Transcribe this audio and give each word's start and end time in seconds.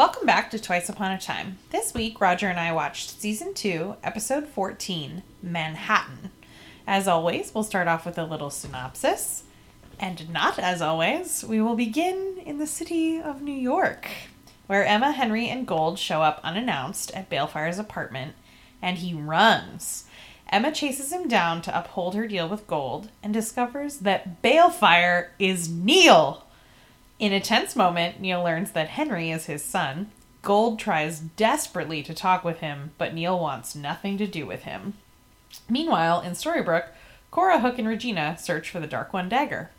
Welcome 0.00 0.24
back 0.24 0.50
to 0.52 0.58
Twice 0.58 0.88
Upon 0.88 1.12
a 1.12 1.18
Time. 1.18 1.58
This 1.72 1.92
week, 1.92 2.22
Roger 2.22 2.48
and 2.48 2.58
I 2.58 2.72
watched 2.72 3.20
Season 3.20 3.52
2, 3.52 3.96
Episode 4.02 4.46
14, 4.46 5.22
Manhattan. 5.42 6.30
As 6.86 7.06
always, 7.06 7.54
we'll 7.54 7.64
start 7.64 7.86
off 7.86 8.06
with 8.06 8.16
a 8.16 8.24
little 8.24 8.48
synopsis. 8.48 9.42
And 9.98 10.30
not 10.30 10.58
as 10.58 10.80
always, 10.80 11.44
we 11.44 11.60
will 11.60 11.76
begin 11.76 12.40
in 12.46 12.56
the 12.56 12.66
city 12.66 13.20
of 13.20 13.42
New 13.42 13.52
York, 13.52 14.08
where 14.68 14.86
Emma, 14.86 15.12
Henry, 15.12 15.48
and 15.48 15.66
Gold 15.66 15.98
show 15.98 16.22
up 16.22 16.40
unannounced 16.42 17.10
at 17.14 17.28
Baelfire's 17.28 17.78
apartment, 17.78 18.36
and 18.80 18.96
he 18.96 19.12
runs. 19.12 20.06
Emma 20.48 20.72
chases 20.72 21.12
him 21.12 21.28
down 21.28 21.60
to 21.60 21.78
uphold 21.78 22.14
her 22.14 22.26
deal 22.26 22.48
with 22.48 22.66
Gold 22.66 23.10
and 23.22 23.34
discovers 23.34 23.98
that 23.98 24.40
Baelfire 24.40 25.32
is 25.38 25.68
Neal. 25.68 26.46
In 27.20 27.34
a 27.34 27.38
tense 27.38 27.76
moment, 27.76 28.18
Neal 28.18 28.42
learns 28.42 28.70
that 28.70 28.88
Henry 28.88 29.30
is 29.30 29.44
his 29.44 29.62
son. 29.62 30.10
Gold 30.40 30.78
tries 30.78 31.20
desperately 31.20 32.02
to 32.02 32.14
talk 32.14 32.44
with 32.44 32.60
him, 32.60 32.92
but 32.96 33.12
Neal 33.12 33.38
wants 33.38 33.74
nothing 33.74 34.16
to 34.16 34.26
do 34.26 34.46
with 34.46 34.62
him. 34.62 34.94
Meanwhile, 35.68 36.22
in 36.22 36.32
Storybrooke, 36.32 36.88
Cora, 37.30 37.60
Hook, 37.60 37.78
and 37.78 37.86
Regina 37.86 38.38
search 38.38 38.70
for 38.70 38.80
the 38.80 38.86
Dark 38.86 39.12
One 39.12 39.28
dagger. 39.28 39.70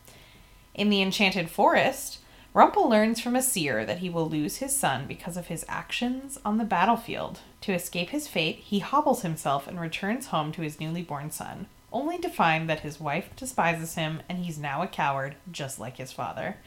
In 0.75 0.91
the 0.91 1.01
Enchanted 1.01 1.49
Forest, 1.49 2.19
Rumple 2.53 2.87
learns 2.87 3.19
from 3.19 3.35
a 3.35 3.41
seer 3.41 3.87
that 3.87 3.99
he 3.99 4.09
will 4.09 4.29
lose 4.29 4.57
his 4.57 4.77
son 4.77 5.07
because 5.07 5.35
of 5.35 5.47
his 5.47 5.65
actions 5.67 6.37
on 6.45 6.59
the 6.59 6.63
battlefield. 6.63 7.39
To 7.61 7.73
escape 7.73 8.09
his 8.09 8.27
fate, 8.27 8.57
he 8.57 8.79
hobbles 8.79 9.23
himself 9.23 9.67
and 9.67 9.81
returns 9.81 10.27
home 10.27 10.51
to 10.51 10.61
his 10.61 10.79
newly 10.79 11.01
born 11.01 11.31
son, 11.31 11.65
only 11.91 12.19
to 12.19 12.29
find 12.29 12.69
that 12.69 12.81
his 12.81 12.99
wife 12.99 13.35
despises 13.35 13.95
him 13.95 14.21
and 14.29 14.45
he's 14.45 14.59
now 14.59 14.83
a 14.83 14.87
coward, 14.87 15.37
just 15.51 15.79
like 15.79 15.97
his 15.97 16.11
father. 16.11 16.57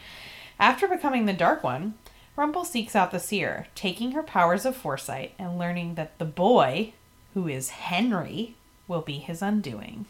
After 0.58 0.86
becoming 0.86 1.26
the 1.26 1.32
Dark 1.32 1.64
One, 1.64 1.94
Rumple 2.36 2.64
seeks 2.64 2.96
out 2.96 3.10
the 3.10 3.20
seer, 3.20 3.66
taking 3.74 4.12
her 4.12 4.22
powers 4.22 4.64
of 4.64 4.76
foresight 4.76 5.34
and 5.38 5.58
learning 5.58 5.94
that 5.94 6.18
the 6.18 6.24
boy, 6.24 6.92
who 7.34 7.46
is 7.48 7.70
Henry, 7.70 8.54
will 8.88 9.02
be 9.02 9.18
his 9.18 9.42
undoing. 9.42 10.06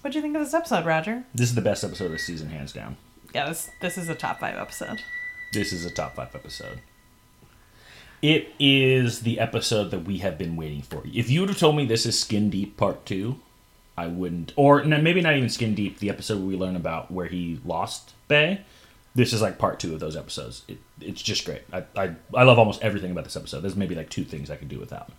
What 0.00 0.12
do 0.12 0.18
you 0.18 0.22
think 0.22 0.36
of 0.36 0.42
this 0.42 0.54
episode, 0.54 0.86
Roger? 0.86 1.24
This 1.34 1.50
is 1.50 1.54
the 1.54 1.60
best 1.60 1.84
episode 1.84 2.06
of 2.06 2.12
the 2.12 2.18
season, 2.18 2.50
hands 2.50 2.72
down. 2.72 2.96
Yeah, 3.34 3.48
this 3.48 3.70
this 3.80 3.98
is 3.98 4.08
a 4.08 4.14
top 4.14 4.40
five 4.40 4.56
episode. 4.56 5.02
This 5.52 5.72
is 5.72 5.84
a 5.84 5.90
top 5.90 6.16
five 6.16 6.34
episode. 6.34 6.80
It 8.22 8.52
is 8.58 9.20
the 9.20 9.38
episode 9.38 9.90
that 9.90 10.04
we 10.04 10.18
have 10.18 10.38
been 10.38 10.56
waiting 10.56 10.82
for. 10.82 11.02
If 11.04 11.30
you 11.30 11.40
would 11.40 11.50
have 11.50 11.58
told 11.58 11.76
me 11.76 11.84
this 11.84 12.04
is 12.04 12.18
Skin 12.18 12.50
Deep 12.50 12.76
Part 12.76 13.06
2, 13.06 13.38
I 13.96 14.08
wouldn't. 14.08 14.52
Or 14.56 14.82
maybe 14.82 15.20
not 15.20 15.36
even 15.36 15.48
Skin 15.48 15.74
Deep, 15.74 16.00
the 16.00 16.10
episode 16.10 16.38
where 16.38 16.48
we 16.48 16.56
learn 16.56 16.74
about 16.74 17.12
where 17.12 17.26
he 17.26 17.60
lost 17.64 18.14
Bae. 18.26 18.60
This 19.18 19.32
is 19.32 19.42
like 19.42 19.58
part 19.58 19.80
two 19.80 19.94
of 19.94 19.98
those 19.98 20.16
episodes. 20.16 20.62
It, 20.68 20.78
it's 21.00 21.20
just 21.20 21.44
great. 21.44 21.62
I, 21.72 21.82
I, 21.96 22.14
I 22.32 22.44
love 22.44 22.56
almost 22.56 22.80
everything 22.82 23.10
about 23.10 23.24
this 23.24 23.34
episode. 23.34 23.62
There's 23.62 23.74
maybe 23.74 23.96
like 23.96 24.10
two 24.10 24.22
things 24.22 24.48
I 24.48 24.54
could 24.54 24.68
do 24.68 24.78
without. 24.78 25.10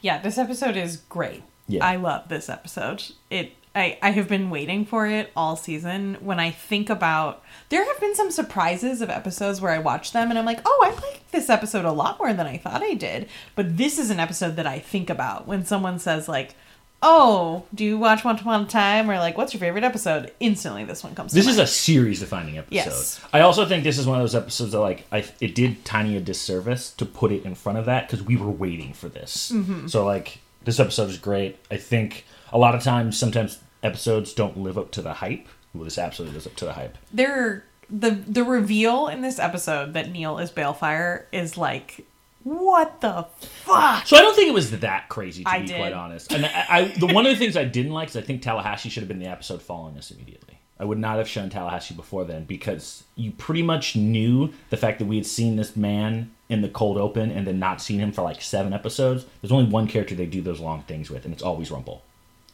Yeah, 0.00 0.22
this 0.22 0.38
episode 0.38 0.74
is 0.74 0.96
great. 0.96 1.42
Yeah. 1.68 1.84
I 1.84 1.96
love 1.96 2.30
this 2.30 2.48
episode. 2.48 3.04
It 3.28 3.52
I, 3.74 3.98
I 4.00 4.12
have 4.12 4.26
been 4.26 4.48
waiting 4.48 4.86
for 4.86 5.06
it 5.06 5.30
all 5.36 5.54
season. 5.54 6.16
When 6.20 6.40
I 6.40 6.50
think 6.50 6.88
about 6.88 7.42
there 7.68 7.84
have 7.84 8.00
been 8.00 8.14
some 8.14 8.30
surprises 8.30 9.02
of 9.02 9.10
episodes 9.10 9.60
where 9.60 9.72
I 9.72 9.80
watch 9.80 10.12
them 10.12 10.30
and 10.30 10.38
I'm 10.38 10.46
like, 10.46 10.62
oh, 10.64 10.82
I 10.82 10.94
like 11.06 11.30
this 11.30 11.50
episode 11.50 11.84
a 11.84 11.92
lot 11.92 12.18
more 12.18 12.32
than 12.32 12.46
I 12.46 12.56
thought 12.56 12.82
I 12.82 12.94
did. 12.94 13.28
But 13.54 13.76
this 13.76 13.98
is 13.98 14.08
an 14.08 14.18
episode 14.18 14.56
that 14.56 14.66
I 14.66 14.78
think 14.78 15.10
about 15.10 15.46
when 15.46 15.66
someone 15.66 15.98
says 15.98 16.26
like, 16.26 16.54
Oh, 17.02 17.64
do 17.74 17.84
you 17.84 17.98
watch 17.98 18.24
Once 18.24 18.40
Upon 18.40 18.62
a 18.62 18.66
Time? 18.66 19.10
Or 19.10 19.18
like, 19.18 19.36
what's 19.36 19.52
your 19.52 19.60
favorite 19.60 19.84
episode? 19.84 20.32
Instantly 20.40 20.84
this 20.84 21.04
one 21.04 21.14
comes 21.14 21.32
to 21.32 21.36
This 21.36 21.46
is 21.46 21.58
a 21.58 21.66
series 21.66 22.20
defining 22.20 22.58
episode. 22.58 22.74
Yes. 22.74 23.20
I 23.32 23.40
also 23.40 23.66
think 23.66 23.84
this 23.84 23.98
is 23.98 24.06
one 24.06 24.18
of 24.18 24.22
those 24.22 24.34
episodes 24.34 24.72
that 24.72 24.80
like 24.80 25.04
I 25.12 25.24
it 25.40 25.54
did 25.54 25.84
Tiny 25.84 26.16
a 26.16 26.20
disservice 26.20 26.90
to 26.94 27.06
put 27.06 27.32
it 27.32 27.44
in 27.44 27.54
front 27.54 27.78
of 27.78 27.84
that 27.86 28.08
because 28.08 28.24
we 28.24 28.36
were 28.36 28.50
waiting 28.50 28.92
for 28.92 29.08
this. 29.08 29.52
Mm-hmm. 29.52 29.88
So 29.88 30.04
like 30.04 30.38
this 30.64 30.80
episode 30.80 31.10
is 31.10 31.18
great. 31.18 31.58
I 31.70 31.76
think 31.76 32.24
a 32.52 32.58
lot 32.58 32.74
of 32.74 32.82
times 32.82 33.18
sometimes 33.18 33.58
episodes 33.82 34.32
don't 34.32 34.56
live 34.58 34.78
up 34.78 34.90
to 34.92 35.02
the 35.02 35.14
hype. 35.14 35.48
Well, 35.74 35.84
this 35.84 35.98
absolutely 35.98 36.34
lives 36.34 36.46
up 36.46 36.56
to 36.56 36.64
the 36.64 36.72
hype. 36.72 36.96
there 37.12 37.64
the 37.88 38.10
the 38.10 38.42
reveal 38.42 39.06
in 39.08 39.20
this 39.20 39.38
episode 39.38 39.92
that 39.92 40.10
Neal 40.10 40.38
is 40.38 40.50
Baelfire 40.50 41.26
is 41.32 41.56
like 41.56 42.04
what 42.46 43.00
the 43.00 43.26
fuck? 43.40 44.06
So 44.06 44.16
I 44.16 44.20
don't 44.20 44.36
think 44.36 44.48
it 44.48 44.54
was 44.54 44.70
that 44.70 45.08
crazy 45.08 45.42
to 45.42 45.50
I 45.50 45.62
be 45.62 45.66
did. 45.66 45.78
quite 45.78 45.92
honest. 45.92 46.32
And 46.32 46.46
I, 46.46 46.66
I 46.68 46.84
the 46.84 47.06
one 47.06 47.26
of 47.26 47.32
the 47.32 47.36
things 47.38 47.56
I 47.56 47.64
didn't 47.64 47.92
like 47.92 48.08
is 48.10 48.16
I 48.16 48.20
think 48.20 48.40
Tallahassee 48.40 48.88
should 48.88 49.02
have 49.02 49.08
been 49.08 49.18
the 49.18 49.26
episode 49.26 49.60
following 49.60 49.96
this 49.96 50.12
immediately. 50.12 50.60
I 50.78 50.84
would 50.84 50.98
not 50.98 51.18
have 51.18 51.26
shown 51.28 51.50
Tallahassee 51.50 51.94
before 51.94 52.24
then 52.24 52.44
because 52.44 53.02
you 53.16 53.32
pretty 53.32 53.62
much 53.62 53.96
knew 53.96 54.52
the 54.70 54.76
fact 54.76 55.00
that 55.00 55.06
we 55.06 55.16
had 55.16 55.26
seen 55.26 55.56
this 55.56 55.74
man 55.74 56.30
in 56.48 56.62
the 56.62 56.68
cold 56.68 56.98
open 56.98 57.32
and 57.32 57.46
then 57.48 57.58
not 57.58 57.82
seen 57.82 57.98
him 57.98 58.12
for 58.12 58.22
like 58.22 58.40
seven 58.40 58.72
episodes. 58.72 59.26
There's 59.42 59.50
only 59.50 59.68
one 59.68 59.88
character 59.88 60.14
they 60.14 60.26
do 60.26 60.40
those 60.40 60.60
long 60.60 60.82
things 60.82 61.10
with, 61.10 61.24
and 61.24 61.34
it's 61.34 61.42
always 61.42 61.72
Rumple. 61.72 62.04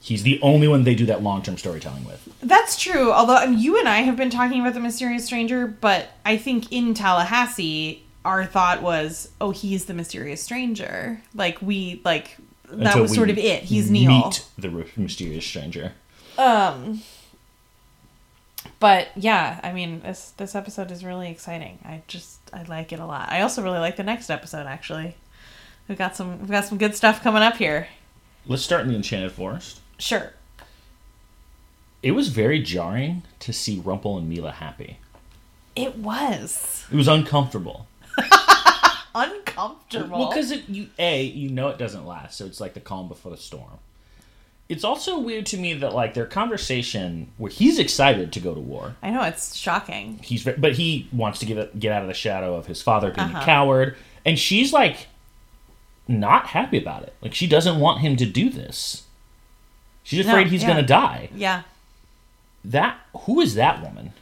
He's 0.00 0.22
the 0.22 0.41
only 0.41 0.69
one 0.69 0.84
they 0.84 0.94
do 0.94 1.04
that 1.06 1.22
long 1.22 1.42
term 1.42 1.58
storytelling 1.58 2.06
with. 2.06 2.26
That's 2.41 2.81
true. 2.81 3.12
Although 3.12 3.36
I 3.36 3.47
mean, 3.47 3.58
you 3.58 3.78
and 3.78 3.88
I 3.88 3.98
have 3.98 4.16
been 4.16 4.31
talking 4.31 4.60
about 4.60 4.72
the 4.72 4.81
mysterious 4.81 5.26
stranger, 5.26 5.66
but 5.66 6.08
I 6.25 6.38
think 6.38 6.72
in 6.72 6.94
Tallahassee, 6.94 8.04
our 8.24 8.44
thought 8.44 8.82
was, 8.82 9.30
oh, 9.40 9.50
he's 9.50 9.86
the 9.86 9.94
mysterious 9.94 10.42
stranger. 10.42 11.20
Like 11.34 11.60
we 11.60 12.00
like 12.04 12.36
that 12.68 12.86
Until 12.86 13.02
was 13.02 13.14
sort 13.14 13.30
of 13.30 13.38
it. 13.38 13.64
He's 13.64 13.90
Neal. 13.90 14.10
Meet 14.10 14.44
the 14.58 14.86
mysterious 14.96 15.44
stranger. 15.44 15.92
Um, 16.38 17.02
but 18.78 19.08
yeah, 19.16 19.60
I 19.62 19.72
mean 19.72 20.00
this 20.00 20.30
this 20.36 20.54
episode 20.54 20.90
is 20.90 21.04
really 21.04 21.30
exciting. 21.30 21.78
I 21.84 22.02
just 22.06 22.38
I 22.52 22.62
like 22.64 22.92
it 22.92 23.00
a 23.00 23.06
lot. 23.06 23.30
I 23.30 23.42
also 23.42 23.62
really 23.62 23.78
like 23.78 23.96
the 23.96 24.02
next 24.02 24.30
episode. 24.30 24.66
Actually, 24.66 25.16
we've 25.88 25.98
got 25.98 26.16
some 26.16 26.40
we've 26.40 26.50
got 26.50 26.64
some 26.64 26.78
good 26.78 26.94
stuff 26.94 27.22
coming 27.22 27.42
up 27.42 27.56
here. 27.56 27.88
Let's 28.46 28.62
start 28.62 28.82
in 28.82 28.88
the 28.88 28.96
Enchanted 28.96 29.32
Forest. 29.32 29.80
Sure. 29.98 30.32
It 32.02 32.12
was 32.12 32.28
very 32.28 32.60
jarring 32.60 33.22
to 33.40 33.52
see 33.52 33.78
Rumple 33.78 34.18
and 34.18 34.32
Milah 34.32 34.54
happy. 34.54 34.98
It 35.76 35.96
was 35.98 36.84
It 36.90 36.96
was 36.96 37.08
uncomfortable. 37.08 37.86
uncomfortable. 39.14 40.18
Well, 40.20 40.28
because 40.30 40.50
it 40.50 40.68
you 40.68 40.88
a 40.98 41.22
you 41.22 41.50
know 41.50 41.68
it 41.68 41.78
doesn't 41.78 42.06
last, 42.06 42.36
so 42.38 42.46
it's 42.46 42.60
like 42.60 42.74
the 42.74 42.80
calm 42.80 43.08
before 43.08 43.30
the 43.30 43.38
storm. 43.38 43.78
It's 44.68 44.84
also 44.84 45.18
weird 45.18 45.44
to 45.46 45.58
me 45.58 45.74
that 45.74 45.92
like 45.92 46.14
their 46.14 46.24
conversation 46.24 47.28
where 47.36 47.50
he's 47.50 47.78
excited 47.78 48.32
to 48.32 48.40
go 48.40 48.54
to 48.54 48.60
war. 48.60 48.96
I 49.02 49.10
know 49.10 49.22
it's 49.22 49.54
shocking. 49.54 50.18
He's 50.22 50.44
but 50.44 50.72
he 50.74 51.08
wants 51.12 51.40
to 51.40 51.46
get 51.46 51.78
get 51.78 51.92
out 51.92 52.02
of 52.02 52.08
the 52.08 52.14
shadow 52.14 52.54
of 52.54 52.66
his 52.66 52.80
father 52.80 53.10
being 53.10 53.28
Uh-huh. 53.28 53.40
a 53.42 53.44
coward, 53.44 53.96
and 54.24 54.38
she's 54.38 54.72
like 54.72 55.08
not 56.08 56.46
happy 56.48 56.78
about 56.78 57.02
it. 57.02 57.12
Like 57.20 57.34
she 57.34 57.46
doesn't 57.46 57.78
want 57.80 58.00
him 58.00 58.16
to 58.16 58.26
do 58.26 58.48
this. 58.50 59.02
She's 60.04 60.24
No, 60.26 60.32
afraid 60.32 60.48
he's 60.48 60.62
yeah. 60.62 60.68
gonna 60.68 60.82
die. 60.86 61.28
Yeah. 61.34 61.62
That 62.64 62.98
who 63.26 63.40
is 63.40 63.54
that 63.56 63.82
woman? 63.82 64.12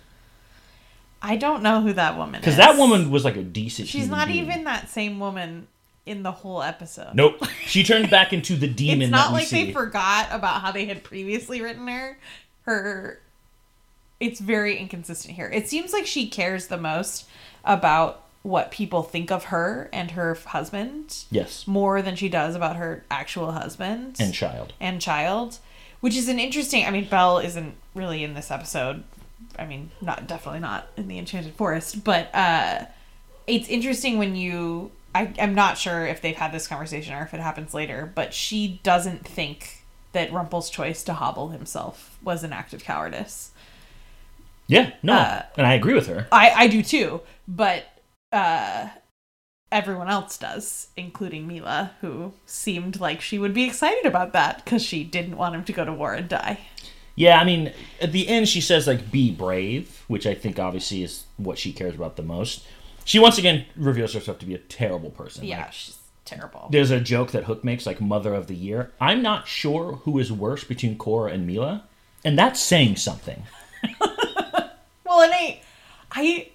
I 1.22 1.36
don't 1.36 1.62
know 1.62 1.80
who 1.82 1.92
that 1.94 2.16
woman 2.16 2.36
is. 2.36 2.40
Because 2.40 2.56
that 2.56 2.76
woman 2.78 3.10
was 3.10 3.24
like 3.24 3.36
a 3.36 3.42
decent. 3.42 3.88
She's 3.88 4.08
not 4.08 4.28
being. 4.28 4.44
even 4.44 4.64
that 4.64 4.88
same 4.88 5.18
woman 5.20 5.66
in 6.06 6.22
the 6.22 6.32
whole 6.32 6.62
episode. 6.62 7.14
Nope. 7.14 7.42
She 7.66 7.84
turned 7.84 8.10
back 8.10 8.32
into 8.32 8.56
the 8.56 8.66
demon. 8.66 9.02
It's 9.02 9.10
not 9.12 9.32
like 9.32 9.46
see. 9.46 9.66
they 9.66 9.72
forgot 9.72 10.28
about 10.32 10.60
how 10.60 10.72
they 10.72 10.86
had 10.86 11.04
previously 11.04 11.60
written 11.62 11.86
her. 11.86 12.18
Her 12.62 13.20
it's 14.18 14.40
very 14.40 14.76
inconsistent 14.76 15.34
here. 15.36 15.48
It 15.52 15.68
seems 15.68 15.92
like 15.92 16.06
she 16.06 16.28
cares 16.28 16.66
the 16.66 16.76
most 16.76 17.26
about 17.64 18.24
what 18.42 18.70
people 18.70 19.02
think 19.02 19.30
of 19.30 19.44
her 19.44 19.88
and 19.92 20.10
her 20.12 20.34
husband 20.34 21.24
Yes. 21.30 21.66
more 21.66 22.02
than 22.02 22.16
she 22.16 22.28
does 22.28 22.54
about 22.54 22.76
her 22.76 23.04
actual 23.10 23.52
husband 23.52 24.16
And 24.18 24.32
child. 24.34 24.72
and 24.80 25.00
child, 25.00 25.58
which 26.00 26.16
is 26.16 26.28
an 26.28 26.38
interesting. 26.38 26.84
I 26.86 26.90
mean, 26.90 27.06
Belle 27.08 27.38
isn't 27.38 27.74
really 27.94 28.24
in 28.24 28.34
this 28.34 28.50
episode. 28.50 29.04
I 29.58 29.66
mean, 29.66 29.90
not 30.00 30.26
definitely 30.26 30.60
not 30.60 30.88
in 30.96 31.08
the 31.08 31.18
Enchanted 31.18 31.54
Forest, 31.54 32.04
but 32.04 32.34
uh, 32.34 32.86
it's 33.46 33.68
interesting 33.68 34.18
when 34.18 34.36
you. 34.36 34.92
I, 35.12 35.32
I'm 35.40 35.56
not 35.56 35.76
sure 35.76 36.06
if 36.06 36.22
they've 36.22 36.36
had 36.36 36.52
this 36.52 36.68
conversation 36.68 37.14
or 37.14 37.22
if 37.22 37.34
it 37.34 37.40
happens 37.40 37.74
later, 37.74 38.10
but 38.14 38.32
she 38.32 38.80
doesn't 38.84 39.26
think 39.26 39.82
that 40.12 40.32
Rumple's 40.32 40.70
choice 40.70 41.02
to 41.04 41.14
hobble 41.14 41.48
himself 41.48 42.16
was 42.22 42.44
an 42.44 42.52
act 42.52 42.72
of 42.72 42.84
cowardice. 42.84 43.50
Yeah. 44.68 44.92
No. 45.02 45.14
Uh, 45.14 45.42
and 45.56 45.66
I 45.66 45.74
agree 45.74 45.94
with 45.94 46.06
her. 46.06 46.28
I, 46.30 46.50
I 46.50 46.66
do 46.68 46.80
too, 46.82 47.22
but 47.48 47.86
uh, 48.30 48.88
everyone 49.72 50.08
else 50.08 50.36
does, 50.36 50.88
including 50.96 51.48
Milah, 51.48 51.90
who 52.00 52.32
seemed 52.46 53.00
like 53.00 53.20
she 53.20 53.38
would 53.38 53.54
be 53.54 53.64
excited 53.64 54.06
about 54.06 54.32
that 54.32 54.64
because 54.64 54.82
she 54.82 55.02
didn't 55.04 55.36
want 55.36 55.54
him 55.54 55.64
to 55.64 55.72
go 55.72 55.84
to 55.84 55.92
war 55.92 56.14
and 56.14 56.28
die. 56.28 56.60
Yeah, 57.20 57.38
I 57.38 57.44
mean, 57.44 57.72
at 58.00 58.12
the 58.12 58.28
end 58.28 58.48
she 58.48 58.60
says 58.60 58.86
like 58.86 59.10
be 59.10 59.30
brave, 59.30 60.04
which 60.08 60.26
I 60.26 60.34
think 60.34 60.58
obviously 60.58 61.02
is 61.02 61.24
what 61.36 61.58
she 61.58 61.72
cares 61.72 61.94
about 61.94 62.16
the 62.16 62.22
most. 62.22 62.64
She 63.04 63.18
once 63.18 63.36
again 63.36 63.66
reveals 63.76 64.14
herself 64.14 64.38
to 64.38 64.46
be 64.46 64.54
a 64.54 64.58
terrible 64.58 65.10
person. 65.10 65.44
Yeah, 65.44 65.62
Like, 65.62 65.72
she's 65.72 65.98
terrible. 66.24 66.68
there's 66.70 66.90
a 66.90 67.00
joke 67.00 67.32
that 67.32 67.44
Hook 67.44 67.62
makes 67.62 67.84
like 67.84 68.00
mother 68.00 68.34
of 68.34 68.46
the 68.46 68.54
year. 68.54 68.90
I'm 69.00 69.20
not 69.20 69.46
sure 69.46 69.96
who 70.04 70.18
is 70.18 70.32
worse 70.32 70.64
between 70.64 70.96
Cora 70.96 71.32
and 71.32 71.48
Milah, 71.48 71.82
and 72.24 72.38
that's 72.38 72.60
saying 72.60 72.96
something. 72.96 73.42
Well, 75.10 75.22
and 75.22 75.32
I, 75.34 75.60
I 76.12 76.48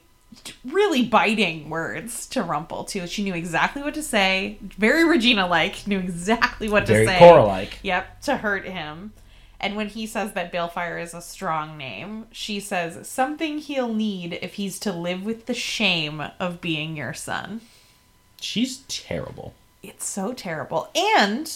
really 0.63 1.03
biting 1.03 1.69
words 1.69 2.25
to 2.27 2.41
Rumple 2.41 2.85
too. 2.85 3.05
She 3.05 3.21
knew 3.21 3.33
exactly 3.35 3.83
what 3.83 3.93
to 3.95 4.01
say. 4.01 4.57
Very 4.61 5.03
Regina 5.03 5.45
like, 5.45 5.85
knew 5.85 5.99
exactly 5.99 6.69
what 6.69 6.87
Very 6.87 7.05
to 7.05 7.11
say. 7.11 7.19
Very 7.19 7.31
Cora 7.31 7.43
like. 7.43 7.79
Yep, 7.83 8.21
to 8.21 8.37
hurt 8.37 8.65
him. 8.65 9.11
And 9.65 9.75
when 9.75 9.87
he 9.89 10.05
says 10.05 10.33
that 10.33 10.51
Baelfire 10.51 10.99
is 11.01 11.15
a 11.15 11.21
strong 11.23 11.75
name, 11.75 12.27
she 12.31 12.59
says 12.59 13.07
something 13.09 13.57
he'll 13.57 13.91
need 13.91 14.37
if 14.43 14.53
he's 14.53 14.77
to 14.81 14.93
live 14.93 15.25
with 15.25 15.47
the 15.47 15.55
shame 15.55 16.21
of 16.39 16.61
being 16.61 16.95
your 16.95 17.15
son. 17.15 17.61
She's 18.39 18.83
terrible. 18.87 19.55
It's 19.81 20.05
so 20.05 20.33
terrible. 20.33 20.89
And 20.95 21.51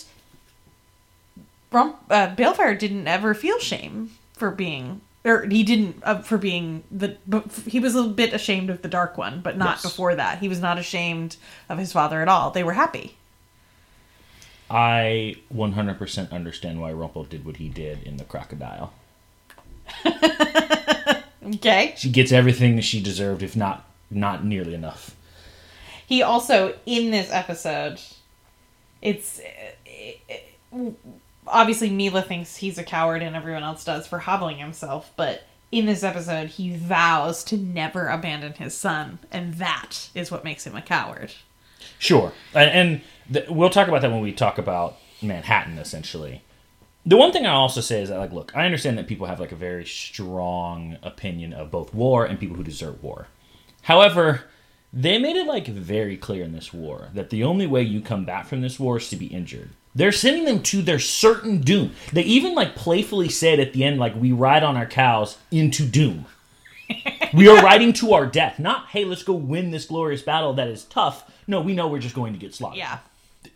Rump, 1.72 1.98
uh, 2.10 2.34
Baelfire 2.36 2.74
didn't 2.74 3.08
ever 3.08 3.36
feel 3.36 3.60
shame 3.60 4.10
for 4.34 4.50
being, 4.50 5.02
or 5.24 5.46
he 5.46 5.62
didn't 5.64 5.98
uh, 6.04 6.24
for 6.24 6.40
being 6.40 6.84
the. 6.90 7.16
He 7.68 7.80
was 7.80 7.94
a 7.96 8.06
bit 8.06 8.34
ashamed 8.34 8.72
of 8.72 8.82
the 8.82 8.88
Dark 8.88 9.20
One, 9.20 9.42
but 9.42 9.56
not 9.56 9.76
Yes. 9.76 9.84
before 9.84 10.16
that. 10.16 10.40
He 10.40 10.50
was 10.50 10.60
not 10.60 10.80
ashamed 10.80 11.38
of 11.70 11.78
his 11.78 11.92
father 11.92 12.24
at 12.24 12.28
all. 12.28 12.50
They 12.50 12.64
were 12.64 12.74
happy. 12.74 13.18
I 14.70 15.36
100% 15.54 16.32
understand 16.32 16.82
why 16.82 16.92
Rumple 16.94 17.24
did 17.24 17.46
what 17.46 17.58
he 17.58 17.70
did 17.70 18.04
in 18.04 18.18
the 18.18 18.24
crocodile. 18.24 18.94
Okay. 21.56 21.94
She 21.98 22.10
gets 22.10 22.32
everything 22.32 22.76
that 22.76 22.84
she 22.84 23.02
deserved, 23.02 23.44
if 23.44 23.56
not 23.56 23.86
not 24.12 24.44
nearly 24.44 24.74
enough. 24.74 25.16
He 26.06 26.22
also 26.22 26.76
in 26.86 27.12
this 27.12 27.32
episode, 27.32 28.00
it's 29.02 29.42
obviously 31.48 31.90
Milah 31.90 32.26
thinks 32.26 32.58
he's 32.58 32.78
a 32.78 32.84
coward 32.84 33.22
and 33.22 33.36
everyone 33.36 33.64
else 33.64 33.84
does 33.84 34.08
for 34.08 34.20
hobbling 34.20 34.58
himself, 34.58 35.12
but 35.16 35.44
in 35.72 35.86
this 35.86 36.04
episode 36.04 36.50
he 36.50 36.76
vows 36.76 37.44
to 37.46 37.58
never 37.58 38.08
abandon 38.08 38.54
his 38.54 38.76
son, 38.76 39.20
and 39.32 39.56
that 39.56 40.10
is 40.14 40.32
what 40.32 40.44
makes 40.44 40.66
him 40.66 40.76
a 40.76 40.82
coward. 40.82 41.34
Sure, 41.98 42.34
and, 42.54 42.70
and 42.70 43.02
th- 43.32 43.50
we'll 43.50 43.70
talk 43.70 43.88
about 43.88 44.02
that 44.02 44.12
when 44.12 44.22
we 44.22 44.32
talk 44.32 44.58
about 44.58 44.98
Manhattan. 45.22 45.78
Essentially, 45.78 46.44
the 47.06 47.18
one 47.18 47.32
thing 47.32 47.46
I 47.46 47.52
also 47.52 47.82
say 47.82 48.02
is 48.02 48.10
that, 48.10 48.18
like, 48.20 48.34
look, 48.34 48.56
I 48.56 48.66
understand 48.66 48.98
that 48.98 49.08
people 49.08 49.28
have 49.28 49.40
like 49.40 49.52
a 49.52 49.58
very 49.58 49.86
strong 49.86 50.98
opinion 51.02 51.54
of 51.54 51.72
both 51.72 51.94
war 51.94 52.26
and 52.26 52.40
people 52.40 52.56
who 52.56 52.64
desert 52.64 53.02
war. 53.02 53.28
However, 53.84 54.44
they 54.92 55.18
made 55.18 55.36
it 55.36 55.48
like 55.48 55.68
very 55.68 56.18
clear 56.18 56.44
in 56.44 56.52
this 56.52 56.74
war 56.74 57.10
that 57.14 57.30
the 57.30 57.44
only 57.44 57.68
way 57.68 57.82
you 57.82 58.02
come 58.02 58.26
back 58.26 58.48
from 58.48 58.62
this 58.62 58.80
war 58.80 58.98
is 58.98 59.10
to 59.10 59.16
be 59.16 59.28
injured. 59.28 59.70
They're 59.96 60.12
sending 60.12 60.46
them 60.46 60.62
to 60.64 60.82
their 60.82 61.00
certain 61.00 61.62
doom. 61.62 61.94
They 62.14 62.22
even 62.24 62.54
like 62.54 62.76
playfully 62.76 63.30
said 63.30 63.60
at 63.60 63.74
the 63.74 63.84
end, 63.84 64.00
like, 64.00 64.16
we 64.16 64.32
ride 64.32 64.64
on 64.64 64.78
our 64.78 64.86
cows 64.86 65.38
into 65.52 65.86
doom. 65.86 66.26
we 67.34 67.48
are 67.48 67.62
riding 67.64 67.94
to 67.94 68.14
our 68.14 68.26
death. 68.26 68.60
Not, 68.60 68.88
hey, 68.90 69.06
let's 69.06 69.24
go 69.24 69.34
win 69.34 69.72
this 69.72 69.86
glorious 69.86 70.22
battle 70.22 70.54
that 70.54 70.68
is 70.68 70.84
tough. 70.86 71.30
No, 71.48 71.62
we 71.62 71.74
know 71.74 71.88
we're 71.88 72.00
just 72.00 72.16
going 72.16 72.34
to 72.34 72.40
get 72.40 72.54
slaughtered. 72.54 72.78
Yeah. 72.78 73.00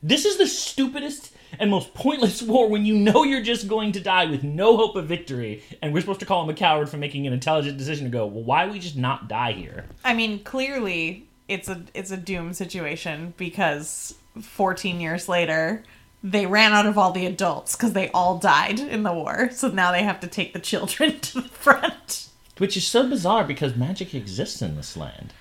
This 0.02 0.26
is 0.26 0.38
the 0.38 0.48
stupidest 0.48 1.32
and 1.60 1.70
most 1.70 1.94
pointless 1.94 2.42
war 2.42 2.70
when 2.70 2.86
you 2.86 2.96
know 2.96 3.24
you're 3.24 3.42
just 3.42 3.68
going 3.68 3.92
to 3.94 4.00
die 4.00 4.26
with 4.26 4.44
no 4.44 4.78
hope 4.78 4.96
of 4.96 5.08
victory, 5.08 5.64
and 5.82 5.94
we're 5.94 6.02
supposed 6.02 6.20
to 6.22 6.26
call 6.26 6.44
him 6.44 6.50
a 6.50 6.54
coward 6.54 6.90
for 6.90 6.98
making 6.98 7.28
an 7.28 7.34
intelligent 7.34 7.78
decision 7.78 8.06
to 8.06 8.12
go, 8.12 8.26
well, 8.26 8.44
why 8.44 8.68
we 8.68 8.80
just 8.80 8.98
not 8.98 9.28
die 9.28 9.54
here? 9.54 9.86
I 10.04 10.14
mean, 10.14 10.44
clearly 10.44 11.28
it's 11.48 11.68
a 11.70 11.84
it's 11.94 12.12
a 12.12 12.18
doom 12.18 12.54
situation 12.54 13.34
because 13.38 14.16
14 14.42 15.00
years 15.00 15.28
later 15.28 15.84
they 16.24 16.46
ran 16.46 16.72
out 16.72 16.86
of 16.86 16.98
all 16.98 17.12
the 17.12 17.26
adults 17.26 17.76
because 17.76 17.92
they 17.92 18.10
all 18.12 18.38
died 18.38 18.80
in 18.80 19.04
the 19.04 19.14
war. 19.14 19.50
So 19.52 19.68
now 19.68 19.92
they 19.92 20.04
have 20.04 20.22
to 20.22 20.28
take 20.28 20.54
the 20.54 20.60
children 20.60 21.20
to 21.22 21.42
the 21.42 21.50
front. 21.50 22.30
Which 22.58 22.78
is 22.78 22.88
so 22.88 23.10
bizarre 23.10 23.44
because 23.44 23.76
magic 23.76 24.14
exists 24.14 24.62
in 24.62 24.76
this 24.76 24.98
land. 24.98 25.34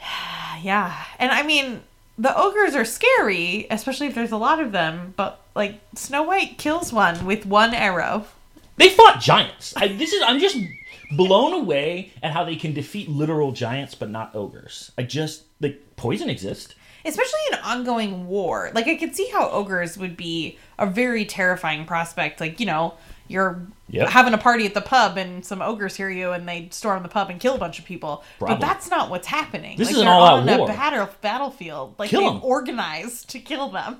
Yeah. 0.62 0.94
And 1.18 1.32
I 1.32 1.42
mean, 1.42 1.80
the 2.20 2.38
ogres 2.38 2.74
are 2.74 2.84
scary, 2.84 3.66
especially 3.70 4.06
if 4.06 4.14
there's 4.14 4.30
a 4.30 4.36
lot 4.36 4.60
of 4.60 4.72
them, 4.72 5.14
but 5.16 5.40
like 5.54 5.80
Snow 5.94 6.22
White 6.22 6.58
kills 6.58 6.92
one 6.92 7.24
with 7.24 7.46
one 7.46 7.72
arrow. 7.72 8.26
They 8.76 8.90
fought 8.90 9.20
giants. 9.20 9.74
I, 9.74 9.88
this 9.88 10.12
is 10.12 10.22
I'm 10.24 10.38
just 10.38 10.58
blown 11.12 11.54
away 11.54 12.12
at 12.22 12.32
how 12.32 12.44
they 12.44 12.56
can 12.56 12.74
defeat 12.74 13.08
literal 13.08 13.52
giants 13.52 13.94
but 13.94 14.10
not 14.10 14.34
ogres. 14.34 14.92
I 14.98 15.04
just 15.04 15.44
like 15.60 15.80
poison 15.96 16.28
exists. 16.28 16.74
Especially 17.06 17.40
in 17.50 17.58
ongoing 17.60 18.26
war. 18.26 18.70
Like 18.74 18.86
I 18.86 18.96
could 18.96 19.16
see 19.16 19.30
how 19.30 19.48
ogres 19.48 19.96
would 19.96 20.14
be 20.14 20.58
a 20.78 20.84
very 20.84 21.24
terrifying 21.24 21.86
prospect. 21.86 22.38
Like, 22.38 22.60
you 22.60 22.66
know, 22.66 22.94
you're 23.30 23.62
Yep. 23.90 24.08
having 24.10 24.34
a 24.34 24.38
party 24.38 24.66
at 24.66 24.74
the 24.74 24.80
pub 24.80 25.16
and 25.16 25.44
some 25.44 25.60
ogres 25.62 25.96
hear 25.96 26.10
you 26.10 26.30
and 26.32 26.48
they 26.48 26.68
storm 26.70 27.02
the 27.02 27.08
pub 27.08 27.28
and 27.30 27.40
kill 27.40 27.54
a 27.54 27.58
bunch 27.58 27.78
of 27.78 27.84
people. 27.84 28.22
But 28.38 28.60
that's 28.60 28.88
not 28.90 29.08
what's 29.10 29.26
happening. 29.26 29.76
This 29.78 29.88
like, 29.88 29.94
is 29.94 30.00
an 30.00 30.06
they're 30.06 30.14
all-out 30.14 30.40
on 30.40 30.48
a 30.48 30.58
war. 30.58 30.66
battle 30.68 31.08
battlefield. 31.20 31.94
Like 31.98 32.10
Kill 32.10 32.20
they 32.20 32.26
'em. 32.28 32.40
organized 32.44 33.28
to 33.30 33.38
kill 33.38 33.68
them. 33.68 33.98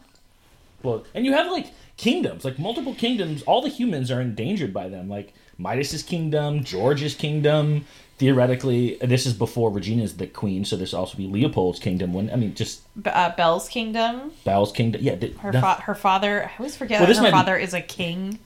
Well, 0.82 1.04
and 1.14 1.24
you 1.26 1.32
have 1.32 1.50
like 1.50 1.66
kingdoms, 1.96 2.44
like 2.44 2.58
multiple 2.58 2.94
kingdoms. 2.94 3.42
All 3.42 3.62
the 3.62 3.68
humans 3.68 4.10
are 4.10 4.20
endangered 4.20 4.72
by 4.72 4.88
them. 4.88 5.08
Like 5.08 5.32
Midas's 5.58 6.02
kingdom, 6.02 6.62
George's 6.64 7.14
kingdom. 7.14 7.84
Theoretically, 8.18 8.96
this 9.00 9.24
is 9.26 9.32
before 9.32 9.70
Regina's 9.70 10.18
the 10.18 10.26
queen, 10.26 10.64
so 10.66 10.76
this 10.76 10.92
also 10.92 11.16
be 11.16 11.26
Leopold's 11.26 11.78
kingdom. 11.80 12.12
When 12.12 12.30
I 12.30 12.36
mean, 12.36 12.54
just 12.54 12.82
uh, 13.06 13.30
Belle's 13.34 13.66
kingdom. 13.68 14.32
Baal's 14.44 14.72
kingdom. 14.72 15.00
Yeah, 15.02 15.16
Her 15.38 15.52
fa- 15.52 15.82
her 15.84 15.94
father. 15.94 16.44
I 16.44 16.50
always 16.58 16.76
forget 16.76 17.00
Well, 17.00 17.08
that 17.08 17.16
her 17.16 17.22
might 17.22 17.28
be- 17.30 17.32
father 17.32 17.56
is 17.56 17.72
a 17.74 17.80
king. 17.80 18.38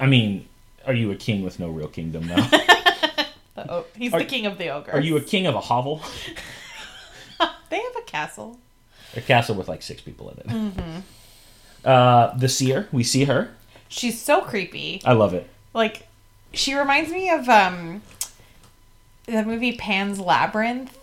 I 0.00 0.06
mean, 0.06 0.46
are 0.86 0.94
you 0.94 1.10
a 1.10 1.16
king 1.16 1.42
with 1.42 1.58
no 1.60 1.68
real 1.68 1.88
kingdom 1.88 2.26
now? 2.26 2.48
The 3.54 3.70
o- 3.70 3.84
he's 3.94 4.14
Are- 4.14 4.18
the 4.18 4.24
king 4.24 4.46
of 4.46 4.56
the 4.56 4.70
ogres. 4.70 4.94
are 4.94 5.00
you 5.00 5.16
a 5.18 5.20
king 5.20 5.46
of 5.46 5.54
a 5.54 5.60
hovel? 5.60 6.00
They 7.68 7.76
have 7.80 7.96
a 7.98 8.02
castle. 8.02 8.58
A 9.16 9.20
castle 9.20 9.54
with 9.56 9.68
like 9.68 9.82
six 9.82 10.00
people 10.00 10.30
in 10.30 10.38
it. 10.38 10.46
Mm-hmm. 10.46 11.00
Uh, 11.84 12.36
the 12.36 12.48
seer, 12.48 12.88
we 12.92 13.02
see 13.02 13.24
her. 13.24 13.50
She's 13.88 14.20
so 14.20 14.40
creepy. 14.42 15.00
I 15.04 15.12
love 15.12 15.34
it. 15.34 15.48
like 15.74 16.06
she 16.54 16.74
reminds 16.74 17.10
me 17.10 17.30
of 17.30 17.48
um 17.48 18.02
the 19.26 19.42
movie 19.42 19.76
Pan's 19.76 20.18
Labyrinth 20.20 20.98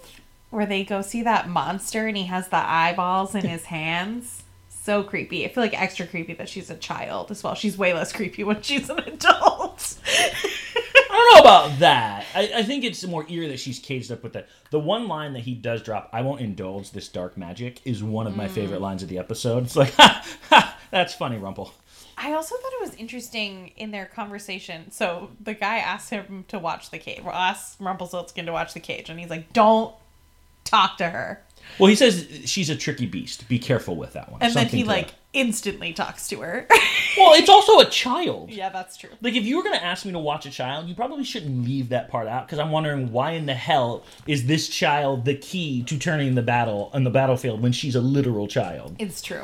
where 0.51 0.65
they 0.65 0.83
go 0.83 1.01
see 1.01 1.21
that 1.23 1.47
monster 1.49 2.07
and 2.07 2.15
he 2.17 2.25
has 2.25 2.47
the 2.49 2.57
eyeballs 2.57 3.33
in 3.35 3.45
his 3.47 3.65
hands. 3.65 4.38
So 4.89 5.03
creepy. 5.03 5.45
I 5.45 5.49
feel 5.49 5.61
like 5.61 5.79
extra 5.79 6.07
creepy 6.07 6.33
that 6.33 6.49
she's 6.49 6.71
a 6.71 6.75
child 6.75 7.29
as 7.29 7.43
well. 7.43 7.53
She's 7.53 7.77
way 7.77 7.93
less 7.93 8.11
creepy 8.11 8.43
when 8.43 8.63
she's 8.63 8.89
an 8.89 8.97
adult. 8.97 9.99
I 10.03 11.07
don't 11.11 11.35
know 11.35 11.41
about 11.41 11.77
that. 11.77 12.25
I, 12.33 12.51
I 12.55 12.63
think 12.63 12.83
it's 12.83 13.05
more 13.05 13.23
eerie 13.29 13.49
that 13.49 13.59
she's 13.59 13.77
caged 13.77 14.11
up 14.11 14.23
with 14.23 14.33
that. 14.33 14.47
The 14.71 14.79
one 14.79 15.07
line 15.07 15.33
that 15.33 15.41
he 15.41 15.53
does 15.53 15.83
drop, 15.83 16.09
I 16.11 16.23
won't 16.23 16.41
indulge 16.41 16.89
this 16.89 17.07
dark 17.07 17.37
magic, 17.37 17.81
is 17.85 18.01
one 18.01 18.25
of 18.25 18.35
my 18.35 18.47
mm. 18.47 18.49
favorite 18.49 18.81
lines 18.81 19.03
of 19.03 19.09
the 19.09 19.19
episode. 19.19 19.65
It's 19.65 19.75
like, 19.75 19.93
ha, 19.97 20.25
ha, 20.49 20.79
that's 20.89 21.13
funny, 21.13 21.37
Rumple. 21.37 21.71
I 22.17 22.33
also 22.33 22.55
thought 22.55 22.73
it 22.73 22.81
was 22.81 22.95
interesting 22.95 23.73
in 23.77 23.91
their 23.91 24.07
conversation. 24.07 24.89
So 24.89 25.29
the 25.39 25.53
guy 25.53 25.77
asked 25.77 26.09
him 26.09 26.45
to 26.47 26.57
watch 26.57 26.89
the 26.89 26.97
cage, 26.97 27.21
or 27.23 27.31
asked 27.31 27.79
Rumpelstiltskin 27.79 28.47
to 28.47 28.51
watch 28.51 28.73
the 28.73 28.79
cage, 28.79 29.11
and 29.11 29.19
he's 29.19 29.29
like, 29.29 29.53
"Don't 29.53 29.93
talk 30.63 30.97
to 30.97 31.11
her." 31.11 31.43
Well, 31.77 31.89
he 31.89 31.95
says 31.95 32.27
she's 32.45 32.69
a 32.69 32.75
tricky 32.75 33.05
beast. 33.05 33.47
Be 33.47 33.59
careful 33.59 33.95
with 33.95 34.13
that 34.13 34.31
one. 34.31 34.41
And 34.41 34.53
then 34.53 34.67
he 34.67 34.83
like 34.83 35.07
that. 35.07 35.15
instantly 35.33 35.93
talks 35.93 36.27
to 36.29 36.41
her. 36.41 36.67
Well, 37.17 37.33
it's 37.33 37.49
also 37.49 37.79
a 37.79 37.85
child. 37.85 38.49
yeah, 38.51 38.69
that's 38.69 38.95
true. 38.95 39.09
Like, 39.21 39.33
if 39.33 39.43
you 39.43 39.57
were 39.57 39.63
going 39.63 39.77
to 39.77 39.83
ask 39.83 40.05
me 40.05 40.11
to 40.13 40.19
watch 40.19 40.45
a 40.45 40.51
child, 40.51 40.87
you 40.87 40.95
probably 40.95 41.23
shouldn't 41.25 41.65
leave 41.65 41.89
that 41.89 42.07
part 42.07 42.27
out 42.27 42.45
because 42.45 42.59
I'm 42.59 42.71
wondering 42.71 43.11
why 43.11 43.31
in 43.31 43.45
the 43.45 43.55
hell 43.55 44.05
is 44.27 44.45
this 44.45 44.69
child 44.69 45.25
the 45.25 45.35
key 45.35 45.83
to 45.83 45.97
turning 45.97 46.35
the 46.35 46.41
battle 46.43 46.89
on 46.93 47.03
the 47.03 47.09
battlefield 47.09 47.61
when 47.61 47.71
she's 47.73 47.95
a 47.95 47.99
literal 47.99 48.47
child? 48.47 48.95
It's 48.99 49.21
true. 49.21 49.43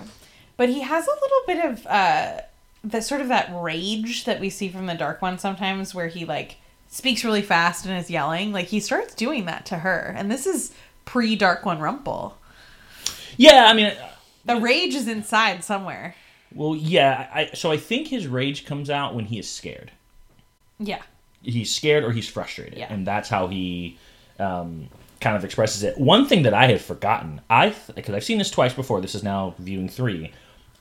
But 0.58 0.70
he 0.70 0.82
has 0.82 1.05
a 1.05 1.10
little 1.10 1.41
bit 1.48 1.65
of 1.65 1.88
uh 1.88 2.41
the 2.84 3.01
sort 3.01 3.20
of 3.20 3.27
that 3.29 3.50
rage 3.53 4.24
that 4.25 4.39
we 4.39 4.50
see 4.51 4.70
from 4.70 4.86
the 4.86 4.94
dark 4.94 5.22
one 5.22 5.38
sometimes 5.39 5.94
where 5.94 6.08
he 6.08 6.24
like 6.24 6.58
speaks 6.88 7.25
really 7.25 7.41
fast 7.41 7.86
and 7.86 7.98
is 7.98 8.10
yelling. 8.12 8.53
Like 8.53 8.67
he 8.67 8.79
starts 8.79 9.15
doing 9.15 9.46
that 9.46 9.65
to 9.65 9.79
her. 9.79 10.13
And 10.15 10.32
this 10.32 10.46
is 10.46 10.72
pre 11.06 11.36
dark 11.36 11.66
one 11.66 11.80
rumple. 11.80 12.38
Yeah, 13.38 13.66
I 13.70 13.74
mean, 13.74 13.94
The 14.46 14.58
rage 14.58 14.94
is 14.96 15.08
inside 15.08 15.64
somewhere. 15.64 16.16
well, 16.54 16.76
yeah. 16.76 17.30
I, 17.34 17.46
so 17.54 17.72
I 17.72 17.78
think 17.78 18.08
his 18.08 18.28
rage 18.28 18.66
comes 18.66 18.90
out 18.90 19.14
when 19.16 19.26
he 19.26 19.40
is 19.40 19.50
scared. 19.50 19.92
Yeah. 20.80 21.02
he's 21.42 21.74
scared 21.74 22.04
or 22.04 22.12
he's 22.12 22.28
frustrated, 22.28 22.78
Yeah. 22.78 22.92
and 22.94 23.06
that's 23.08 23.30
how 23.30 23.48
he 23.48 23.98
um, 24.40 24.90
kind 25.22 25.36
of 25.38 25.44
expresses 25.46 25.84
it. 25.84 25.98
One 25.98 26.26
thing 26.28 26.44
that 26.44 26.54
I 26.54 26.68
had 26.68 26.82
forgotten, 26.82 27.42
I 27.50 27.74
because 27.94 28.14
I've 28.16 28.24
seen 28.24 28.38
this 28.38 28.52
twice 28.52 28.74
before. 28.74 29.00
This 29.02 29.16
is 29.16 29.24
now 29.24 29.56
viewing 29.60 29.88
three. 29.90 30.32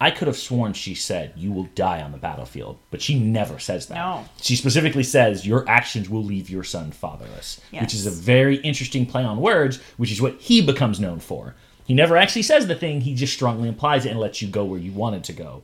I 0.05 0.11
could 0.11 0.29
have 0.29 0.37
sworn 0.37 0.75
she 0.75 0.95
said, 0.95 1.33
"You 1.35 1.51
will 1.51 1.69
die 1.75 2.03
on 2.03 2.13
the 2.13 2.19
battlefield," 2.19 2.77
but 2.91 3.01
she 3.01 3.19
never 3.19 3.59
says 3.59 3.87
that. 3.87 3.95
No. 3.95 4.27
She 4.39 4.55
specifically 4.55 5.03
says, 5.03 5.47
"Your 5.47 5.67
actions 5.67 6.11
will 6.11 6.23
leave 6.23 6.51
your 6.51 6.63
son 6.63 6.93
fatherless," 6.93 7.59
which 7.73 7.95
is 7.95 8.05
a 8.05 8.11
very 8.11 8.57
interesting 8.57 9.07
play 9.07 9.25
on 9.25 9.41
words, 9.41 9.79
which 9.97 10.13
is 10.13 10.21
what 10.21 10.39
he 10.39 10.61
becomes 10.61 11.01
known 11.01 11.21
for. 11.21 11.55
He 11.87 11.95
never 11.95 12.19
actually 12.19 12.43
says 12.43 12.67
the 12.67 12.75
thing; 12.75 13.01
he 13.01 13.15
just 13.15 13.33
strongly 13.33 13.67
implies 13.67 14.05
it 14.05 14.11
and 14.11 14.21
lets 14.21 14.43
you 14.43 14.49
go 14.49 14.63
where 14.67 14.79
you 14.79 14.93
wanted 14.93 15.25
to 15.25 15.33
go. 15.33 15.63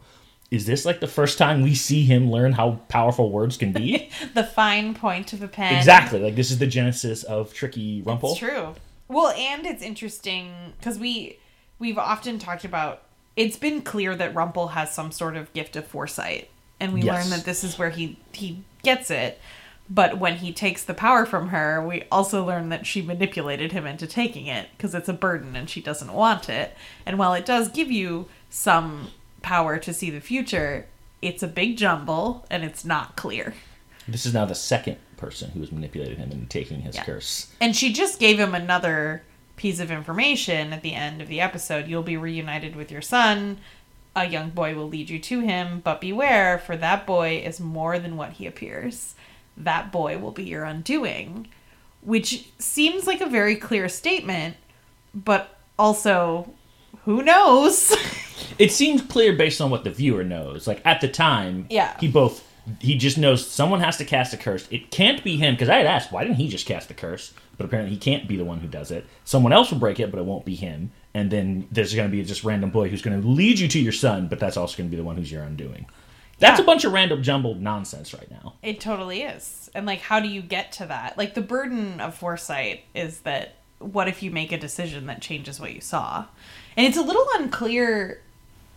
is 0.50 0.64
this 0.64 0.87
like 0.87 1.00
the 1.00 1.06
first 1.06 1.37
time 1.37 1.61
we 1.61 1.75
see 1.75 2.04
him 2.04 2.30
learn 2.30 2.52
how 2.52 2.80
powerful 2.88 3.30
words 3.30 3.59
can 3.59 3.73
be? 3.73 4.09
the 4.35 4.42
fine 4.42 4.94
point 4.94 5.35
of 5.35 5.42
a 5.42 5.49
pen. 5.49 5.76
exactly. 5.76 6.18
Like 6.18 6.35
this 6.35 6.50
is 6.50 6.59
the 6.59 6.66
genesis 6.66 7.25
of 7.25 7.52
tricky 7.52 8.00
Rumple. 8.00 8.30
It's 8.30 8.38
true. 8.38 8.75
Well, 9.06 9.32
and 9.32 9.66
it's 9.66 9.82
interesting 9.82 10.73
because 10.78 10.99
we 10.99 11.38
we've 11.78 11.99
often 11.99 12.38
talked 12.38 12.64
about. 12.64 13.02
It's 13.37 13.56
been 13.56 13.82
clear 13.82 14.14
that 14.16 14.34
Rumple 14.34 14.68
has 14.68 14.92
some 14.92 15.12
sort 15.12 15.37
of 15.37 15.52
gift 15.52 15.76
of 15.76 15.87
foresight, 15.87 16.50
and 16.78 16.92
we 16.92 17.02
Yes. 17.02 17.14
learn 17.14 17.30
that 17.38 17.44
this 17.44 17.64
is 17.64 17.78
where 17.78 17.90
he 17.90 18.16
he 18.32 18.62
gets 18.82 19.10
it. 19.10 19.40
But 19.92 20.18
when 20.18 20.37
he 20.37 20.52
takes 20.52 20.84
the 20.84 20.94
power 20.94 21.26
from 21.26 21.49
her, 21.49 21.84
we 21.84 22.04
also 22.12 22.44
learn 22.44 22.68
that 22.68 22.87
she 22.87 23.02
manipulated 23.02 23.72
him 23.72 23.87
into 23.87 24.06
taking 24.06 24.46
it 24.46 24.68
because 24.76 24.94
it's 24.94 25.08
a 25.08 25.12
burden 25.12 25.56
and 25.56 25.68
she 25.68 25.80
doesn't 25.80 26.12
want 26.12 26.49
it. 26.49 26.76
And 27.04 27.18
while 27.18 27.34
it 27.34 27.44
does 27.44 27.68
give 27.68 27.90
you 27.90 28.28
some 28.50 29.10
power 29.42 29.78
to 29.78 29.92
see 29.92 30.08
the 30.10 30.20
future, 30.20 30.87
it's 31.22 31.42
a 31.42 31.49
big 31.49 31.76
jumble 31.76 32.46
and 32.49 32.62
it's 32.62 32.84
not 32.84 33.16
clear. 33.16 33.54
This 34.06 34.25
is 34.26 34.32
now 34.32 34.44
the 34.44 34.54
second 34.54 34.96
person 35.16 35.50
who 35.50 35.60
has 35.60 35.72
manipulated 35.72 36.18
him 36.18 36.30
into 36.30 36.46
taking 36.46 36.82
his 36.82 36.94
Yeah. 36.94 37.04
curse. 37.04 37.49
And 37.60 37.75
she 37.75 37.92
just 37.92 38.20
gave 38.20 38.38
him 38.38 38.54
another 38.54 39.22
piece 39.61 39.79
of 39.79 39.90
information 39.90 40.73
at 40.73 40.81
the 40.81 40.95
end 40.95 41.21
of 41.21 41.29
the 41.29 41.38
episode. 41.38 41.87
You'll 41.87 42.02
be 42.02 42.17
reunited 42.17 42.75
with 42.75 42.90
your 42.90 43.02
son. 43.02 43.59
A 44.17 44.25
young 44.26 44.49
boy 44.49 44.75
will 44.75 44.88
lead 44.88 45.11
you 45.11 45.19
to 45.19 45.40
him, 45.40 45.81
but 45.85 46.00
beware, 46.00 46.57
for 46.59 46.79
that 46.79 47.07
boy 47.07 47.43
is 47.45 47.61
more 47.61 47.99
than 47.99 48.17
what 48.17 48.33
he 48.33 48.47
appears. 48.47 49.14
That 49.59 49.93
boy 49.93 50.17
will 50.17 50.31
be 50.31 50.45
your 50.45 50.64
undoing. 50.64 51.49
Which 52.00 52.49
seems 52.59 53.07
like 53.07 53.21
a 53.21 53.26
very 53.29 53.55
clear 53.55 53.90
statement, 53.90 54.57
but 55.14 55.59
also, 55.79 56.55
who 57.05 57.23
knows? 57.23 57.95
It 58.59 58.73
seems 58.73 59.00
clear 59.02 59.35
based 59.35 59.61
on 59.61 59.71
what 59.71 59.85
the 59.85 59.90
viewer 59.90 60.25
knows. 60.25 60.67
Like 60.67 60.81
at 60.85 61.00
the 61.02 61.09
time, 61.09 61.67
Yeah. 61.71 61.97
he 62.00 62.09
both 62.09 62.43
he 62.80 62.96
just 62.96 63.18
knows 63.18 63.46
someone 63.46 63.80
has 63.80 63.96
to 63.98 64.04
cast 64.04 64.32
a 64.34 64.36
curse. 64.36 64.66
It 64.70 64.90
can't 64.90 65.22
be 65.24 65.36
him 65.36 65.54
because 65.54 65.68
I 65.68 65.76
had 65.76 65.86
asked 65.86 66.12
why 66.12 66.22
didn't 66.24 66.36
he 66.36 66.48
just 66.48 66.66
cast 66.66 66.88
the 66.88 66.94
curse, 66.94 67.32
but 67.56 67.64
apparently 67.66 67.94
he 67.94 68.00
can't 68.00 68.28
be 68.28 68.36
the 68.36 68.44
one 68.44 68.60
who 68.60 68.68
does 68.68 68.90
it. 68.90 69.06
Someone 69.24 69.52
else 69.52 69.70
will 69.70 69.78
break 69.78 70.00
it, 70.00 70.10
but 70.10 70.18
it 70.18 70.24
won't 70.26 70.44
be 70.44 70.54
him. 70.54 70.92
And 71.14 71.30
then 71.30 71.66
there's 71.72 71.94
going 71.94 72.08
to 72.08 72.16
be 72.16 72.22
just 72.24 72.44
random 72.44 72.70
boy 72.70 72.88
who's 72.88 73.02
going 73.02 73.20
to 73.20 73.26
lead 73.26 73.58
you 73.58 73.68
to 73.68 73.78
your 73.80 73.92
son, 73.92 74.28
but 74.28 74.38
that's 74.38 74.56
also 74.56 74.76
going 74.76 74.88
to 74.88 74.90
be 74.90 74.96
the 74.96 75.04
one 75.04 75.16
who's 75.16 75.30
your 75.32 75.42
undoing. 75.42 75.86
That's 76.38 76.58
Yeah. 76.58 76.62
a 76.62 76.66
bunch 76.66 76.84
of 76.84 76.92
random 76.92 77.22
jumbled 77.22 77.60
nonsense 77.60 78.14
right 78.14 78.30
now. 78.30 78.54
It 78.62 78.80
totally 78.80 79.22
is. 79.22 79.70
And 79.74 79.86
like 79.86 80.00
how 80.00 80.20
do 80.20 80.28
you 80.28 80.40
get 80.42 80.72
to 80.72 80.86
that? 80.86 81.18
Like 81.18 81.34
the 81.34 81.42
burden 81.42 82.00
of 82.00 82.14
foresight 82.14 82.84
is 82.94 83.20
that 83.20 83.56
what 83.78 84.08
if 84.08 84.22
you 84.22 84.30
make 84.30 84.52
a 84.52 84.58
decision 84.58 85.06
that 85.06 85.20
changes 85.22 85.58
what 85.60 85.74
you 85.74 85.80
saw? 85.80 86.26
And 86.76 86.86
it's 86.86 86.96
a 86.96 87.02
little 87.02 87.26
unclear 87.38 88.22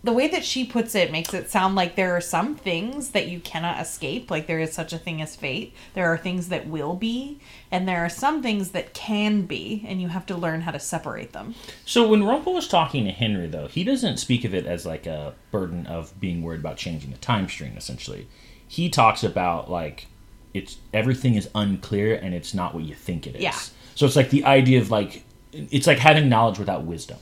the 0.03 0.11
way 0.11 0.27
that 0.27 0.43
she 0.43 0.65
puts 0.65 0.95
it 0.95 1.13
makes 1.13 1.33
it 1.33 1.49
sound 1.49 1.75
like 1.75 1.95
there 1.95 2.15
are 2.15 2.21
some 2.21 2.55
things 2.55 3.11
that 3.11 3.29
you 3.29 3.39
cannot 3.39 3.79
escape, 3.79 4.29
like 4.29 4.47
there 4.47 4.59
is 4.59 4.73
such 4.73 4.91
a 4.91 4.97
thing 4.97 5.21
as 5.21 5.35
fate. 5.35 5.73
There 5.93 6.07
are 6.07 6.17
things 6.17 6.49
that 6.49 6.67
will 6.67 6.95
be, 6.95 7.39
and 7.71 7.87
there 7.87 8.03
are 8.03 8.09
some 8.09 8.43
things 8.43 8.71
that 8.71 8.93
can 8.93 9.43
be, 9.43 9.85
and 9.87 10.01
you 10.01 10.09
have 10.09 10.25
to 10.25 10.35
learn 10.35 10.61
how 10.61 10.71
to 10.71 10.79
separate 10.79 11.31
them. 11.31 11.55
So 11.85 12.05
when 12.05 12.25
Rumple 12.25 12.53
was 12.53 12.67
talking 12.67 13.05
to 13.05 13.11
Henry, 13.11 13.47
though, 13.47 13.67
he 13.67 13.85
doesn't 13.85 14.17
speak 14.17 14.43
of 14.43 14.53
it 14.53 14.65
as 14.65 14.85
like 14.85 15.05
a 15.05 15.35
burden 15.51 15.87
of 15.87 16.19
being 16.19 16.41
worried 16.43 16.59
about 16.59 16.75
changing 16.75 17.11
the 17.11 17.17
time 17.17 17.47
stream. 17.47 17.77
Essentially, 17.77 18.27
he 18.67 18.89
talks 18.89 19.23
about 19.23 19.71
like 19.71 20.07
it's 20.53 20.77
everything 20.93 21.35
is 21.35 21.49
unclear 21.55 22.15
and 22.15 22.33
it's 22.33 22.53
not 22.53 22.75
what 22.75 22.83
you 22.83 22.93
think 22.93 23.25
it 23.25 23.35
is. 23.35 23.41
Yeah. 23.41 23.57
So 23.95 24.05
it's 24.05 24.17
like 24.17 24.31
the 24.31 24.43
idea 24.43 24.81
of 24.81 24.91
like 24.91 25.23
it's 25.53 25.87
like 25.87 25.99
having 25.99 26.27
knowledge 26.27 26.59
without 26.59 26.83
wisdom. 26.83 27.19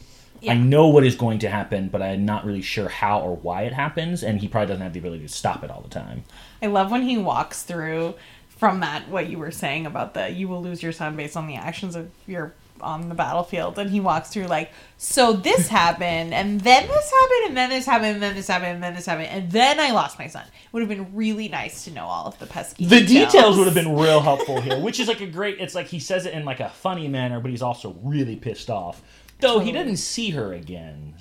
I 0.47 0.55
know 0.55 0.87
what 0.87 1.05
is 1.05 1.15
going 1.15 1.39
to 1.39 1.49
happen, 1.49 1.89
but 1.89 2.01
I'm 2.01 2.25
not 2.25 2.45
really 2.45 2.61
sure 2.61 2.89
how 2.89 3.21
or 3.21 3.35
why 3.35 3.63
it 3.63 3.73
happens, 3.73 4.23
and 4.23 4.39
he 4.39 4.47
probably 4.47 4.67
doesn't 4.67 4.81
have 4.81 4.93
the 4.93 4.99
ability 4.99 5.23
to 5.23 5.33
stop 5.33 5.63
it 5.63 5.69
all 5.69 5.81
the 5.81 5.89
time. 5.89 6.23
I 6.61 6.67
love 6.67 6.91
when 6.91 7.03
he 7.03 7.17
walks 7.17 7.63
through 7.63 8.15
from 8.61 8.81
that 8.81 9.09
what 9.09 9.27
you 9.27 9.39
were 9.39 9.49
saying 9.49 9.87
about 9.87 10.13
the 10.13 10.29
you 10.29 10.47
will 10.47 10.61
lose 10.61 10.83
your 10.83 10.91
son 10.91 11.15
based 11.15 11.35
on 11.35 11.47
the 11.47 11.55
actions 11.55 11.95
of 11.95 12.11
your 12.27 12.53
on 12.81 13.09
the 13.09 13.15
battlefield 13.15 13.77
and 13.79 13.89
he 13.89 13.99
walks 13.99 14.29
through 14.29 14.45
like 14.45 14.71
so 14.97 15.33
this 15.33 15.67
happened 15.81 16.33
and 16.33 16.61
then 16.61 16.87
this 16.87 17.11
happened 17.11 17.47
and 17.47 17.57
then 17.57 17.69
this 17.69 17.85
happened 17.85 18.13
and 18.13 18.23
then 18.23 18.35
this 18.35 18.47
happened 18.47 18.73
and 18.73 18.83
then 18.83 18.93
this 18.93 19.05
happened 19.05 19.27
and 19.27 19.51
then 19.51 19.79
I 19.79 19.91
lost 19.91 20.19
my 20.19 20.27
son. 20.27 20.43
It 20.43 20.73
would 20.73 20.81
have 20.81 20.89
been 20.89 21.15
really 21.15 21.47
nice 21.47 21.85
to 21.85 21.91
know 21.91 22.05
all 22.05 22.27
of 22.27 22.37
the 22.39 22.45
pesky 22.45 22.85
The 22.85 23.05
details 23.05 23.57
would 23.57 23.65
have 23.65 23.73
been 23.73 23.95
real 23.95 24.21
helpful 24.21 24.61
here, 24.61 24.79
which 24.81 24.99
is 24.99 25.07
like 25.07 25.21
a 25.21 25.27
great. 25.27 25.59
It's 25.59 25.75
like 25.75 25.87
he 25.87 25.99
says 25.99 26.25
it 26.25 26.33
in 26.33 26.45
like 26.45 26.59
a 26.59 26.69
funny 26.69 27.07
manner, 27.07 27.39
but 27.39 27.51
he's 27.51 27.61
also 27.61 27.95
really 28.03 28.35
pissed 28.35 28.69
off. 28.69 29.01
Though 29.41 29.59
he 29.59 29.71
Totally. 29.71 29.85
didn't 29.85 29.97
see 29.97 30.29
her 30.31 30.53
again. 30.53 31.15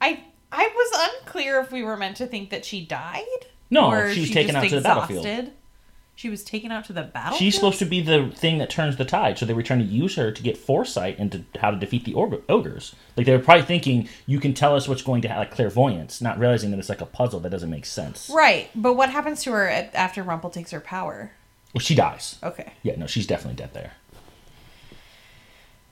I 0.00 0.24
I 0.52 0.68
was 0.74 1.10
unclear 1.20 1.60
if 1.60 1.70
we 1.70 1.82
were 1.82 1.96
meant 1.96 2.16
to 2.18 2.26
think 2.26 2.50
that 2.50 2.64
she 2.64 2.84
died. 2.84 3.24
No, 3.70 4.10
she 4.12 4.20
was 4.22 4.30
taken 4.30 4.56
out 4.56 4.64
to 4.64 4.76
the 4.76 4.80
battlefield. 4.80 5.50
She 6.16 6.28
was 6.28 6.44
taken 6.44 6.70
out 6.70 6.84
to 6.84 6.92
the 6.92 7.04
battlefield. 7.04 7.38
She's 7.38 7.54
supposed 7.54 7.78
to 7.78 7.86
be 7.86 8.02
the 8.02 8.30
thing 8.34 8.58
that 8.58 8.68
turns 8.68 8.98
the 8.98 9.06
tide, 9.06 9.38
so 9.38 9.46
they 9.46 9.54
were 9.54 9.62
trying 9.62 9.78
to 9.78 9.86
use 9.86 10.16
her 10.16 10.30
to 10.30 10.42
get 10.42 10.58
foresight 10.58 11.18
into 11.18 11.44
how 11.58 11.70
to 11.70 11.78
defeat 11.78 12.04
the 12.04 12.12
og- 12.12 12.42
ogres. 12.46 12.94
Like 13.16 13.24
they 13.24 13.34
were 13.34 13.42
probably 13.42 13.64
thinking, 13.64 14.06
you 14.26 14.38
can 14.38 14.52
tell 14.52 14.76
us 14.76 14.86
what's 14.86 15.00
going 15.00 15.22
to 15.22 15.28
happen, 15.28 15.44
like 15.44 15.50
clairvoyance, 15.52 16.20
not 16.20 16.38
realizing 16.38 16.72
that 16.72 16.78
it's 16.78 16.90
like 16.90 17.00
a 17.00 17.06
puzzle 17.06 17.40
that 17.40 17.48
doesn't 17.48 17.70
make 17.70 17.86
sense. 17.86 18.30
right, 18.34 18.68
but 18.74 18.94
what 18.94 19.08
happens 19.08 19.42
to 19.44 19.52
her 19.52 19.66
at, 19.66 19.94
after 19.94 20.22
Rumple 20.22 20.50
takes 20.50 20.72
her 20.72 20.80
power? 20.80 21.32
Well, 21.72 21.80
she 21.80 21.94
dies. 21.94 22.38
Okay. 22.42 22.74
Yeah, 22.82 22.96
no, 22.96 23.06
she's 23.06 23.26
definitely 23.26 23.56
dead 23.56 23.72
there. 23.72 23.92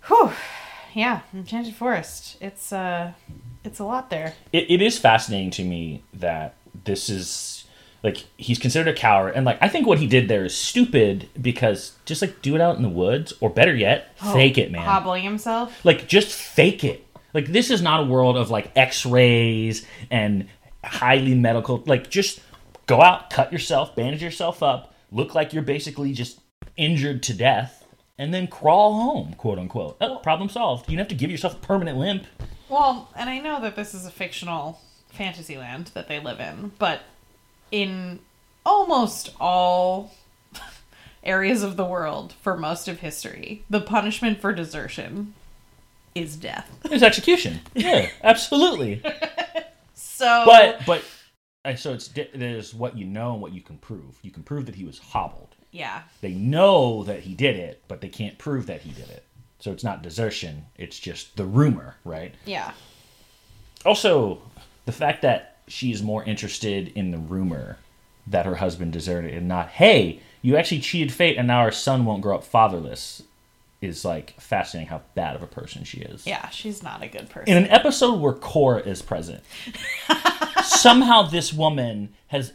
Whew. 0.08 0.32
Yeah, 0.94 1.20
Enchanted 1.34 1.74
Forest. 1.74 2.36
It's 2.40 2.72
uh 2.72 3.12
it's 3.64 3.78
a 3.78 3.84
lot 3.84 4.08
there. 4.10 4.34
it, 4.52 4.70
it 4.70 4.80
is 4.82 4.98
fascinating 4.98 5.50
to 5.52 5.64
me 5.64 6.02
that 6.14 6.54
this 6.84 7.08
is 7.10 7.64
like 8.04 8.24
he's 8.36 8.58
considered 8.58 8.86
a 8.88 8.94
coward 8.94 9.32
and 9.34 9.44
like 9.44 9.58
i 9.60 9.68
think 9.68 9.84
what 9.86 9.98
he 9.98 10.06
did 10.06 10.28
there 10.28 10.44
is 10.44 10.56
stupid 10.56 11.28
because 11.42 11.96
just 12.04 12.22
like 12.22 12.40
do 12.40 12.54
it 12.54 12.60
out 12.60 12.76
in 12.76 12.82
the 12.82 12.88
woods 12.88 13.32
or 13.40 13.50
better 13.50 13.74
yet 13.74 14.16
fake 14.32 14.56
it 14.56 14.70
man 14.70 14.82
Hobbling 14.84 15.24
himself. 15.24 15.84
like 15.84 16.06
just 16.06 16.28
fake 16.32 16.84
it 16.84 17.04
like 17.34 17.46
this 17.48 17.70
is 17.70 17.82
not 17.82 18.00
a 18.00 18.04
world 18.04 18.36
of 18.36 18.48
like 18.50 18.70
x-rays 18.76 19.84
and 20.12 20.48
highly 20.84 21.34
medical 21.34 21.82
like 21.86 22.08
just 22.08 22.40
go 22.86 23.02
out 23.02 23.28
cut 23.30 23.52
yourself 23.52 23.96
bandage 23.96 24.22
yourself 24.22 24.62
up 24.62 24.94
look 25.10 25.34
like 25.34 25.52
you're 25.52 25.64
basically 25.64 26.12
just 26.12 26.40
injured 26.76 27.24
to 27.24 27.34
death 27.34 27.77
and 28.18 28.34
then 28.34 28.46
crawl 28.46 28.94
home 29.00 29.34
quote 29.34 29.58
unquote 29.58 29.96
oh, 30.00 30.16
problem 30.18 30.48
solved 30.48 30.88
you 30.90 30.96
don't 30.96 31.04
have 31.04 31.08
to 31.08 31.14
give 31.14 31.30
yourself 31.30 31.54
a 31.54 31.66
permanent 31.66 31.96
limp 31.98 32.26
Well, 32.68 33.08
and 33.16 33.30
I 33.30 33.38
know 33.38 33.60
that 33.60 33.76
this 33.76 33.94
is 33.94 34.04
a 34.06 34.10
fictional 34.10 34.80
fantasy 35.10 35.56
land 35.56 35.90
that 35.94 36.08
they 36.08 36.20
live 36.20 36.38
in, 36.40 36.72
but 36.78 37.00
in 37.70 38.20
almost 38.64 39.34
all 39.40 40.14
areas 41.24 41.62
of 41.62 41.76
the 41.76 41.84
world 41.84 42.34
for 42.42 42.56
most 42.56 42.88
of 42.88 43.00
history, 43.00 43.64
the 43.68 43.80
punishment 43.80 44.40
for 44.40 44.52
desertion 44.52 45.34
is 46.14 46.36
death. 46.36 46.70
It's 46.90 47.02
execution. 47.02 47.60
Yeah, 47.74 48.08
absolutely. 48.22 49.02
So 49.94 50.44
But 50.46 50.84
but 50.86 51.04
so 51.76 51.92
it's 51.92 52.08
there's 52.34 52.74
what 52.74 52.96
you 52.96 53.04
know 53.04 53.34
and 53.34 53.42
what 53.42 53.52
you 53.52 53.60
can 53.60 53.78
prove. 53.78 54.18
You 54.22 54.30
can 54.30 54.42
prove 54.42 54.66
that 54.66 54.74
he 54.74 54.84
was 54.84 54.98
hobbled. 54.98 55.54
Yeah. 55.78 56.02
They 56.20 56.32
know 56.32 57.04
that 57.04 57.20
he 57.20 57.34
did 57.34 57.56
it, 57.56 57.82
but 57.88 58.00
they 58.00 58.08
can't 58.08 58.36
prove 58.36 58.66
that 58.66 58.82
he 58.82 58.90
did 58.90 59.08
it. 59.08 59.24
So 59.60 59.72
it's 59.72 59.84
not 59.84 60.02
desertion. 60.02 60.66
It's 60.76 60.98
just 60.98 61.36
the 61.36 61.44
rumor, 61.44 61.94
right? 62.04 62.34
Yeah. 62.44 62.72
Also, 63.86 64.42
the 64.86 64.92
fact 64.92 65.22
that 65.22 65.58
she's 65.68 66.02
more 66.02 66.24
interested 66.24 66.88
in 66.88 67.10
the 67.12 67.18
rumor 67.18 67.78
that 68.26 68.44
her 68.46 68.56
husband 68.56 68.92
deserted 68.92 69.32
and 69.34 69.48
not, 69.48 69.68
hey, 69.68 70.20
you 70.42 70.56
actually 70.56 70.80
cheated 70.80 71.12
fate 71.12 71.36
and 71.36 71.46
now 71.48 71.60
our 71.60 71.72
son 71.72 72.04
won't 72.04 72.22
grow 72.22 72.36
up 72.36 72.44
fatherless 72.44 73.22
is 73.80 74.04
like 74.04 74.38
fascinating 74.40 74.88
how 74.88 75.00
bad 75.14 75.36
of 75.36 75.42
a 75.42 75.46
person 75.46 75.84
she 75.84 75.98
is. 75.98 76.26
Yeah, 76.26 76.48
she's 76.48 76.82
not 76.82 77.02
a 77.02 77.06
good 77.06 77.30
person. 77.30 77.48
in 77.56 77.64
an 77.64 77.70
episode 77.70 78.18
where 78.20 78.32
Cora 78.32 78.80
is 78.80 79.02
present, 79.02 79.42
somehow 80.64 81.22
this 81.22 81.52
woman 81.52 82.14
has 82.28 82.52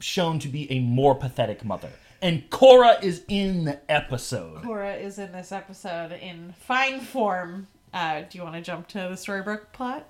shown 0.00 0.38
to 0.40 0.48
be 0.48 0.70
a 0.72 0.80
more 0.80 1.14
pathetic 1.14 1.64
mother. 1.64 1.90
And 2.22 2.48
Cora 2.50 2.98
is 3.02 3.24
in 3.26 3.64
the 3.64 3.80
episode. 3.90 4.62
Cora 4.62 4.94
is 4.94 5.18
in 5.18 5.32
this 5.32 5.50
episode 5.50 6.12
in 6.12 6.54
fine 6.56 7.00
form. 7.00 7.66
Uh, 7.92 8.20
do 8.20 8.38
you 8.38 8.44
want 8.44 8.54
to 8.54 8.62
jump 8.62 8.86
to 8.88 8.98
the 8.98 9.16
Storybrooke 9.16 9.72
plot? 9.72 10.06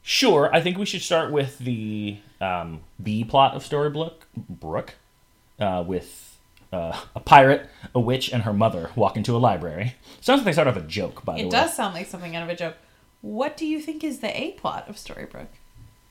Sure, 0.00 0.48
I 0.54 0.60
think 0.60 0.78
we 0.78 0.86
should 0.86 1.02
start 1.02 1.32
with 1.32 1.58
the 1.58 2.18
um, 2.40 2.82
B 3.02 3.24
plot 3.24 3.56
of 3.56 3.64
Storybrooke, 3.64 4.22
Brooke, 4.36 4.94
uh, 5.58 5.82
with 5.84 6.38
uh, 6.72 7.00
a 7.16 7.20
pirate, 7.20 7.68
a 7.96 8.00
witch, 8.00 8.32
and 8.32 8.44
her 8.44 8.52
mother 8.52 8.90
walk 8.94 9.16
into 9.16 9.34
a 9.34 9.38
library. 9.38 9.96
Sounds 10.20 10.38
like 10.38 10.44
they 10.44 10.52
start 10.52 10.68
off 10.68 10.76
a 10.76 10.82
joke, 10.82 11.24
by 11.24 11.34
the 11.34 11.42
way. 11.42 11.48
It 11.48 11.50
does 11.50 11.74
sound 11.74 11.94
like 11.94 12.06
something 12.06 12.36
out 12.36 12.44
of 12.44 12.48
a 12.48 12.54
joke. 12.54 12.76
What 13.22 13.56
do 13.56 13.66
you 13.66 13.80
think 13.80 14.04
is 14.04 14.20
the 14.20 14.40
A 14.40 14.52
plot 14.52 14.88
of 14.88 14.94
Storybrooke? 14.94 15.48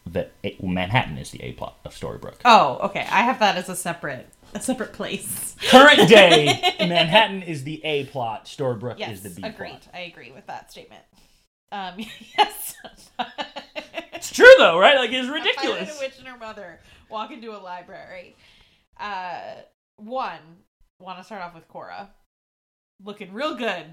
That 0.06 0.34
Manhattan 0.62 1.18
is 1.18 1.32
the 1.32 1.42
A 1.44 1.54
plot 1.54 1.78
of 1.86 1.96
Storybrooke. 1.96 2.42
Oh, 2.44 2.80
okay. 2.82 3.08
I 3.10 3.22
have 3.22 3.40
that 3.40 3.56
as 3.56 3.70
a 3.70 3.76
separate 3.76 4.28
a 4.54 4.60
separate 4.62 4.94
place. 4.94 5.56
Current 5.70 6.08
day, 6.10 6.76
Manhattan 6.80 7.42
is 7.44 7.64
the 7.64 7.84
A 7.86 8.06
plot. 8.06 8.46
Storybrooke 8.46 9.00
Yes, 9.00 9.18
is 9.18 9.24
the 9.24 9.30
B 9.42 9.48
agreed. 9.48 9.70
plot. 9.70 9.88
I 9.94 10.00
agree 10.02 10.32
with 10.32 10.46
that 10.48 10.72
statement. 10.72 11.04
Um, 11.72 11.96
yes. 12.38 12.76
It's 14.14 14.32
true 14.32 14.46
though, 14.58 14.78
right? 14.80 14.96
Like 14.98 15.12
it's 15.12 15.28
A 15.30 15.32
ridiculous. 15.32 15.98
a 15.98 16.00
witch, 16.00 16.18
and 16.20 16.28
her 16.28 16.38
mother 16.38 16.80
walk 17.10 17.32
into 17.32 17.52
a 17.52 17.60
library. 17.60 18.36
Uh, 19.00 19.56
one 19.98 20.40
want 21.00 21.18
to 21.18 21.24
start 21.24 21.42
off 21.42 21.54
with 21.56 21.68
Cora, 21.68 22.10
looking 23.04 23.34
real 23.34 23.56
good 23.56 23.86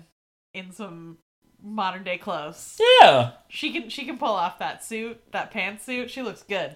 in 0.55 0.73
some 0.73 1.19
modern 1.63 2.05
day 2.05 2.19
clothes. 2.19 2.81
Yeah, 3.01 3.33
She 3.49 3.73
can 3.73 3.89
she 3.89 4.05
can 4.05 4.19
pull 4.19 4.29
off 4.35 4.59
that 4.59 4.85
suit, 4.85 5.21
that 5.33 5.53
pantsuit. 5.53 6.09
She 6.09 6.23
looks 6.23 6.43
good. 6.43 6.75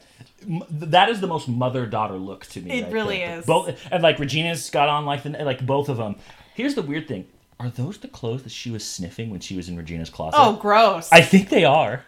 That 0.71 1.09
is 1.09 1.21
the 1.21 1.27
most 1.27 1.49
mother 1.49 1.87
daughter 1.87 2.15
look 2.17 2.47
to 2.47 2.61
me. 2.61 2.79
It 2.81 2.85
right 2.85 2.93
really 2.93 3.19
there. 3.19 3.39
is. 3.39 3.47
Both 3.47 3.87
and 3.91 4.03
like 4.03 4.19
Regina's 4.19 4.69
got 4.71 4.89
on 4.89 5.05
like 5.07 5.23
the 5.23 5.31
like 5.31 5.65
both 5.65 5.89
of 5.89 5.97
them. 5.97 6.17
Here's 6.55 6.75
the 6.75 6.83
weird 6.83 7.09
thing: 7.09 7.27
are 7.59 7.71
those 7.71 7.99
the 7.99 8.09
clothes 8.09 8.43
that 8.43 8.53
she 8.53 8.71
was 8.71 8.85
sniffing 8.85 9.31
when 9.31 9.41
she 9.41 9.57
was 9.57 9.69
in 9.69 9.77
Regina's 9.77 10.11
closet? 10.11 10.37
Oh, 10.39 10.55
gross! 10.57 11.09
I 11.13 11.21
think 11.23 11.49
they 11.49 11.65
are. 11.65 12.05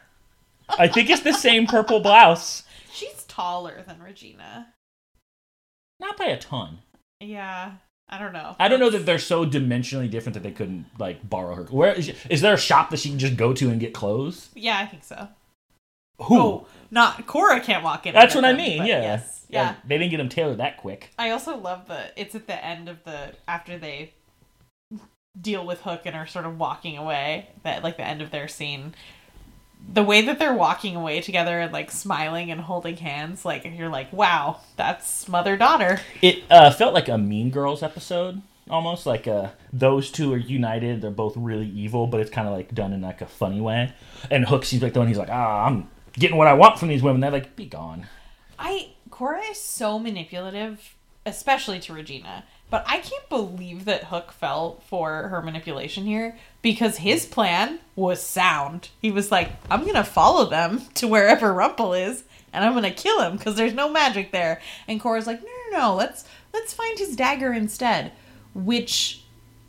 I 0.69 0.89
think 0.89 1.09
it's 1.11 1.23
the 1.23 1.33
same 1.33 1.67
purple 1.67 2.01
blouse, 2.01 2.65
She's 2.93 3.23
taller 3.25 3.83
than 3.87 4.03
Regina. 4.03 4.69
not 6.01 6.17
by 6.17 6.25
a 6.27 6.39
ton. 6.39 6.79
Yeah, 7.21 7.73
I 8.09 8.19
don't 8.19 8.33
know. 8.33 8.55
I 8.61 8.69
don't 8.69 8.79
know 8.79 8.91
that 8.91 9.05
they're 9.05 9.19
so 9.19 9.45
dimensionally 9.45 10.09
different 10.11 10.35
that 10.35 10.43
they 10.43 10.53
couldn't 10.53 10.87
like 10.99 11.29
borrow 11.29 11.55
her. 11.57 11.63
Where 11.65 11.93
is, 11.93 12.13
is 12.31 12.41
there 12.41 12.55
a 12.55 12.59
shop 12.59 12.91
that 12.91 12.99
she 12.99 13.09
can 13.09 13.19
just 13.19 13.37
go 13.37 13.53
to 13.53 13.69
and 13.69 13.81
get 13.81 13.95
clothes? 13.95 14.49
Yeah, 14.55 14.79
I 14.79 14.87
think 14.87 15.03
so. 15.03 15.29
Who? 16.19 16.39
Oh, 16.39 16.67
not 16.91 17.27
Cora 17.27 17.61
can't 17.61 17.85
walk 17.85 18.07
in. 18.07 18.15
That's 18.15 18.35
what 18.35 18.45
I 18.45 18.53
mean. 18.53 18.87
Yeah. 18.87 19.03
Yes. 19.03 19.45
Yeah. 19.49 19.75
They 19.87 19.99
didn't 19.99 20.11
get 20.11 20.19
them 20.19 20.29
tailored 20.29 20.59
that 20.59 20.79
quick. 20.79 21.11
I 21.19 21.31
also 21.31 21.57
love 21.57 21.89
the 21.89 22.11
it's 22.21 22.35
at 22.35 22.47
the 22.47 22.65
end 22.65 22.89
of 22.89 23.03
the 23.05 23.35
after 23.47 23.79
they 23.79 24.13
deal 25.39 25.67
with 25.67 25.83
Hook 25.83 26.03
and 26.05 26.17
are 26.17 26.27
sort 26.27 26.47
of 26.47 26.59
walking 26.59 26.97
away, 26.97 27.51
that 27.63 27.83
like 27.83 27.97
the 27.97 28.07
end 28.07 28.23
of 28.23 28.31
their 28.31 28.49
scene. 28.49 28.95
The 29.93 30.03
way 30.03 30.23
that 30.23 30.39
they're 30.39 30.55
walking 30.55 30.97
away 30.97 31.21
together 31.21 31.61
and 31.61 31.73
like 31.73 31.91
smiling 31.91 32.51
and 32.51 32.61
holding 32.61 32.97
hands, 32.97 33.45
like 33.45 33.65
you're 33.65 33.89
like, 33.89 34.13
wow, 34.13 34.61
that's 34.77 35.29
mother 35.29 35.57
daughter. 35.57 36.01
It 36.21 36.43
uh, 36.51 36.71
felt 36.71 36.93
like 36.93 37.09
a 37.09 37.17
Mean 37.17 37.51
Girls 37.51 37.83
episode, 37.83 38.43
almost 38.69 39.07
like 39.07 39.29
uh, 39.29 39.51
those 39.73 40.11
two 40.11 40.33
are 40.35 40.39
united. 40.39 41.01
They're 41.01 41.11
both 41.11 41.37
really 41.37 41.69
evil, 41.69 42.07
but 42.07 42.21
it's 42.21 42.31
kind 42.31 42.49
of 42.49 42.55
like 42.55 42.75
done 42.75 42.93
in 42.93 43.03
like 43.03 43.21
a 43.21 43.27
funny 43.27 43.61
way. 43.61 43.93
And 44.31 44.47
Hook 44.47 44.65
seems 44.65 44.83
like 44.83 44.93
the 44.93 44.99
one 44.99 45.09
he's 45.09 45.19
like, 45.19 45.31
ah, 45.31 45.67
I'm 45.67 45.89
getting 46.15 46.37
what 46.37 46.49
I 46.49 46.55
want 46.55 46.79
from 46.79 46.89
these 46.89 47.03
women. 47.03 47.21
They're 47.21 47.31
like, 47.31 47.57
be 47.57 47.67
gone. 47.67 48.07
I 48.59 48.91
Cora 49.11 49.43
is 49.45 49.61
so 49.61 49.99
manipulative, 49.99 50.95
especially 51.25 51.79
to 51.81 51.93
Regina. 51.93 52.45
But 52.69 52.85
I 52.87 52.99
can't 52.99 53.29
believe 53.29 53.85
that 53.85 54.05
Hook 54.05 54.33
fell 54.33 54.83
for 54.89 55.29
her 55.29 55.41
manipulation 55.41 56.05
here 56.05 56.37
because 56.63 56.99
his 56.99 57.25
plan 57.25 57.79
was 57.95 58.21
sound. 58.23 58.89
He 59.01 59.11
was 59.11 59.31
like, 59.31 59.53
"I'm 59.71 59.85
gonna 59.87 60.05
follow 60.05 60.47
them 60.49 60.83
to 60.95 61.07
wherever 61.07 61.53
Rumple 61.53 61.95
is, 61.95 62.25
and 62.53 62.65
I'm 62.65 62.75
gonna 62.75 62.91
kill 62.91 63.21
him 63.23 63.37
because 63.37 63.55
there's 63.55 63.73
no 63.75 63.89
magic 63.91 64.33
there." 64.33 64.61
And 64.89 65.01
Cora's 65.01 65.27
like, 65.27 65.43
"No, 65.43 65.49
no, 65.71 65.79
no. 65.79 65.95
Let's 65.95 66.25
let's 66.53 66.75
find 66.75 66.99
his 66.99 67.15
dagger 67.17 67.53
instead." 67.53 68.13
Which 68.55 69.23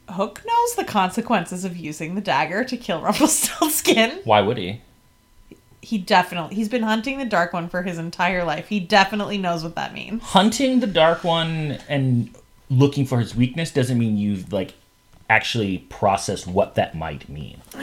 Hook 0.09 0.41
knows 0.47 0.75
the 0.75 0.85
consequences 0.85 1.65
of 1.65 1.75
using 1.75 2.15
the 2.15 2.21
dagger 2.21 2.63
to 2.63 2.77
kill 2.77 3.01
Rumpelstiltskin 3.03 4.21
Why 4.23 4.41
would 4.41 4.57
he? 4.57 4.81
he 5.81 5.97
definitely 5.97 6.55
he's 6.55 6.67
been 6.69 6.83
hunting 6.83 7.17
the 7.17 7.25
dark 7.25 7.53
one 7.53 7.69
for 7.69 7.83
his 7.83 7.97
entire 7.97 8.43
life. 8.43 8.67
He 8.67 8.79
definitely 8.79 9.37
knows 9.37 9.63
what 9.63 9.75
that 9.75 9.93
means. 9.93 10.21
Hunting 10.23 10.79
the 10.79 10.87
Dark 10.87 11.23
One 11.23 11.77
and 11.87 12.33
looking 12.69 13.05
for 13.05 13.19
his 13.19 13.36
weakness 13.36 13.71
doesn't 13.71 13.97
mean 13.97 14.17
you've 14.17 14.51
like 14.51 14.74
actually 15.29 15.79
processed 15.89 16.47
what 16.47 16.75
that 16.75 16.95
might 16.95 17.27
mean. 17.29 17.62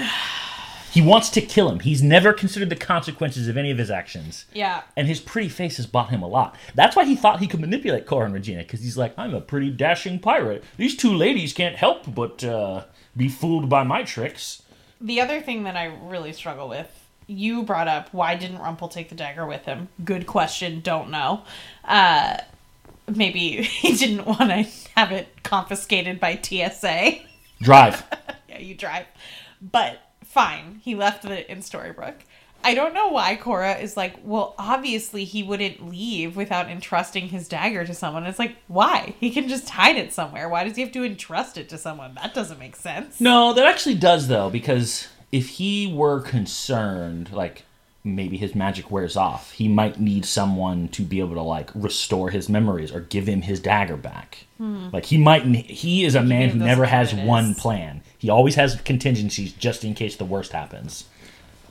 He 0.92 1.02
wants 1.02 1.28
to 1.30 1.40
kill 1.40 1.68
him. 1.68 1.80
He's 1.80 2.04
never 2.04 2.32
considered 2.32 2.70
the 2.70 2.76
consequences 2.76 3.48
of 3.48 3.56
any 3.56 3.72
of 3.72 3.78
his 3.78 3.90
actions. 3.90 4.44
Yeah. 4.52 4.82
and 4.96 5.08
his 5.08 5.18
pretty 5.18 5.48
face 5.48 5.76
has 5.78 5.86
bought 5.86 6.10
him 6.10 6.22
a 6.22 6.28
lot. 6.28 6.54
That's 6.76 6.94
why 6.94 7.04
he 7.04 7.16
thought 7.16 7.40
he 7.40 7.48
could 7.48 7.58
manipulate 7.58 8.06
Cora 8.06 8.26
and 8.26 8.32
Regina, 8.32 8.62
because 8.62 8.80
he's 8.80 8.96
like, 8.96 9.12
I'm 9.18 9.34
a 9.34 9.40
pretty 9.40 9.70
dashing 9.70 10.20
pirate. 10.20 10.62
These 10.76 10.96
two 10.96 11.12
ladies 11.12 11.52
can't 11.52 11.74
help 11.74 12.14
but 12.14 12.44
uh, 12.44 12.84
be 13.16 13.28
fooled 13.28 13.68
by 13.68 13.82
my 13.82 14.04
tricks. 14.04 14.62
The 15.00 15.20
other 15.20 15.40
thing 15.40 15.64
that 15.64 15.74
I 15.74 15.86
really 15.86 16.32
struggle 16.32 16.68
with, 16.68 16.86
you 17.26 17.64
brought 17.64 17.88
up 17.88 18.10
why 18.14 18.36
didn't 18.36 18.58
Rumple 18.60 18.86
take 18.86 19.08
the 19.08 19.16
dagger 19.16 19.46
with 19.46 19.64
him? 19.64 19.88
Good 20.04 20.28
question, 20.28 20.78
don't 20.80 21.10
know. 21.10 21.42
Uh 21.82 22.36
maybe 23.08 23.62
he 23.62 23.96
didn't 23.96 24.26
want 24.26 24.50
to 24.50 24.66
have 24.96 25.12
it 25.12 25.42
confiscated 25.42 26.20
by 26.20 26.38
TSA. 26.40 27.20
Drive. 27.60 28.04
yeah, 28.48 28.58
you 28.58 28.74
drive. 28.74 29.06
But 29.60 30.00
fine, 30.24 30.80
he 30.82 30.94
left 30.94 31.24
it 31.24 31.46
in 31.48 31.58
Storybrooke. 31.58 32.22
I 32.66 32.74
don't 32.74 32.94
know 32.94 33.08
why 33.08 33.36
Cora 33.36 33.76
is 33.76 33.94
like, 33.94 34.16
well, 34.24 34.54
obviously 34.58 35.24
he 35.24 35.42
wouldn't 35.42 35.86
leave 35.86 36.34
without 36.34 36.70
entrusting 36.70 37.28
his 37.28 37.46
dagger 37.46 37.84
to 37.84 37.92
someone. 37.92 38.24
It's 38.24 38.38
like, 38.38 38.56
why? 38.68 39.14
He 39.20 39.30
can 39.30 39.48
just 39.48 39.68
hide 39.68 39.96
it 39.96 40.14
somewhere. 40.14 40.48
Why 40.48 40.64
does 40.64 40.76
he 40.76 40.82
have 40.82 40.92
to 40.92 41.04
entrust 41.04 41.58
it 41.58 41.68
to 41.68 41.78
someone? 41.78 42.14
That 42.14 42.32
doesn't 42.32 42.58
make 42.58 42.74
sense. 42.74 43.20
no, 43.20 43.52
that 43.52 43.66
actually 43.66 43.96
does, 43.96 44.28
though, 44.28 44.48
because 44.48 45.08
if 45.30 45.50
he 45.50 45.92
were 45.92 46.20
concerned, 46.20 47.32
like, 47.32 47.64
maybe 48.04 48.36
his 48.36 48.54
magic 48.54 48.90
wears 48.90 49.16
off, 49.16 49.52
he 49.52 49.66
might 49.66 49.98
need 49.98 50.26
someone 50.26 50.88
to 50.88 51.02
be 51.02 51.20
able 51.20 51.34
to, 51.34 51.42
like, 51.42 51.70
restore 51.74 52.28
his 52.28 52.50
memories 52.50 52.92
or 52.92 53.00
give 53.00 53.26
him 53.26 53.42
his 53.42 53.58
dagger 53.58 53.96
back. 53.96 54.46
Like, 54.92 55.06
he 55.06 55.16
might, 55.16 55.42
he 55.44 56.04
is 56.04 56.14
a 56.14 56.22
man 56.22 56.50
who 56.50 56.58
never 56.58 56.84
has 56.84 57.12
it 57.12 57.24
one 57.24 57.54
plan. 57.54 58.02
He 58.18 58.28
always 58.28 58.56
has 58.56 58.80
contingencies 58.82 59.52
just 59.54 59.84
in 59.84 59.94
case 59.94 60.16
the 60.16 60.24
worst 60.24 60.52
happens. 60.52 61.06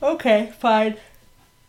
Okay, 0.02 0.52
fine. 0.60 0.98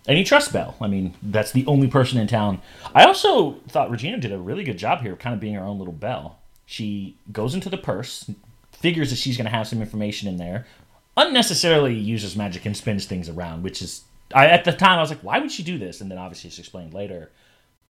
And 0.07 0.19
he 0.19 0.25
trusts 0.25 0.53
Belle. 0.53 0.77
I 0.81 0.87
mean, 0.87 1.15
that's 1.23 1.53
the 1.53 1.67
only 1.67 1.89
person 1.89 2.19
in 2.19 2.27
town. 2.27 2.61
I 2.95 3.05
also 3.05 3.53
thought 3.69 3.91
Regina 3.91 4.19
did 4.19 4.33
a 4.33 4.39
really 4.39 4.65
good 4.65 4.77
job 4.79 5.01
here 5.01 5.13
of 5.13 5.19
kind 5.19 5.35
of 5.35 5.41
being 5.41 5.55
her 5.55 5.65
own 5.65 5.79
little 5.79 5.95
Belle. 5.95 6.39
She 6.67 7.17
goes 7.33 7.55
into 7.55 7.71
the 7.71 7.79
purse, 7.79 8.31
figures 8.73 9.11
that 9.11 9.17
she's 9.17 9.37
going 9.37 9.47
to 9.47 9.51
have 9.51 9.67
some 9.69 9.81
information 9.81 10.29
in 10.29 10.37
there, 10.39 10.67
unnecessarily 11.17 11.95
uses 11.95 12.35
magic 12.37 12.65
and 12.67 12.77
spins 12.77 13.05
things 13.05 13.29
around, 13.29 13.63
which 13.63 13.83
is. 13.83 14.05
I, 14.35 14.49
at 14.49 14.65
the 14.65 14.73
time, 14.73 14.99
I 14.99 15.01
was 15.01 15.11
like, 15.11 15.23
why 15.23 15.39
would 15.39 15.53
she 15.53 15.63
do 15.63 15.79
this? 15.79 16.01
And 16.01 16.11
then 16.11 16.19
obviously 16.19 16.49
it's 16.49 16.59
explained 16.59 16.93
later. 16.93 17.31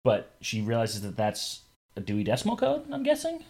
But 0.05 0.31
she 0.41 0.63
realizes 0.63 1.03
that 1.03 1.17
that's 1.17 1.63
a 1.97 2.01
Dewey 2.01 2.25
Decimal 2.25 2.57
Code, 2.57 2.85
I'm 2.93 3.03
guessing? 3.03 3.45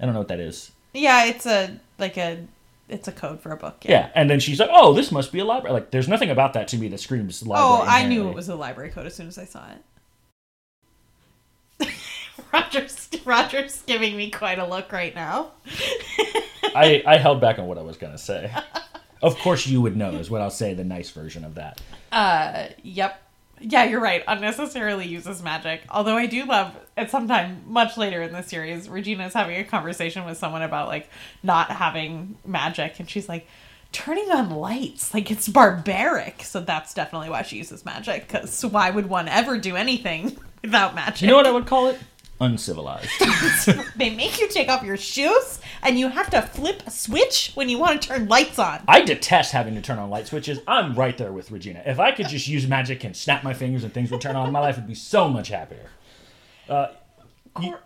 I 0.00 0.04
don't 0.04 0.14
know 0.14 0.20
what 0.20 0.28
that 0.28 0.40
is. 0.40 0.72
Yeah, 0.92 1.26
it's 1.26 1.46
a 1.46 1.78
like 1.98 2.16
a 2.16 2.46
it's 2.88 3.08
a 3.08 3.12
code 3.12 3.40
for 3.40 3.52
a 3.52 3.56
book. 3.56 3.84
Yeah, 3.84 4.10
and 4.14 4.28
then 4.28 4.40
she's 4.40 4.60
like, 4.60 4.70
"Oh, 4.72 4.92
this 4.92 5.10
must 5.10 5.32
be 5.32 5.40
a 5.40 5.44
library." 5.44 5.72
Like, 5.74 5.90
there's 5.90 6.08
nothing 6.08 6.30
about 6.30 6.52
that 6.54 6.68
to 6.68 6.78
me 6.78 6.88
that 6.88 7.00
screams 7.00 7.44
library. 7.46 7.68
Oh, 7.68 7.84
I 7.86 8.06
knew 8.06 8.28
it 8.28 8.34
was 8.34 8.48
a 8.48 8.54
library 8.54 8.90
code 8.90 9.06
as 9.06 9.14
soon 9.14 9.28
as 9.28 9.38
I 9.38 9.44
saw 9.44 9.64
it. 11.80 11.88
Roger's 12.52 13.08
Roger's 13.24 13.82
giving 13.82 14.16
me 14.16 14.30
quite 14.30 14.58
a 14.58 14.66
look 14.66 14.92
right 14.92 15.14
now. 15.14 15.52
I, 16.74 17.02
I 17.06 17.16
held 17.18 17.40
back 17.40 17.58
on 17.58 17.66
what 17.66 17.78
I 17.78 17.82
was 17.82 17.96
gonna 17.96 18.18
say. 18.18 18.52
Of 19.22 19.36
course, 19.38 19.66
you 19.66 19.80
would 19.80 19.96
know 19.96 20.10
is 20.12 20.30
what 20.30 20.42
I'll 20.42 20.50
say. 20.50 20.74
The 20.74 20.84
nice 20.84 21.10
version 21.10 21.44
of 21.44 21.54
that. 21.54 21.80
Uh, 22.14 22.68
yep. 22.82 23.20
Yeah, 23.60 23.84
you're 23.84 24.00
right. 24.00 24.22
Unnecessarily 24.26 25.06
uses 25.06 25.42
magic. 25.42 25.82
Although 25.90 26.16
I 26.16 26.26
do 26.26 26.44
love 26.44 26.74
at 26.96 27.10
some 27.10 27.26
time 27.28 27.62
much 27.66 27.96
later 27.96 28.22
in 28.22 28.32
the 28.32 28.42
series, 28.42 28.88
Regina's 28.88 29.34
having 29.34 29.56
a 29.56 29.64
conversation 29.64 30.24
with 30.24 30.38
someone 30.38 30.62
about 30.62 30.88
like 30.88 31.10
not 31.42 31.70
having 31.70 32.36
magic, 32.46 33.00
and 33.00 33.08
she's 33.10 33.28
like, 33.28 33.46
turning 33.92 34.28
on 34.30 34.50
lights 34.50 35.14
like 35.14 35.30
it's 35.30 35.48
barbaric. 35.48 36.42
So 36.42 36.60
that's 36.60 36.94
definitely 36.94 37.30
why 37.30 37.42
she 37.42 37.56
uses 37.56 37.84
magic. 37.84 38.28
Because 38.28 38.64
why 38.64 38.90
would 38.90 39.08
one 39.08 39.28
ever 39.28 39.56
do 39.58 39.76
anything 39.76 40.36
without 40.62 40.94
magic? 40.94 41.22
You 41.22 41.28
know 41.28 41.36
what 41.36 41.46
I 41.46 41.52
would 41.52 41.66
call 41.66 41.88
it? 41.88 41.98
Uncivilized. 42.40 43.08
They 43.96 44.10
make 44.14 44.40
you 44.40 44.48
take 44.48 44.68
off 44.68 44.82
your 44.82 44.96
shoes, 44.96 45.60
and 45.84 45.98
you 45.98 46.08
have 46.08 46.30
to 46.30 46.42
flip 46.42 46.82
a 46.86 46.90
switch 46.90 47.52
when 47.54 47.68
you 47.68 47.78
want 47.78 48.00
to 48.02 48.08
turn 48.08 48.26
lights 48.28 48.58
on. 48.58 48.82
I 48.88 49.02
detest 49.02 49.52
having 49.52 49.74
to 49.74 49.82
turn 49.82 49.98
on 49.98 50.10
light 50.10 50.26
switches. 50.26 50.58
I'm 50.66 50.94
right 50.94 51.16
there 51.16 51.32
with 51.32 51.50
Regina. 51.50 51.82
If 51.86 52.00
I 52.00 52.12
could 52.12 52.28
just 52.28 52.48
use 52.48 52.66
magic 52.66 53.04
and 53.04 53.14
snap 53.16 53.44
my 53.44 53.54
fingers 53.54 53.84
and 53.84 53.92
things 53.92 54.10
would 54.10 54.20
turn 54.20 54.36
on, 54.36 54.50
my 54.52 54.60
life 54.60 54.76
would 54.76 54.86
be 54.86 54.94
so 54.94 55.28
much 55.28 55.48
happier. 55.48 55.90
Uh, 56.68 56.88
you- 57.60 57.70
Cor- 57.72 57.80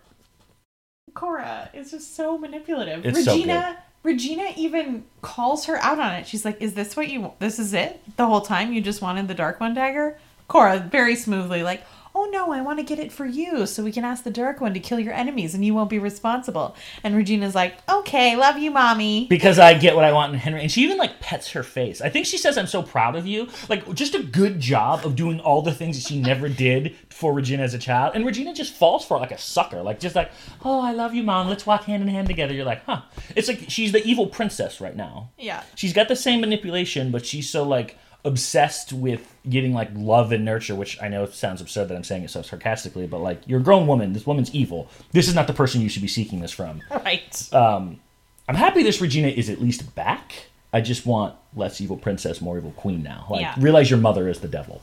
Cora 1.15 1.71
is 1.75 1.91
just 1.91 2.15
so 2.15 2.39
manipulative. 2.39 3.05
It's 3.05 3.25
so 3.25 3.33
Regina 3.35 3.79
Regina 4.05 4.53
even 4.57 5.05
calls 5.21 5.67
her 5.67 5.77
out 5.79 5.99
on 5.99 6.15
it. 6.15 6.27
She's 6.27 6.45
like, 6.45 6.63
"Is 6.63 6.75
this 6.75 6.97
what 6.97 7.09
you 7.09 7.33
this 7.41 7.59
is 7.59 7.75
it? 7.75 8.01
The 8.17 8.27
whole 8.27 8.41
time 8.41 8.73
you 8.73 8.81
just 8.81 9.03
wanted 9.03 9.27
the 9.29 9.35
dark 9.35 9.59
one 9.61 9.75
dagger?" 9.75 10.19
Cora 10.47 10.79
very 10.79 11.15
smoothly 11.17 11.63
like, 11.63 11.83
"Oh 12.19 12.29
no, 12.33 12.53
I 12.53 12.61
want 12.61 12.79
to 12.79 12.85
get 12.85 12.99
it 12.99 13.13
for 13.13 13.27
you 13.27 13.67
so 13.67 13.83
we 13.83 13.93
can 13.93 14.05
ask 14.05 14.25
the 14.25 14.31
dark 14.31 14.61
one 14.61 14.75
to 14.75 14.81
kill 14.81 15.01
your 15.01 15.15
enemies 15.15 15.55
and 15.55 15.65
you 15.65 15.75
won't 15.75 15.91
be 15.91 15.99
responsible." 15.99 16.77
And 17.03 17.17
Regina's 17.17 17.55
like, 17.55 17.79
"Okay, 17.89 18.37
love 18.37 18.59
you, 18.59 18.71
mommy." 18.71 19.27
because 19.39 19.59
I 19.59 19.75
get 19.75 19.95
what 19.95 20.05
I 20.05 20.13
want 20.13 20.33
in 20.33 20.39
Henry. 20.39 20.63
And 20.63 20.71
she 20.71 20.83
even 20.83 20.99
like 20.99 21.21
pets 21.21 21.51
her 21.53 21.63
face. 21.63 22.01
I 22.01 22.09
think 22.09 22.27
she 22.27 22.39
says, 22.39 22.59
I'm 22.59 22.67
so 22.67 22.83
proud 22.83 23.17
of 23.17 23.27
you. 23.27 23.49
Like, 23.69 23.95
just 23.95 24.15
a 24.15 24.23
good 24.23 24.61
job 24.61 25.05
of 25.07 25.17
doing 25.17 25.41
all 25.41 25.63
the 25.63 25.73
things 25.73 25.97
that 25.97 26.09
she 26.09 26.21
never 26.21 26.49
did 26.49 26.97
for 27.11 27.33
Regina 27.33 27.63
as 27.63 27.75
a 27.75 27.79
child. 27.79 28.13
And 28.15 28.27
Regina 28.27 28.55
just 28.55 28.75
falls 28.75 29.05
for 29.05 29.17
it 29.17 29.21
like 29.21 29.31
a 29.31 29.39
sucker. 29.39 29.83
Like, 29.83 30.01
just 30.01 30.17
like, 30.17 30.31
oh, 30.65 30.81
I 30.81 30.93
love 30.93 31.15
you, 31.15 31.23
mom. 31.23 31.49
Let's 31.49 31.67
walk 31.67 31.85
hand 31.85 32.03
in 32.03 32.09
hand 32.09 32.29
together. 32.29 32.55
You're 32.55 32.65
like, 32.65 32.85
huh. 32.85 33.03
It's 33.37 33.49
like 33.49 33.65
she's 33.69 33.93
the 33.93 34.05
evil 34.05 34.27
princess 34.27 34.81
right 34.81 34.97
now. 34.97 35.31
Yeah. 35.39 35.63
She's 35.75 35.93
got 35.93 36.09
the 36.09 36.17
same 36.17 36.41
manipulation, 36.41 37.11
but 37.11 37.25
she's 37.25 37.49
so 37.49 37.63
like 37.63 37.97
obsessed 38.25 38.93
with 38.93 39.35
getting 39.49 39.73
like 39.73 39.91
love 39.95 40.33
and 40.33 40.45
nurture, 40.45 40.75
which 40.75 41.01
I 41.01 41.09
know 41.09 41.27
sounds 41.27 41.61
absurd 41.61 41.89
that 41.89 41.95
I'm 41.97 42.05
saying 42.05 42.25
it 42.25 42.31
so 42.31 42.43
sarcastically, 42.43 43.07
but 43.07 43.19
like 43.21 43.41
you're 43.47 43.61
a 43.61 43.63
grown 43.63 43.87
woman. 43.87 44.13
This 44.13 44.27
woman's 44.27 44.53
evil. 44.55 44.89
This 45.13 45.29
is 45.29 45.35
not 45.35 45.47
the 45.47 45.53
person 45.55 45.81
you 45.81 45.89
should 45.89 46.03
be 46.03 46.09
seeking 46.09 46.41
this 46.41 46.53
from. 46.53 46.83
Right. 46.91 47.53
Um, 47.55 48.01
I'm 48.49 48.55
happy 48.57 48.83
this 48.83 49.01
Regina 49.01 49.29
is 49.29 49.49
at 49.49 49.61
least 49.61 49.95
back. 49.95 50.33
I 50.73 50.81
just 50.83 51.07
want 51.07 51.35
less 51.55 51.81
evil 51.81 51.97
princess, 51.97 52.41
more 52.41 52.59
evil 52.59 52.73
queen 52.73 53.03
now. 53.03 53.27
Like 53.31 53.41
Yeah. 53.43 53.55
realize 53.59 53.89
your 53.91 53.99
mother 53.99 54.29
is 54.29 54.41
the 54.41 54.49
devil. 54.49 54.83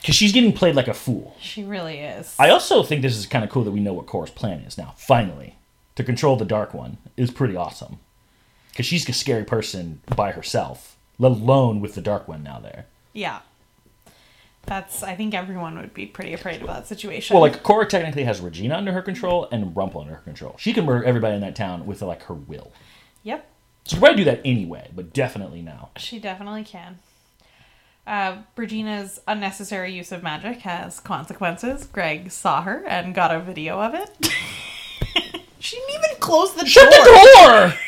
Because 0.00 0.14
she's 0.14 0.32
getting 0.32 0.52
played 0.52 0.74
like 0.74 0.88
a 0.88 0.94
fool. 0.94 1.36
she 1.40 1.64
really 1.64 1.98
is. 1.98 2.34
I 2.38 2.50
also 2.50 2.82
think 2.82 3.02
this 3.02 3.16
is 3.16 3.26
kind 3.26 3.44
of 3.44 3.50
cool 3.50 3.64
that 3.64 3.70
we 3.72 3.80
know 3.80 3.92
what 3.92 4.06
Cora's 4.06 4.30
plan 4.30 4.60
is 4.60 4.76
now. 4.78 4.94
Finally, 4.96 5.56
to 5.96 6.04
control 6.04 6.36
the 6.36 6.44
Dark 6.44 6.72
One 6.74 6.98
is 7.16 7.30
pretty 7.30 7.56
awesome. 7.56 7.98
Because 8.70 8.86
she's 8.86 9.08
a 9.08 9.12
scary 9.12 9.44
person 9.44 10.00
by 10.14 10.30
herself, 10.32 10.96
let 11.18 11.32
alone 11.32 11.80
with 11.80 11.94
the 11.94 12.00
Dark 12.00 12.28
One 12.28 12.42
now 12.42 12.58
there. 12.60 12.86
yeah. 13.12 13.40
That's. 14.64 15.02
I 15.02 15.14
think 15.14 15.32
everyone 15.32 15.78
would 15.78 15.94
be 15.94 16.04
pretty 16.04 16.34
afraid 16.34 16.60
of 16.60 16.66
that 16.66 16.86
situation. 16.86 17.32
Well, 17.34 17.40
like 17.40 17.62
Cora 17.62 17.86
technically 17.86 18.24
has 18.24 18.40
Regina 18.42 18.76
under 18.76 18.92
her 18.92 19.00
control 19.00 19.48
and 19.50 19.74
Rumple 19.74 20.02
under 20.02 20.14
her 20.16 20.20
control. 20.20 20.56
She 20.58 20.74
can 20.74 20.84
murder 20.84 21.04
everybody 21.06 21.34
in 21.36 21.40
that 21.40 21.56
town 21.56 21.86
with 21.86 22.02
like 22.02 22.24
her 22.24 22.34
will. 22.34 22.70
Yep. 23.22 23.48
She 23.86 23.96
could 23.96 24.02
probably 24.02 24.24
do 24.24 24.30
that 24.30 24.42
anyway, 24.44 24.90
but 24.94 25.14
definitely 25.14 25.62
now. 25.62 25.88
She 25.96 26.18
definitely 26.18 26.64
can. 26.64 26.98
Uh, 28.06 28.42
Regina's 28.56 29.20
unnecessary 29.26 29.92
use 29.94 30.12
of 30.12 30.22
magic 30.22 30.58
has 30.60 31.00
consequences. 31.00 31.86
Greg 31.86 32.30
saw 32.30 32.60
her 32.62 32.84
and 32.86 33.14
got 33.14 33.34
a 33.34 33.40
video 33.40 33.80
of 33.80 33.94
it. 33.94 34.10
she 35.58 35.76
didn't 35.76 36.04
even 36.04 36.20
close 36.20 36.52
the 36.54 36.66
Shut 36.66 36.90
door. 36.90 37.04
Shut 37.04 37.04
the 37.06 37.42
door! 37.70 37.78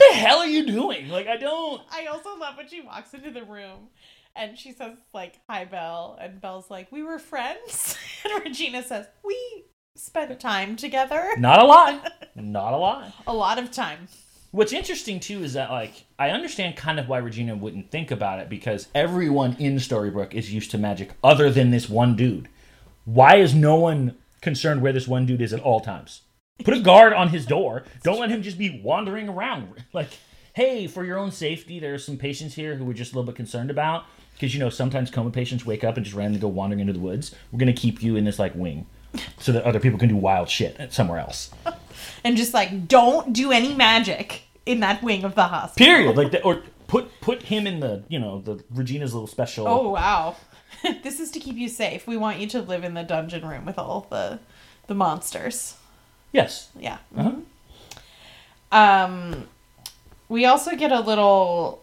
What 0.00 0.12
the 0.12 0.18
hell 0.18 0.38
are 0.38 0.46
you 0.46 0.66
doing? 0.66 1.08
Like 1.08 1.26
I 1.26 1.36
don't. 1.36 1.82
I 1.90 2.06
also 2.06 2.36
love 2.36 2.56
when 2.56 2.68
she 2.68 2.80
walks 2.80 3.14
into 3.14 3.30
the 3.30 3.44
room 3.44 3.88
and 4.36 4.58
she 4.58 4.72
says 4.72 4.96
like 5.12 5.40
hi 5.48 5.64
Belle 5.64 6.18
and 6.20 6.40
Belle's 6.40 6.70
like 6.70 6.90
we 6.92 7.02
were 7.02 7.18
friends 7.18 7.96
and 8.24 8.44
Regina 8.44 8.82
says 8.82 9.06
we 9.24 9.64
spent 9.96 10.38
time 10.40 10.76
together 10.76 11.30
Not 11.36 11.62
a 11.62 11.66
lot. 11.66 12.12
Not 12.34 12.72
a 12.72 12.76
lot. 12.76 13.12
a 13.26 13.34
lot 13.34 13.58
of 13.58 13.70
time 13.70 14.08
What's 14.52 14.72
interesting 14.72 15.20
too 15.20 15.44
is 15.44 15.52
that 15.52 15.70
like 15.70 16.04
I 16.18 16.30
understand 16.30 16.76
kind 16.76 16.98
of 16.98 17.08
why 17.08 17.18
Regina 17.18 17.54
wouldn't 17.54 17.90
think 17.90 18.10
about 18.10 18.40
it 18.40 18.48
because 18.48 18.88
everyone 18.94 19.56
in 19.60 19.76
Storybrooke 19.76 20.34
is 20.34 20.52
used 20.52 20.72
to 20.72 20.78
magic 20.78 21.12
other 21.22 21.50
than 21.50 21.70
this 21.70 21.88
one 21.88 22.16
dude. 22.16 22.48
Why 23.04 23.36
is 23.36 23.54
no 23.54 23.76
one 23.76 24.16
concerned 24.40 24.82
where 24.82 24.92
this 24.92 25.06
one 25.06 25.24
dude 25.24 25.40
is 25.40 25.52
at 25.52 25.60
all 25.60 25.78
times? 25.78 26.22
Put 26.64 26.74
a 26.74 26.80
guard 26.80 27.12
on 27.12 27.28
his 27.28 27.46
door. 27.46 27.84
Don't 28.02 28.20
let 28.20 28.30
him 28.30 28.42
just 28.42 28.58
be 28.58 28.80
wandering 28.82 29.28
around. 29.28 29.68
Like, 29.92 30.10
hey, 30.52 30.86
for 30.86 31.04
your 31.04 31.18
own 31.18 31.32
safety, 31.32 31.80
there's 31.80 32.04
some 32.04 32.16
patients 32.16 32.54
here 32.54 32.76
who 32.76 32.84
we're 32.84 32.92
just 32.92 33.12
a 33.12 33.14
little 33.16 33.26
bit 33.26 33.34
concerned 33.36 33.70
about 33.70 34.04
because 34.34 34.54
you 34.54 34.60
know 34.60 34.70
sometimes 34.70 35.10
coma 35.10 35.30
patients 35.30 35.66
wake 35.66 35.82
up 35.84 35.96
and 35.96 36.04
just 36.04 36.16
randomly 36.16 36.40
go 36.40 36.48
wandering 36.48 36.80
into 36.80 36.92
the 36.92 36.98
woods. 37.00 37.34
We're 37.50 37.58
gonna 37.58 37.72
keep 37.72 38.02
you 38.02 38.16
in 38.16 38.24
this 38.24 38.38
like 38.38 38.54
wing 38.54 38.86
so 39.38 39.52
that 39.52 39.64
other 39.64 39.80
people 39.80 39.98
can 39.98 40.08
do 40.08 40.16
wild 40.16 40.48
shit 40.48 40.92
somewhere 40.92 41.18
else. 41.18 41.50
and 42.24 42.36
just 42.36 42.54
like 42.54 42.86
don't 42.88 43.32
do 43.32 43.50
any 43.52 43.74
magic 43.74 44.42
in 44.64 44.80
that 44.80 45.02
wing 45.02 45.24
of 45.24 45.34
the 45.34 45.44
hospital 45.44 45.84
Period. 45.84 46.16
Like, 46.16 46.30
that, 46.32 46.44
or 46.44 46.62
put 46.86 47.20
put 47.20 47.42
him 47.42 47.66
in 47.66 47.80
the 47.80 48.04
you 48.08 48.18
know 48.18 48.40
the 48.40 48.62
Regina's 48.72 49.12
little 49.12 49.26
special. 49.26 49.66
oh 49.66 49.90
wow 49.90 50.36
this 51.02 51.20
is 51.20 51.30
to 51.32 51.40
keep 51.40 51.56
you 51.56 51.68
safe 51.68 52.06
we 52.06 52.16
want 52.16 52.38
you 52.38 52.46
to 52.46 52.62
live 52.62 52.84
in 52.84 52.94
the 52.94 53.02
dungeon 53.02 53.46
room 53.46 53.64
with 53.66 53.78
all 53.78 54.06
the 54.10 54.38
the 54.86 54.94
monsters 54.94 55.74
yes. 56.32 56.70
yeah 56.78 56.98
Uh-huh. 57.16 57.32
Um, 58.72 59.48
we 60.28 60.44
also 60.46 60.76
get 60.76 60.92
a 60.92 61.00
little. 61.00 61.82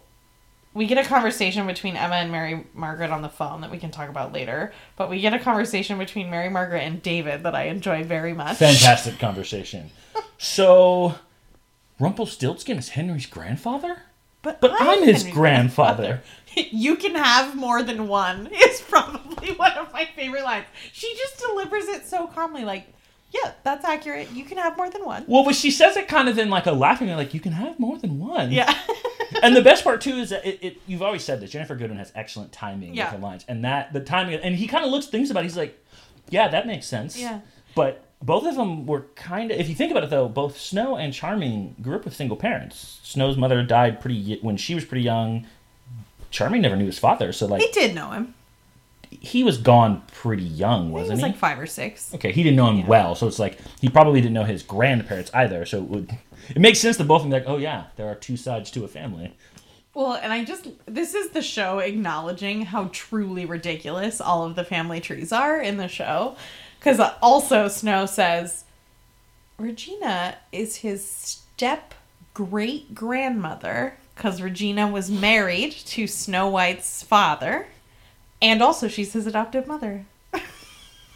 We 0.74 0.86
get 0.86 0.98
a 1.00 1.04
conversation 1.08 1.66
between 1.66 1.98
Emma 1.98 2.16
and 2.16 2.32
Mary 2.32 2.66
Margaret 2.76 3.10
on 3.10 3.22
the 3.24 3.30
phone 3.30 3.62
that 3.62 3.72
we 3.72 3.78
can 3.80 3.90
talk 3.92 4.10
about 4.10 4.32
later. 4.32 4.72
But 4.96 5.10
we 5.10 5.20
get 5.20 5.34
a 5.34 5.40
conversation 5.40 5.98
between 5.98 6.30
Mary 6.30 6.50
Margaret 6.50 6.82
and 6.82 7.02
David 7.02 7.44
that 7.44 7.56
I 7.56 7.64
enjoy 7.64 8.04
very 8.04 8.34
much. 8.34 8.58
Fantastic 8.58 9.20
conversation. 9.20 9.90
So, 10.40 11.16
Rumpelstiltskin 12.00 12.78
is 12.78 12.90
Henry's 12.90 13.26
grandfather, 13.26 14.04
But, 14.44 14.62
but 14.62 14.72
I'm 14.80 15.02
his 15.04 15.24
Henry's 15.24 15.34
grandfather. 15.34 16.22
You 16.56 16.96
can 16.96 17.14
have 17.16 17.56
more 17.56 17.82
than 17.84 18.08
one 18.08 18.48
is 18.52 18.82
probably 18.82 19.54
one 19.54 19.74
of 19.74 19.92
my 19.94 20.06
favorite 20.16 20.44
lines. 20.44 20.66
She 20.94 21.12
just 21.16 21.40
delivers 21.40 21.86
it 21.88 22.06
so 22.08 22.28
calmly, 22.28 22.66
like, 22.66 22.88
yeah, 23.32 23.52
that's 23.63 23.84
accurate. 23.86 24.32
You 24.32 24.44
can 24.46 24.58
have 24.58 24.78
more 24.78 24.90
than 24.90 25.04
one. 25.06 25.26
Well, 25.28 25.44
but 25.44 25.56
she 25.56 25.70
says 25.72 25.98
it 25.98 26.08
kind 26.08 26.30
of 26.30 26.38
in 26.38 26.50
like 26.50 26.66
a 26.66 26.72
laughing, 26.72 27.10
like 27.10 27.34
you 27.34 27.40
can 27.40 27.52
have 27.52 27.78
more 27.80 27.98
than 27.98 28.20
one. 28.20 28.52
Yeah. 28.52 28.74
and 29.44 29.56
the 29.56 29.62
best 29.62 29.84
part 29.84 30.02
too 30.02 30.16
is 30.16 30.30
that 30.30 30.46
it, 30.46 30.60
it 30.63 30.82
you've 30.88 31.02
always 31.02 31.24
said 31.24 31.40
this. 31.42 31.52
Ginnifer 31.54 31.78
Goodwin 31.78 31.98
has 31.98 32.12
excellent 32.16 32.52
timing 32.52 32.94
Yeah. 32.96 33.06
with 33.12 33.20
her 33.22 33.26
lines, 33.28 33.46
and 33.48 33.63
that 33.66 33.92
the 33.94 34.00
timing, 34.00 34.40
and 34.40 34.56
he 34.56 34.68
kind 34.68 34.86
of 34.86 34.92
looks 34.92 35.08
things 35.08 35.30
about. 35.30 35.42
it, 35.42 35.48
He's 35.48 35.58
like, 35.58 35.78
yeah, 36.30 36.48
that 36.48 36.66
makes 36.68 36.86
sense. 36.88 37.18
Yeah. 37.18 37.42
But 37.76 38.04
both 38.22 38.46
of 38.48 38.56
them 38.56 38.86
were 38.88 39.02
kind 39.16 39.52
of. 39.52 39.60
If 39.60 39.70
you 39.70 39.76
think 39.76 39.92
about 39.92 40.04
it, 40.04 40.10
though, 40.10 40.28
both 40.28 40.58
Snow 40.60 40.96
and 40.96 41.13
Charming 41.13 41.76
grew 41.82 41.96
up 41.98 42.06
with 42.06 42.16
single 42.16 42.38
parents. 42.38 43.00
Snow's 43.04 43.38
mother 43.38 43.62
died 43.62 44.00
pretty 44.02 44.40
when 44.42 44.58
she 44.58 44.74
was 44.74 44.86
pretty 44.86 45.04
young. 45.04 45.46
Charming 46.32 46.62
never 46.62 46.76
knew 46.76 46.86
his 46.88 47.00
father, 47.00 47.32
so 47.32 47.46
like 47.46 47.62
he 47.62 47.72
did 47.72 47.94
know 47.96 48.12
him. 48.12 48.34
He 49.10 49.43
was 49.43 49.58
gone 49.58 50.04
pretty 50.12 50.43
young, 50.43 50.91
wasn't 50.91 51.12
was 51.12 51.20
he? 51.20 51.26
like 51.26 51.38
five 51.38 51.60
or 51.60 51.65
six. 51.65 52.13
Okay, 52.13 52.32
he 52.32 52.43
didn't 52.43 52.58
know 52.58 52.70
him 52.70 52.78
Yeah. 52.80 52.88
well, 52.88 53.15
so 53.15 53.28
it's 53.28 53.39
like 53.39 53.58
he 53.80 53.89
probably 53.89 54.22
didn't 54.22 54.34
know 54.34 54.43
his 54.43 54.63
grandparents 54.63 55.32
either. 55.34 55.65
So 55.65 55.78
it 55.78 55.84
would 55.84 56.17
it 56.50 56.60
makes 56.60 56.80
sense 56.80 56.98
to 56.98 57.04
both 57.04 57.24
of 57.24 57.30
them 57.30 57.32
like, 57.32 57.48
oh 57.48 57.58
yeah, 57.58 57.86
there 57.96 58.08
are 58.08 58.15
two 58.15 58.38
sides 58.38 58.72
to 58.72 58.84
a 58.84 58.88
family. 58.88 59.34
Well, 59.93 60.13
and 60.13 60.32
I 60.32 60.43
just 60.43 60.67
this 60.86 61.13
is 61.15 61.30
the 61.32 61.41
show 61.41 61.80
acknowledging 61.80 62.63
how 62.63 62.89
truly 62.93 63.46
ridiculous 63.46 64.22
all 64.22 64.46
of 64.46 64.56
the 64.56 64.63
family 64.63 65.00
trees 65.00 65.32
are 65.32 65.60
in 65.60 65.78
the 65.78 65.88
show. 65.88 66.36
Because 66.80 67.00
uh, 67.00 67.15
also 67.22 67.67
Snow 67.67 68.06
says 68.06 68.65
Regina 69.58 70.38
is 70.52 70.78
his 70.78 71.04
step 71.10 71.93
great 72.34 72.93
grandmother 72.93 73.98
because 74.15 74.41
Regina 74.41 74.88
was 74.88 75.10
married 75.10 75.72
to 75.72 76.06
Snow 76.08 76.48
White's 76.50 77.02
father, 77.04 77.67
and 78.41 78.62
also 78.62 78.88
she's 78.88 79.13
his 79.13 79.28
adoptive 79.28 79.67
mother. 79.67 80.06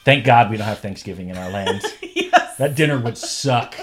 Thank 0.06 0.26
God 0.26 0.50
we 0.50 0.58
don't 0.58 0.68
have 0.68 0.80
Thanksgiving 0.80 1.30
in 1.30 1.38
our 1.38 1.50
land. 1.50 1.82
yes. 2.02 2.58
that 2.58 2.76
dinner 2.76 3.00
would 3.00 3.18
suck. 3.18 3.76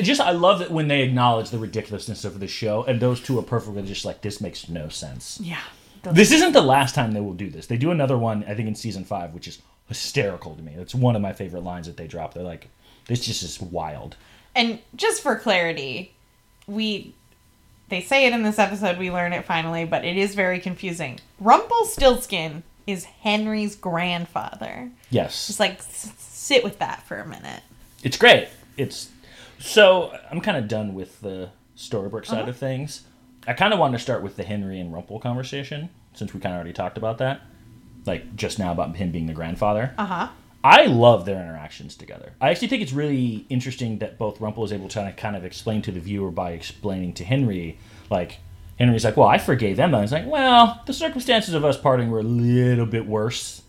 Just 0.00 0.20
I 0.20 0.30
love 0.30 0.62
it 0.62 0.70
when 0.70 0.88
they 0.88 1.02
acknowledge 1.02 1.50
the 1.50 1.58
ridiculousness 1.58 2.24
of 2.24 2.38
the 2.38 2.46
show, 2.46 2.84
and 2.84 3.00
those 3.00 3.20
two 3.20 3.38
are 3.38 3.42
perfectly 3.42 3.82
just 3.82 4.04
like 4.04 4.22
this 4.22 4.40
makes 4.40 4.68
no 4.68 4.88
sense. 4.88 5.40
Yeah. 5.42 5.60
This 6.04 6.30
isn't 6.30 6.52
the 6.52 6.62
last 6.62 6.94
time 6.94 7.12
they 7.12 7.20
will 7.20 7.34
do 7.34 7.50
this. 7.50 7.66
They 7.66 7.76
do 7.76 7.90
another 7.90 8.16
one, 8.16 8.44
I 8.44 8.54
think, 8.54 8.68
in 8.68 8.74
season 8.76 9.04
five, 9.04 9.34
which 9.34 9.48
is 9.48 9.60
hysterical 9.88 10.54
to 10.54 10.62
me. 10.62 10.74
That's 10.76 10.94
one 10.94 11.16
of 11.16 11.22
my 11.22 11.32
favorite 11.32 11.64
lines 11.64 11.88
that 11.88 11.96
they 11.96 12.06
drop. 12.06 12.32
They're 12.34 12.44
like, 12.44 12.68
"This 13.06 13.24
just 13.26 13.42
is 13.42 13.60
wild." 13.60 14.16
And 14.54 14.78
just 14.94 15.22
for 15.22 15.36
clarity, 15.36 16.14
we 16.66 17.14
they 17.88 18.00
say 18.00 18.26
it 18.26 18.32
in 18.32 18.42
this 18.42 18.58
episode, 18.58 18.98
we 18.98 19.10
learn 19.10 19.32
it 19.32 19.44
finally, 19.44 19.84
but 19.84 20.04
it 20.04 20.16
is 20.16 20.34
very 20.34 20.60
confusing. 20.60 21.18
Rumpelstiltskin 21.40 22.62
is 22.86 23.04
Henry's 23.04 23.76
grandfather. 23.76 24.90
Yes, 25.10 25.46
Just 25.46 25.60
like 25.60 25.78
s- 25.78 26.12
sit 26.18 26.64
with 26.64 26.78
that 26.78 27.02
for 27.06 27.18
a 27.18 27.26
minute. 27.26 27.62
it's 28.02 28.16
great. 28.16 28.48
It's 28.76 29.10
so 29.58 30.16
I'm 30.30 30.40
kind 30.40 30.56
of 30.56 30.68
done 30.68 30.94
with 30.94 31.20
the 31.20 31.50
Storybrooke 31.76 32.26
side 32.26 32.40
Uh-huh. 32.40 32.50
of 32.50 32.56
things. 32.56 33.02
I 33.46 33.52
kind 33.54 33.72
of 33.72 33.78
wanted 33.78 33.98
to 33.98 34.02
start 34.02 34.22
with 34.22 34.36
the 34.36 34.44
Henry 34.44 34.78
and 34.80 34.92
Rumple 34.92 35.18
conversation 35.20 35.88
since 36.14 36.32
we 36.34 36.40
kind 36.40 36.54
of 36.54 36.58
already 36.58 36.72
talked 36.72 36.98
about 36.98 37.18
that, 37.18 37.40
like 38.06 38.36
just 38.36 38.58
now 38.58 38.72
about 38.72 38.96
him 38.96 39.10
being 39.12 39.26
the 39.26 39.32
grandfather. 39.32 39.94
Uh 39.98 40.04
huh. 40.06 40.28
I 40.62 40.86
love 40.86 41.24
their 41.24 41.40
interactions 41.40 41.94
together. 41.94 42.32
I 42.40 42.50
actually 42.50 42.68
think 42.68 42.82
it's 42.82 42.92
really 42.92 43.46
interesting 43.48 43.98
that 43.98 44.18
both 44.18 44.40
Rumple 44.40 44.64
is 44.64 44.72
able 44.72 44.88
to 44.88 45.14
kind 45.16 45.36
of 45.36 45.44
explain 45.44 45.82
to 45.82 45.92
the 45.92 46.00
viewer 46.00 46.30
by 46.30 46.50
explaining 46.52 47.12
to 47.14 47.24
Henry, 47.24 47.78
like 48.10 48.38
Henry's 48.78 49.04
like, 49.04 49.16
"Well, 49.16 49.28
I 49.28 49.38
forgave 49.38 49.78
Emma." 49.78 49.98
And 49.98 50.04
it's 50.04 50.12
like, 50.12 50.26
"Well, 50.26 50.82
the 50.86 50.92
circumstances 50.92 51.54
of 51.54 51.64
us 51.64 51.76
parting 51.76 52.10
were 52.10 52.20
a 52.20 52.24
little 52.24 52.86
bit 52.86 53.06
worse." 53.06 53.62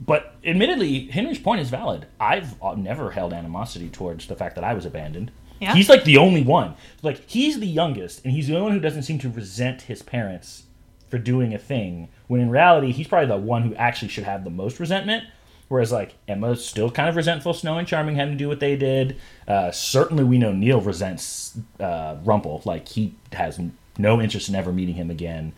But 0.00 0.34
admittedly, 0.44 1.06
Henry's 1.06 1.38
point 1.38 1.60
is 1.60 1.70
valid. 1.70 2.06
I've 2.20 2.60
uh, 2.62 2.74
never 2.74 3.12
held 3.12 3.32
animosity 3.32 3.88
towards 3.88 4.26
the 4.26 4.36
fact 4.36 4.54
that 4.56 4.64
I 4.64 4.74
was 4.74 4.84
abandoned. 4.84 5.30
Yeah. 5.60 5.74
He's 5.74 5.88
like 5.88 6.04
the 6.04 6.18
only 6.18 6.42
one. 6.42 6.74
Like 7.02 7.28
he's 7.28 7.60
the 7.60 7.66
youngest, 7.66 8.24
and 8.24 8.32
he's 8.32 8.48
the 8.48 8.54
only 8.54 8.64
one 8.64 8.72
who 8.72 8.80
doesn't 8.80 9.04
seem 9.04 9.18
to 9.20 9.30
resent 9.30 9.82
his 9.82 10.02
parents 10.02 10.64
for 11.08 11.18
doing 11.18 11.54
a 11.54 11.58
thing. 11.58 12.08
When 12.26 12.40
in 12.40 12.50
reality, 12.50 12.92
he's 12.92 13.08
probably 13.08 13.28
the 13.28 13.36
one 13.36 13.62
who 13.62 13.74
actually 13.76 14.08
should 14.08 14.24
have 14.24 14.44
the 14.44 14.50
most 14.50 14.78
resentment. 14.80 15.24
Whereas 15.68 15.90
like 15.90 16.14
Emma's 16.28 16.64
still 16.64 16.90
kind 16.90 17.08
of 17.08 17.16
resentful. 17.16 17.52
Snow 17.52 17.78
and 17.78 17.88
Charming 17.88 18.16
having 18.16 18.34
to 18.34 18.38
do 18.38 18.48
what 18.48 18.60
they 18.60 18.76
did. 18.76 19.18
Uh, 19.48 19.70
certainly, 19.72 20.22
we 20.22 20.38
know 20.38 20.52
Neal 20.52 20.80
resents 20.80 21.58
uh, 21.80 22.16
Rumple. 22.24 22.62
Like 22.64 22.88
he 22.88 23.14
has 23.32 23.60
no 23.98 24.20
interest 24.20 24.48
in 24.48 24.54
ever 24.54 24.72
meeting 24.72 24.94
him 24.94 25.10
again. 25.10 25.52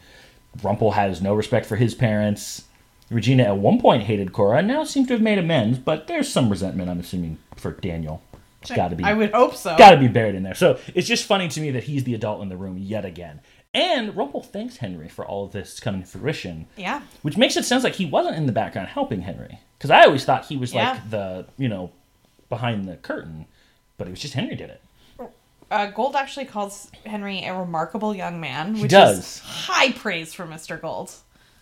Rumple 0.62 0.92
has 0.92 1.20
no 1.20 1.34
respect 1.34 1.66
for 1.66 1.76
his 1.76 1.94
parents. 1.94 2.64
Regina 3.10 3.44
at 3.44 3.58
one 3.58 3.80
point 3.80 4.02
hated 4.04 4.32
Cora, 4.32 4.58
and 4.58 4.68
now 4.68 4.84
seems 4.84 5.08
to 5.08 5.14
have 5.14 5.22
made 5.22 5.38
amends. 5.38 5.78
But 5.78 6.06
there's 6.06 6.28
some 6.30 6.50
resentment, 6.50 6.90
I'm 6.90 7.00
assuming, 7.00 7.38
for 7.56 7.72
Daniel. 7.72 8.22
It's 8.60 8.72
got 8.72 8.88
to 8.88 8.96
be 8.96 9.04
I 9.04 9.12
would 9.12 9.32
hope 9.32 9.54
so. 9.54 9.76
got 9.76 9.90
to 9.90 9.96
be 9.98 10.08
buried 10.08 10.34
in 10.34 10.42
there. 10.42 10.54
So 10.54 10.78
it's 10.94 11.06
just 11.06 11.26
funny 11.26 11.48
to 11.48 11.60
me 11.60 11.70
that 11.72 11.84
he's 11.84 12.04
the 12.04 12.14
adult 12.14 12.42
in 12.42 12.48
the 12.48 12.56
room 12.56 12.76
yet 12.76 13.04
again. 13.04 13.40
And 13.74 14.16
Rumple 14.16 14.42
thanks 14.42 14.78
Henry 14.78 15.08
for 15.08 15.26
all 15.26 15.44
of 15.44 15.52
this 15.52 15.78
coming 15.78 16.02
to 16.02 16.06
fruition, 16.08 16.66
Yeah. 16.76 17.02
which 17.22 17.36
makes 17.36 17.56
it 17.56 17.64
sound 17.64 17.84
like 17.84 17.94
he 17.94 18.06
wasn't 18.06 18.36
in 18.36 18.46
the 18.46 18.52
background 18.52 18.88
helping 18.88 19.22
Henry. 19.22 19.60
Because 19.76 19.90
I 19.90 20.04
always 20.04 20.24
thought 20.24 20.46
he 20.46 20.56
was 20.56 20.72
Yeah. 20.72 20.92
like 20.92 21.10
the, 21.10 21.46
you 21.58 21.68
know, 21.68 21.90
behind 22.48 22.86
the 22.88 22.96
curtain, 22.96 23.46
but 23.98 24.06
it 24.06 24.10
was 24.10 24.20
just 24.20 24.34
Henry 24.34 24.56
did 24.56 24.70
it. 24.70 24.82
Uh, 25.70 25.86
Gold 25.86 26.16
actually 26.16 26.46
calls 26.46 26.90
Henry 27.04 27.44
a 27.44 27.52
remarkable 27.54 28.14
young 28.14 28.40
man, 28.40 28.80
which 28.80 28.90
does. 28.90 29.18
is 29.18 29.38
high 29.40 29.92
praise 29.92 30.32
for 30.32 30.46
Mr. 30.46 30.80
Gold. 30.80 31.12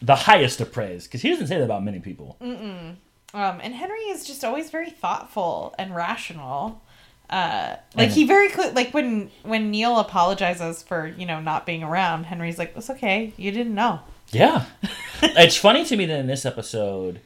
The 0.01 0.15
highest 0.15 0.61
of 0.61 0.73
praise, 0.73 1.05
because 1.09 1.23
he 1.23 1.31
doesn't 1.31 1.49
say 1.49 1.59
that 1.59 1.65
about 1.65 1.83
many 1.83 1.99
people. 1.99 2.37
Um, 2.41 2.97
and 3.35 3.75
Henry 3.75 3.99
is 4.03 4.25
just 4.25 4.45
always 4.45 4.71
very 4.71 4.91
thoughtful 4.91 5.75
and 5.77 5.93
rational. 5.95 6.81
Uh, 7.29 7.77
like 7.97 8.07
And- 8.09 8.13
he 8.13 8.25
very 8.25 8.49
clear, 8.49 8.71
like 8.73 8.95
when 8.95 9.31
when 9.43 9.71
Neal 9.71 9.99
apologizes 9.99 10.83
for 10.83 11.07
you 11.19 11.27
know 11.27 11.41
not 11.41 11.67
being 11.67 11.83
around, 11.83 12.25
Henry's 12.25 12.59
like, 12.59 12.73
"It's 12.77 12.89
okay, 12.91 13.33
you 13.37 13.51
didn't 13.51 13.75
know." 13.75 14.01
Yeah. 14.33 14.65
it's 15.23 15.57
funny 15.57 15.85
to 15.85 15.97
me 15.97 16.07
that 16.07 16.19
in 16.19 16.27
this 16.27 16.45
episode, 16.47 17.21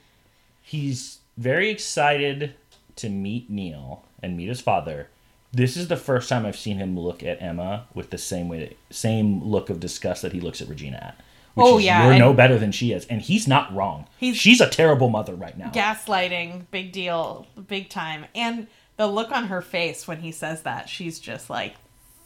he's 0.63 1.19
very 1.37 1.71
excited 1.71 2.55
to 2.97 3.09
meet 3.09 3.49
Neal 3.51 4.05
and 4.23 4.37
meet 4.37 4.49
his 4.49 4.61
father. 4.61 5.09
This 5.53 5.77
is 5.77 5.89
the 5.89 5.97
first 5.97 6.29
time 6.29 6.47
I've 6.47 6.57
seen 6.59 6.77
him 6.77 6.99
look 6.99 7.23
at 7.23 7.41
Emma 7.43 7.87
with 7.95 8.11
the 8.11 8.19
same 8.19 8.49
way, 8.49 8.77
same 8.91 9.43
look 9.43 9.69
of 9.71 9.81
disgust 9.81 10.23
that 10.23 10.33
he 10.33 10.41
looks 10.41 10.61
at 10.61 10.69
Regina 10.69 10.97
at. 10.99 11.17
Which 11.55 11.67
Oh, 11.67 11.79
is, 11.79 11.85
yeah, 11.87 12.07
you're 12.09 12.19
no 12.19 12.33
better 12.33 12.57
than 12.59 12.71
she 12.71 12.93
is, 12.93 13.05
and 13.07 13.21
he's 13.21 13.49
not 13.49 13.75
wrong. 13.75 14.07
He's- 14.19 14.37
She's 14.37 14.61
a 14.61 14.69
terrible 14.69 15.09
mother 15.09 15.35
right 15.35 15.59
now. 15.59 15.71
Gaslighting, 15.71 16.67
big 16.71 16.93
deal, 16.93 17.47
big 17.67 17.89
time, 17.89 18.27
and 18.37 18.69
the 19.01 19.07
look 19.07 19.33
on 19.33 19.47
her 19.47 19.63
face 19.63 20.07
when 20.07 20.21
he 20.21 20.31
says 20.31 20.61
that, 20.61 20.87
she's 20.87 21.19
just 21.19 21.49
like, 21.49 21.75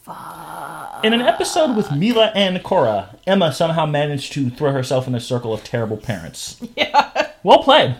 fuck. 0.03 1.05
In 1.05 1.13
an 1.13 1.21
episode 1.21 1.77
with 1.77 1.87
Milah 1.87 2.33
and 2.35 2.61
Cora, 2.65 3.15
Emma 3.29 3.53
somehow 3.53 3.87
managed 3.87 4.33
to 4.33 4.51
throw 4.51 4.73
herself 4.73 5.07
in 5.07 5.15
a 5.15 5.21
circle 5.21 5.55
of 5.55 5.63
terrible 5.63 5.97
parents. 5.97 6.61
"Yeah, 6.77 7.29
Well 7.45 7.63
played. 7.63 7.95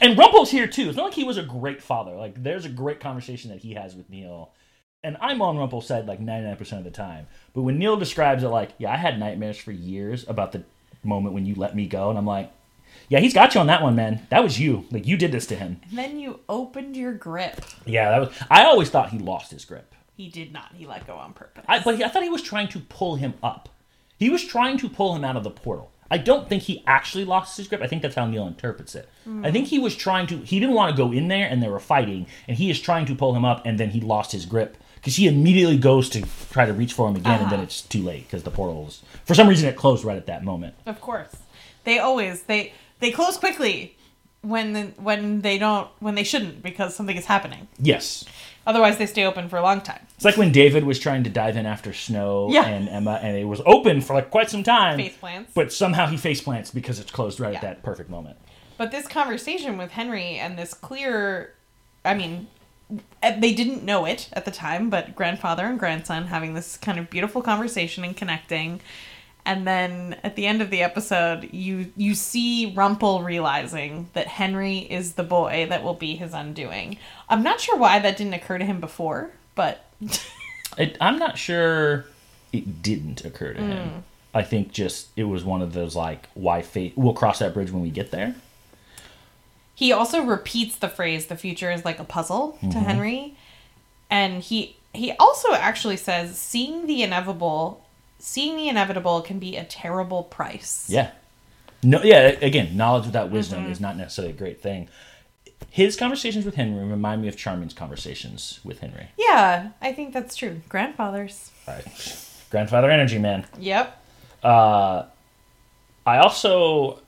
And 0.00 0.16
Rumple's 0.16 0.50
here 0.50 0.66
too. 0.66 0.88
It's 0.88 0.96
not 0.96 1.04
like 1.04 1.14
he 1.14 1.24
was 1.24 1.36
a 1.36 1.42
great 1.42 1.82
father. 1.82 2.16
Like 2.16 2.42
there's 2.42 2.64
a 2.64 2.70
great 2.70 3.00
conversation 3.00 3.50
that 3.50 3.60
he 3.60 3.74
has 3.74 3.94
with 3.94 4.08
Neal. 4.08 4.50
And 5.04 5.18
I'm 5.20 5.42
on 5.42 5.58
Rumple's 5.58 5.86
side 5.86 6.06
like 6.06 6.20
99% 6.20 6.72
of 6.78 6.84
the 6.84 6.90
time. 6.90 7.26
But 7.52 7.62
when 7.62 7.78
Neal 7.78 7.98
describes 7.98 8.42
it 8.42 8.48
like, 8.48 8.70
yeah, 8.78 8.94
I 8.94 8.96
had 8.96 9.20
nightmares 9.20 9.58
for 9.58 9.72
years 9.72 10.26
about 10.26 10.52
the 10.52 10.62
moment 11.04 11.34
when 11.34 11.44
you 11.44 11.54
let 11.54 11.76
me 11.76 11.86
go. 11.86 12.08
And 12.08 12.18
I'm 12.18 12.24
like, 12.24 12.50
yeah, 13.10 13.18
he's 13.18 13.34
got 13.34 13.54
you 13.54 13.60
on 13.60 13.66
that 13.66 13.82
one, 13.82 13.96
man. 13.96 14.24
That 14.30 14.44
was 14.44 14.60
you. 14.60 14.86
Like 14.92 15.04
you 15.04 15.16
did 15.16 15.32
this 15.32 15.44
to 15.46 15.56
him. 15.56 15.80
And 15.88 15.98
then 15.98 16.18
you 16.20 16.40
opened 16.48 16.96
your 16.96 17.12
grip. 17.12 17.60
Yeah, 17.84 18.08
that 18.08 18.20
was. 18.20 18.30
I 18.48 18.64
always 18.64 18.88
thought 18.88 19.10
he 19.10 19.18
lost 19.18 19.50
his 19.50 19.64
grip. 19.64 19.92
He 20.16 20.28
did 20.28 20.52
not. 20.52 20.72
He 20.76 20.86
let 20.86 21.08
go 21.08 21.16
on 21.16 21.32
purpose. 21.32 21.64
I, 21.66 21.80
but 21.80 21.96
he, 21.96 22.04
I 22.04 22.08
thought 22.08 22.22
he 22.22 22.28
was 22.28 22.40
trying 22.40 22.68
to 22.68 22.78
pull 22.78 23.16
him 23.16 23.34
up. 23.42 23.68
He 24.16 24.30
was 24.30 24.44
trying 24.44 24.78
to 24.78 24.88
pull 24.88 25.16
him 25.16 25.24
out 25.24 25.36
of 25.36 25.42
the 25.42 25.50
portal. 25.50 25.90
I 26.08 26.18
don't 26.18 26.48
think 26.48 26.62
he 26.62 26.84
actually 26.86 27.24
lost 27.24 27.56
his 27.56 27.66
grip. 27.66 27.82
I 27.82 27.88
think 27.88 28.02
that's 28.02 28.14
how 28.14 28.26
Neal 28.26 28.46
interprets 28.46 28.94
it. 28.94 29.08
Hmm. 29.24 29.44
I 29.44 29.50
think 29.50 29.66
he 29.66 29.80
was 29.80 29.96
trying 29.96 30.28
to. 30.28 30.36
He 30.38 30.60
didn't 30.60 30.76
want 30.76 30.94
to 30.94 30.96
go 30.96 31.10
in 31.10 31.26
there, 31.26 31.48
and 31.48 31.60
they 31.60 31.68
were 31.68 31.80
fighting, 31.80 32.26
and 32.46 32.56
he 32.56 32.70
is 32.70 32.80
trying 32.80 33.06
to 33.06 33.16
pull 33.16 33.34
him 33.34 33.44
up, 33.44 33.62
and 33.64 33.76
then 33.78 33.90
he 33.90 34.00
lost 34.00 34.30
his 34.30 34.46
grip 34.46 34.76
because 34.94 35.16
he 35.16 35.26
immediately 35.26 35.78
goes 35.78 36.08
to 36.10 36.22
try 36.52 36.64
to 36.64 36.72
reach 36.72 36.92
for 36.92 37.08
him 37.08 37.16
again, 37.16 37.40
and 37.40 37.50
then 37.50 37.54
uh-huh. 37.54 37.64
it's 37.64 37.82
too 37.82 38.02
late 38.02 38.28
because 38.28 38.44
the 38.44 38.52
portals. 38.52 39.02
For 39.24 39.34
some 39.34 39.48
reason, 39.48 39.68
it 39.68 39.74
closed 39.74 40.04
right 40.04 40.16
at 40.16 40.26
that 40.26 40.44
moment. 40.44 40.74
Of 40.86 41.00
course, 41.00 41.34
they 41.82 41.98
always 41.98 42.42
they 42.42 42.72
they 43.00 43.10
close 43.10 43.36
quickly 43.36 43.96
when 44.42 44.72
the, 44.72 44.82
when 44.96 45.42
they 45.42 45.58
don't 45.58 45.88
when 46.00 46.14
they 46.14 46.24
shouldn't 46.24 46.62
because 46.62 46.94
something 46.94 47.16
is 47.16 47.26
happening. 47.26 47.68
Yes, 47.78 48.24
Otherwise, 48.66 48.98
they 48.98 49.06
stay 49.06 49.24
open 49.24 49.48
for 49.48 49.56
a 49.56 49.62
long 49.62 49.80
time. 49.80 50.06
it's 50.14 50.24
like 50.24 50.36
when 50.36 50.52
David 50.52 50.84
was 50.84 50.98
trying 50.98 51.24
to 51.24 51.30
dive 51.30 51.56
in 51.56 51.64
after 51.66 51.92
Snow 51.94 52.48
Yeah. 52.50 52.66
and 52.66 52.88
Emma, 52.90 53.18
and 53.22 53.36
it 53.36 53.44
was 53.46 53.62
open 53.64 54.00
for 54.02 54.12
like 54.14 54.30
quite 54.30 54.50
some 54.50 54.62
time. 54.62 54.98
Face 54.98 55.16
plants. 55.16 55.50
But 55.54 55.72
somehow 55.72 56.06
he 56.06 56.16
face 56.18 56.40
plants 56.42 56.70
because 56.70 56.98
it's 57.00 57.10
closed 57.10 57.40
right 57.40 57.54
at 57.54 57.62
that 57.62 57.82
perfect 57.82 58.10
moment. 58.10 58.36
But 58.76 58.90
this 58.92 59.08
conversation 59.08 59.76
with 59.78 59.92
Henry 59.92 60.36
and 60.36 60.58
this 60.58 60.74
clear, 60.74 61.54
I 62.04 62.12
mean, 62.14 62.48
eh, 63.22 63.40
they 63.40 63.52
didn't 63.54 63.82
know 63.82 64.04
it 64.04 64.28
at 64.34 64.44
the 64.44 64.50
time, 64.50 64.90
but 64.90 65.14
grandfather 65.16 65.64
and 65.64 65.78
grandson 65.78 66.26
having 66.26 66.52
this 66.54 66.76
kind 66.76 66.98
of 66.98 67.08
beautiful 67.10 67.40
conversation 67.42 68.04
and 68.04 68.16
connecting. 68.16 68.80
And 69.50 69.66
then 69.66 70.16
at 70.22 70.36
the 70.36 70.46
end 70.46 70.62
of 70.62 70.70
the 70.70 70.80
episode, 70.82 71.48
you 71.52 71.92
you 71.96 72.14
see 72.14 72.72
Rumple 72.76 73.22
realizing 73.24 74.08
that 74.12 74.28
Henry 74.28 74.78
is 74.78 75.14
the 75.14 75.24
boy 75.24 75.66
that 75.68 75.82
will 75.82 75.94
be 75.94 76.14
his 76.14 76.32
undoing. 76.32 76.98
I'm 77.28 77.42
not 77.42 77.60
sure 77.60 77.76
why 77.76 77.98
that 77.98 78.16
didn't 78.16 78.34
occur 78.34 78.58
to 78.58 78.64
him 78.64 78.78
before, 78.80 79.32
but 79.56 79.84
It, 80.78 80.96
I'm 81.00 81.18
not 81.18 81.36
sure 81.36 82.04
it 82.52 82.80
didn't 82.80 83.24
occur 83.24 83.54
to 83.54 83.60
Hmm. 83.60 83.70
him. 83.70 84.04
I 84.32 84.42
think 84.44 84.70
just 84.70 85.08
it 85.16 85.24
was 85.24 85.42
one 85.44 85.62
of 85.62 85.72
those 85.72 85.96
like 85.96 86.28
why 86.34 86.62
fate. 86.62 86.92
We'll 86.96 87.12
cross 87.14 87.40
that 87.40 87.52
bridge 87.52 87.72
when 87.72 87.82
we 87.82 87.90
get 87.90 88.12
there. 88.12 88.36
he 89.74 89.90
also 89.92 90.22
repeats 90.22 90.76
the 90.76 90.88
phrase 90.88 91.26
"the 91.26 91.36
future 91.36 91.72
is 91.72 91.84
like 91.84 91.98
a 91.98 92.04
puzzle" 92.04 92.56
to 92.70 92.78
Henry, 92.78 93.34
and 94.08 94.42
he 94.42 94.76
he 94.94 95.10
also 95.18 95.52
actually 95.54 95.96
says, 95.96 96.38
"Seeing 96.38 96.86
the 96.86 97.02
inevitable, 97.02 97.84
seeing 98.20 98.56
the 98.56 98.68
inevitable 98.68 99.20
can 99.22 99.38
be 99.38 99.56
a 99.56 99.64
terrible 99.64 100.22
price." 100.22 100.86
Yeah. 100.88 101.10
No. 101.82 102.02
Yeah. 102.02 102.36
Again, 102.42 102.76
knowledge 102.76 103.06
without 103.06 103.30
wisdom 103.30 103.62
Mm-hmm. 103.62 103.72
is 103.72 103.80
not 103.80 103.96
necessarily 103.96 104.32
a 104.34 104.36
great 104.36 104.60
thing. 104.62 104.88
His 105.70 105.96
conversations 105.96 106.44
with 106.44 106.54
Henry 106.56 106.84
remind 106.84 107.22
me 107.22 107.28
of 107.28 107.36
Charming's 107.36 107.74
conversations 107.74 108.60
with 108.64 108.80
Henry. 108.80 109.08
Yeah, 109.18 109.70
I 109.80 109.92
think 109.92 110.12
that's 110.12 110.34
true. 110.34 110.62
Grandfathers. 110.68 111.50
Right. 111.68 111.84
Grandfather 112.50 112.90
energy, 112.90 113.18
man. 113.18 113.46
Yep. 113.58 114.02
Uh, 114.42 115.04
I 116.06 116.16
also, 116.18 117.00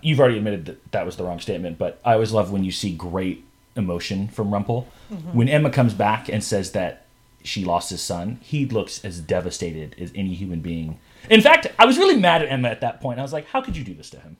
you've 0.00 0.20
already 0.20 0.38
admitted 0.38 0.64
that 0.66 0.92
that 0.92 1.04
was 1.04 1.16
the 1.16 1.24
wrong 1.24 1.40
statement, 1.40 1.76
but 1.76 2.00
I 2.04 2.14
always 2.14 2.32
love 2.32 2.50
when 2.50 2.64
you 2.64 2.70
see 2.72 2.94
great 2.94 3.44
emotion 3.76 4.28
from 4.28 4.50
Rumple. 4.52 4.88
When 5.32 5.48
Emma 5.48 5.70
comes 5.70 5.92
back 5.94 6.28
and 6.28 6.42
says 6.42 6.72
that 6.72 7.04
she 7.44 7.64
lost 7.64 7.90
his 7.90 8.00
son, 8.02 8.38
he 8.42 8.66
looks 8.66 9.04
as 9.04 9.20
devastated 9.20 9.94
as 9.98 10.12
any 10.14 10.34
human 10.34 10.60
being. 10.60 10.98
In 11.30 11.40
fact, 11.40 11.66
I 11.78 11.86
was 11.86 11.98
really 11.98 12.16
mad 12.16 12.42
at 12.42 12.50
Emma 12.50 12.68
at 12.68 12.80
that 12.80 13.00
point. 13.00 13.18
I 13.18 13.22
was 13.22 13.32
like, 13.32 13.46
how 13.46 13.60
could 13.60 13.76
you 13.76 13.84
do 13.84 13.94
this 13.94 14.10
to 14.10 14.20
him? 14.20 14.36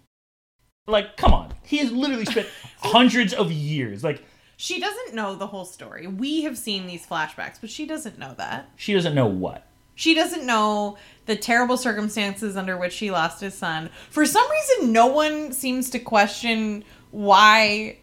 Like, 0.87 1.17
come 1.17 1.33
on. 1.35 1.55
He 1.65 1.79
has 1.79 1.93
literally 1.93 2.25
spent 2.25 2.49
hundreds 2.79 3.35
of 3.35 3.53
years. 3.53 4.03
Like, 4.03 4.25
She 4.57 4.81
doesn't 4.81 5.15
know 5.15 5.35
the 5.37 5.47
whole 5.49 5.65
story. 5.67 6.07
We 6.07 6.43
have 6.43 6.57
seen 6.57 6.87
these 6.87 7.07
flashbacks, 7.07 7.61
but 7.61 7.71
she 7.71 7.87
doesn't 7.87 8.19
know 8.19 8.35
that. 8.39 8.71
she 8.77 8.95
doesn't 8.95 9.15
know 9.15 9.27
what. 9.27 9.65
She 9.95 10.15
doesn't 10.15 10.47
know 10.47 10.97
the 11.27 11.35
terrible 11.35 11.77
circumstances 11.77 12.57
under 12.57 12.77
which 12.77 12.97
he 12.99 13.11
lost 13.11 13.41
his 13.41 13.55
son. 13.55 13.91
For 14.11 14.25
some 14.25 14.49
reason, 14.51 14.93
no 14.93 15.09
one 15.09 15.53
seems 15.53 15.91
to 15.91 15.99
question 15.99 16.85
why 17.11 17.99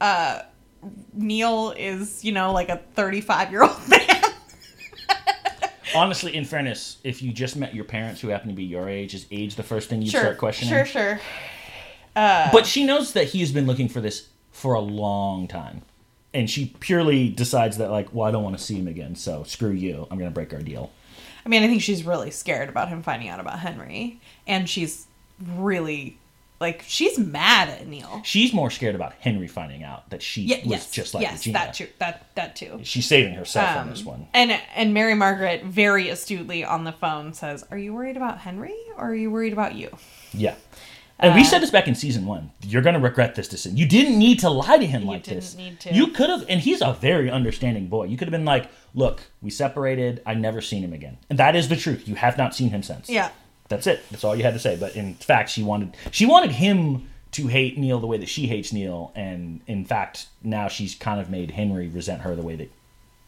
uh, 0.00 0.40
Neal 1.12 1.74
is, 1.76 2.24
you 2.24 2.32
know, 2.32 2.52
like 2.52 2.68
a 2.68 2.82
35 2.94 3.50
year 3.50 3.62
old 3.62 3.76
man. 3.88 4.00
Honestly, 5.94 6.34
in 6.34 6.44
fairness, 6.44 6.98
if 7.04 7.22
you 7.22 7.32
just 7.32 7.56
met 7.56 7.74
your 7.74 7.84
parents 7.84 8.20
who 8.20 8.28
happen 8.28 8.48
to 8.48 8.54
be 8.54 8.64
your 8.64 8.88
age, 8.88 9.14
is 9.14 9.26
age 9.30 9.54
the 9.54 9.62
first 9.62 9.88
thing 9.88 10.02
you 10.02 10.10
sure, 10.10 10.20
start 10.20 10.38
questioning? 10.38 10.74
sure, 10.74 10.84
sure. 10.84 11.20
Uh, 12.14 12.50
but 12.52 12.66
she 12.66 12.84
knows 12.84 13.12
that 13.12 13.28
he 13.28 13.40
has 13.40 13.52
been 13.52 13.66
looking 13.66 13.88
for 13.88 14.00
this 14.00 14.28
for 14.50 14.74
a 14.74 14.80
long 14.80 15.46
time. 15.46 15.82
And 16.34 16.50
she 16.50 16.74
purely 16.80 17.28
decides 17.30 17.78
that, 17.78 17.90
like, 17.90 18.12
well, 18.12 18.26
I 18.26 18.30
don't 18.30 18.42
want 18.42 18.58
to 18.58 18.62
see 18.62 18.74
him 18.76 18.88
again, 18.88 19.14
so 19.14 19.42
screw 19.44 19.70
you. 19.70 20.06
I'm 20.10 20.18
going 20.18 20.30
to 20.30 20.34
break 20.34 20.52
our 20.52 20.60
deal. 20.60 20.90
I 21.46 21.48
mean, 21.48 21.62
I 21.62 21.68
think 21.68 21.80
she's 21.80 22.04
really 22.04 22.30
scared 22.30 22.68
about 22.68 22.88
him 22.88 23.02
finding 23.02 23.28
out 23.28 23.38
about 23.38 23.60
Henry. 23.60 24.20
And 24.46 24.68
she's 24.68 25.06
really, 25.40 26.18
like, 26.60 26.82
she's 26.86 27.18
mad 27.18 27.68
at 27.68 27.86
Neal. 27.86 28.20
She's 28.24 28.52
more 28.52 28.70
scared 28.70 28.94
about 28.94 29.12
Henry 29.20 29.46
finding 29.46 29.82
out 29.84 30.08
that 30.10 30.22
she 30.22 30.42
Yeah, 30.42 30.56
was 30.58 30.66
yes, 30.66 30.90
just 30.90 31.14
like 31.14 31.22
yes, 31.22 31.32
Regina. 31.40 31.58
that 31.58 31.74
too. 31.74 31.88
That 31.98 32.26
that 32.34 32.56
too. 32.56 32.80
She's 32.82 33.06
saving 33.06 33.34
herself 33.34 33.70
on 33.76 33.82
Um, 33.84 33.90
this 33.90 34.04
one. 34.04 34.26
And 34.34 34.52
and 34.74 34.94
Mary 34.94 35.14
Margaret 35.14 35.64
very 35.64 36.08
astutely 36.08 36.64
on 36.64 36.84
the 36.84 36.92
phone 36.92 37.34
says, 37.34 37.64
"Are 37.70 37.78
you 37.78 37.92
worried 37.94 38.16
about 38.16 38.38
Henry 38.38 38.74
or 38.96 39.10
are 39.10 39.14
you 39.14 39.30
worried 39.30 39.52
about 39.52 39.74
you?" 39.74 39.90
Yeah. 40.32 40.54
And 41.18 41.34
we 41.34 41.40
uh, 41.40 41.44
said 41.44 41.62
this 41.62 41.70
back 41.70 41.88
in 41.88 41.94
season 41.94 42.26
one. 42.26 42.50
You're 42.62 42.82
going 42.82 42.92
to 42.94 43.00
regret 43.00 43.34
this 43.36 43.48
decision. 43.48 43.78
You 43.78 43.86
didn't 43.86 44.18
need 44.18 44.40
to 44.40 44.50
lie 44.50 44.76
to 44.76 44.84
him 44.86 45.06
like 45.06 45.24
this. 45.24 45.54
You 45.54 45.60
like 45.64 45.78
didn't 45.78 45.78
this. 45.80 45.86
need 45.86 45.92
to. 45.92 45.94
You 45.96 46.06
could 46.08 46.28
have, 46.28 46.44
and 46.46 46.60
he's 46.60 46.82
a 46.82 46.92
very 46.92 47.30
understanding 47.30 47.86
boy. 47.86 48.04
You 48.04 48.18
could 48.18 48.28
have 48.28 48.32
been 48.32 48.44
like, 48.44 48.70
look, 48.94 49.22
we 49.40 49.48
separated. 49.48 50.20
I 50.26 50.34
never 50.34 50.60
seen 50.60 50.84
him 50.84 50.92
again. 50.92 51.16
And 51.30 51.38
that 51.38 51.56
is 51.56 51.70
the 51.70 51.76
truth. 51.76 52.06
You 52.06 52.16
have 52.16 52.36
not 52.36 52.54
seen 52.54 52.68
him 52.68 52.82
since. 52.82 53.08
Yeah. 53.08 53.30
That's 53.68 53.86
it. 53.86 54.02
That's 54.10 54.24
all 54.24 54.36
you 54.36 54.42
had 54.42 54.54
to 54.54 54.60
say. 54.60 54.76
But 54.76 54.96
in 54.96 55.14
fact, 55.14 55.50
she 55.50 55.62
wanted 55.62 55.96
she 56.10 56.26
wanted 56.26 56.52
him 56.52 57.08
to 57.32 57.48
hate 57.48 57.76
Neal 57.76 58.00
the 58.00 58.06
way 58.06 58.18
that 58.18 58.28
she 58.28 58.46
hates 58.46 58.72
Neal, 58.72 59.12
and 59.14 59.60
in 59.66 59.84
fact, 59.84 60.28
now 60.42 60.68
she's 60.68 60.94
kind 60.94 61.20
of 61.20 61.28
made 61.28 61.50
Henry 61.50 61.88
resent 61.88 62.22
her 62.22 62.34
the 62.34 62.42
way 62.42 62.56
that 62.56 62.70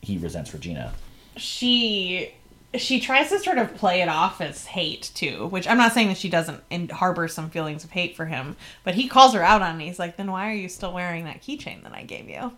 he 0.01 0.16
resents 0.16 0.53
Regina. 0.55 0.94
She 1.37 2.33
she 2.74 3.01
tries 3.01 3.31
to 3.31 3.38
sort 3.38 3.59
of 3.59 3.74
play 3.77 4.03
it 4.03 4.09
off 4.09 4.40
as 4.40 4.66
hate 4.66 5.11
too, 5.14 5.46
which 5.46 5.66
I'm 5.66 5.79
not 5.79 5.92
saying 5.92 6.09
that 6.09 6.18
she 6.18 6.29
doesn't 6.29 6.90
harbor 6.90 7.27
some 7.27 7.51
feelings 7.51 7.83
of 7.83 7.90
hate 7.90 8.14
for 8.14 8.27
him, 8.27 8.57
but 8.85 8.94
he 8.94 9.09
calls 9.09 9.35
her 9.35 9.42
out 9.42 9.62
on 9.62 9.81
it. 9.81 9.85
He's 9.85 9.98
like, 9.98 10.16
"Then 10.16 10.31
why 10.31 10.51
are 10.51 10.55
you 10.55 10.68
still 10.68 10.92
wearing 10.92 11.24
that 11.24 11.42
keychain 11.42 11.83
that 11.83 11.92
I 11.92 12.03
gave 12.03 12.29
you?" 12.29 12.53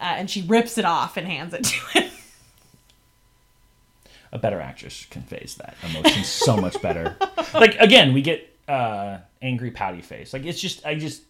Uh, 0.00 0.14
and 0.16 0.30
she 0.30 0.42
rips 0.42 0.78
it 0.78 0.84
off 0.84 1.16
and 1.16 1.26
hands 1.26 1.52
it 1.52 1.64
to 1.64 2.00
him. 2.00 2.10
A 4.32 4.38
better 4.38 4.60
actress 4.60 5.06
conveys 5.10 5.54
that 5.56 5.76
emotion 5.88 6.24
so 6.24 6.56
much 6.56 6.80
better. 6.82 7.16
Like 7.54 7.76
again, 7.78 8.12
we 8.12 8.22
get 8.22 8.54
uh 8.68 9.18
angry 9.40 9.70
pouty 9.70 10.02
face. 10.02 10.32
Like 10.32 10.44
it's 10.44 10.60
just 10.60 10.84
I 10.84 10.96
just 10.96 11.22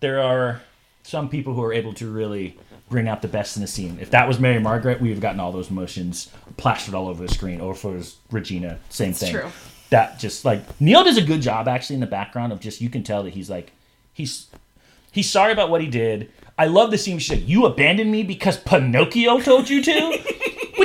there 0.00 0.20
are 0.22 0.60
some 1.02 1.28
people 1.28 1.54
who 1.54 1.62
are 1.62 1.72
able 1.72 1.92
to 1.94 2.10
really 2.10 2.58
bring 2.88 3.06
out 3.06 3.22
the 3.22 3.28
best 3.28 3.56
in 3.56 3.62
the 3.62 3.68
scene. 3.68 3.98
If 4.00 4.10
that 4.10 4.26
was 4.26 4.40
Mary 4.40 4.58
Margaret, 4.58 5.00
we 5.00 5.08
would 5.08 5.14
have 5.16 5.22
gotten 5.22 5.38
all 5.38 5.52
those 5.52 5.70
emotions 5.70 6.30
plastered 6.56 6.94
all 6.94 7.08
over 7.08 7.24
the 7.26 7.32
screen. 7.32 7.60
Or 7.60 7.72
if 7.72 7.84
it 7.84 7.88
was 7.88 8.16
Regina, 8.30 8.78
same 8.88 9.12
thing. 9.12 9.32
true. 9.32 9.50
That 9.90 10.18
just 10.18 10.44
like 10.44 10.80
Neal 10.80 11.04
does 11.04 11.18
a 11.18 11.22
good 11.22 11.42
job 11.42 11.68
actually 11.68 11.94
in 11.94 12.00
the 12.00 12.06
background 12.06 12.52
of 12.52 12.60
just 12.60 12.80
you 12.80 12.88
can 12.90 13.02
tell 13.04 13.22
that 13.24 13.34
he's 13.34 13.50
like 13.50 13.72
he's 14.12 14.46
he's 15.12 15.30
sorry 15.30 15.52
about 15.52 15.70
what 15.70 15.80
he 15.80 15.86
did. 15.86 16.30
I 16.58 16.66
love 16.66 16.90
the 16.90 16.98
scene 16.98 17.18
she's 17.18 17.38
like, 17.38 17.48
"You 17.48 17.66
abandoned 17.66 18.10
me 18.10 18.22
because 18.22 18.56
Pinocchio 18.58 19.40
told 19.40 19.68
you 19.70 19.82
to," 19.82 19.92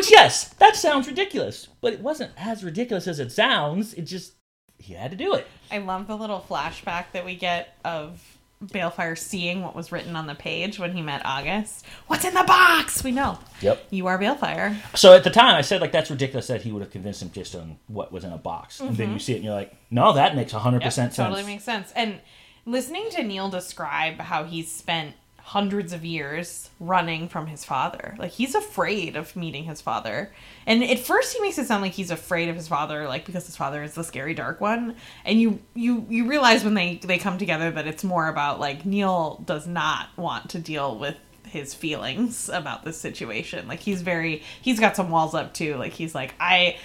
which 0.05 0.11
yes, 0.11 0.49
that 0.55 0.75
sounds 0.75 1.07
ridiculous, 1.07 1.67
but 1.81 1.93
it 1.93 1.99
wasn't 1.99 2.31
as 2.37 2.63
ridiculous 2.63 3.07
as 3.07 3.19
it 3.19 3.31
sounds. 3.31 3.93
It 3.93 4.03
just 4.03 4.33
he 4.77 4.93
had 4.93 5.11
to 5.11 5.17
do 5.17 5.33
it. 5.33 5.47
I 5.71 5.79
love 5.79 6.07
the 6.07 6.17
little 6.17 6.45
flashback 6.47 7.05
that 7.13 7.25
we 7.25 7.35
get 7.35 7.77
of 7.83 8.21
Baelfire 8.61 9.17
seeing 9.17 9.61
what 9.61 9.75
was 9.75 9.91
written 9.91 10.15
on 10.15 10.27
the 10.27 10.35
page 10.35 10.79
when 10.79 10.93
he 10.93 11.01
met 11.01 11.21
August. 11.25 11.85
What's 12.07 12.25
in 12.25 12.33
the 12.33 12.43
box? 12.43 13.03
We 13.03 13.11
know. 13.11 13.39
Yep. 13.61 13.87
You 13.89 14.07
are 14.07 14.17
Baelfire. 14.17 14.77
So 14.95 15.13
at 15.13 15.23
the 15.23 15.29
time, 15.29 15.55
I 15.55 15.61
said 15.61 15.81
like 15.81 15.91
that's 15.91 16.09
ridiculous 16.09 16.47
that 16.47 16.61
he 16.61 16.71
would 16.71 16.81
have 16.81 16.91
convinced 16.91 17.21
him 17.21 17.31
just 17.31 17.55
on 17.55 17.77
what 17.87 18.11
was 18.11 18.23
in 18.23 18.31
a 18.31 18.37
box, 18.37 18.79
and 18.79 18.95
then 18.95 19.13
you 19.13 19.19
see 19.19 19.33
it 19.33 19.37
and 19.37 19.45
you're 19.45 19.53
like, 19.53 19.75
no, 19.91 20.13
that 20.13 20.35
makes 20.35 20.51
hundred 20.51 20.81
percent 20.81 21.13
sense. 21.13 21.25
Mm-hmm. 21.25 21.33
Totally 21.35 21.53
makes 21.53 21.63
sense. 21.63 21.91
And 21.95 22.21
listening 22.65 23.09
to 23.11 23.23
Neal 23.23 23.49
describe 23.49 24.19
how 24.19 24.43
he's 24.43 24.71
spent 24.71 25.15
hundreds 25.45 25.93
of 25.93 26.03
years 26.03 26.71
running 26.79 27.29
from 27.29 27.45
his 27.45 27.63
father. 27.63 28.15
Like 28.17 28.31
he's 28.31 28.55
afraid 28.55 29.15
of 29.15 29.36
meeting 29.36 29.65
his 29.65 29.79
father. 29.79 30.34
And 30.65 30.84
at 30.84 30.97
first 30.97 31.36
he 31.36 31.39
makes 31.39 31.60
it 31.60 31.67
sound 31.67 31.84
like 31.84 31.91
he's 31.91 32.10
afraid 32.10 32.49
of 32.49 32.55
his 32.55 32.67
father 32.67 33.08
like 33.08 33.25
because 33.27 33.45
his 33.45 33.55
father 33.55 33.84
is 33.84 33.93
the 33.93 34.03
scary 34.03 34.34
dark 34.34 34.60
one. 34.60 34.95
And 35.23 35.39
you 35.39 35.60
you 35.75 36.08
you 36.10 36.27
realize 36.27 36.63
when 36.63 36.73
they 36.73 36.95
they 36.95 37.19
come 37.19 37.38
together 37.38 37.69
that 37.69 37.86
it's 37.86 38.03
more 38.03 38.27
about 38.27 38.60
like 38.60 38.88
Neal 38.88 39.43
does 39.45 39.67
not 39.67 40.10
want 40.17 40.49
to 40.49 40.60
deal 40.60 40.97
with 40.97 41.15
his 41.45 41.75
feelings 41.75 42.49
about 42.49 42.84
this 42.84 42.99
situation. 42.99 43.67
Like 43.67 43.81
he's 43.81 44.01
very 44.01 44.41
he's 44.63 44.79
got 44.79 44.95
some 44.95 45.12
walls 45.12 45.36
up 45.36 45.53
too. 45.53 45.75
Like 45.75 45.93
he's 45.93 46.15
like 46.15 46.34
I 46.39 46.77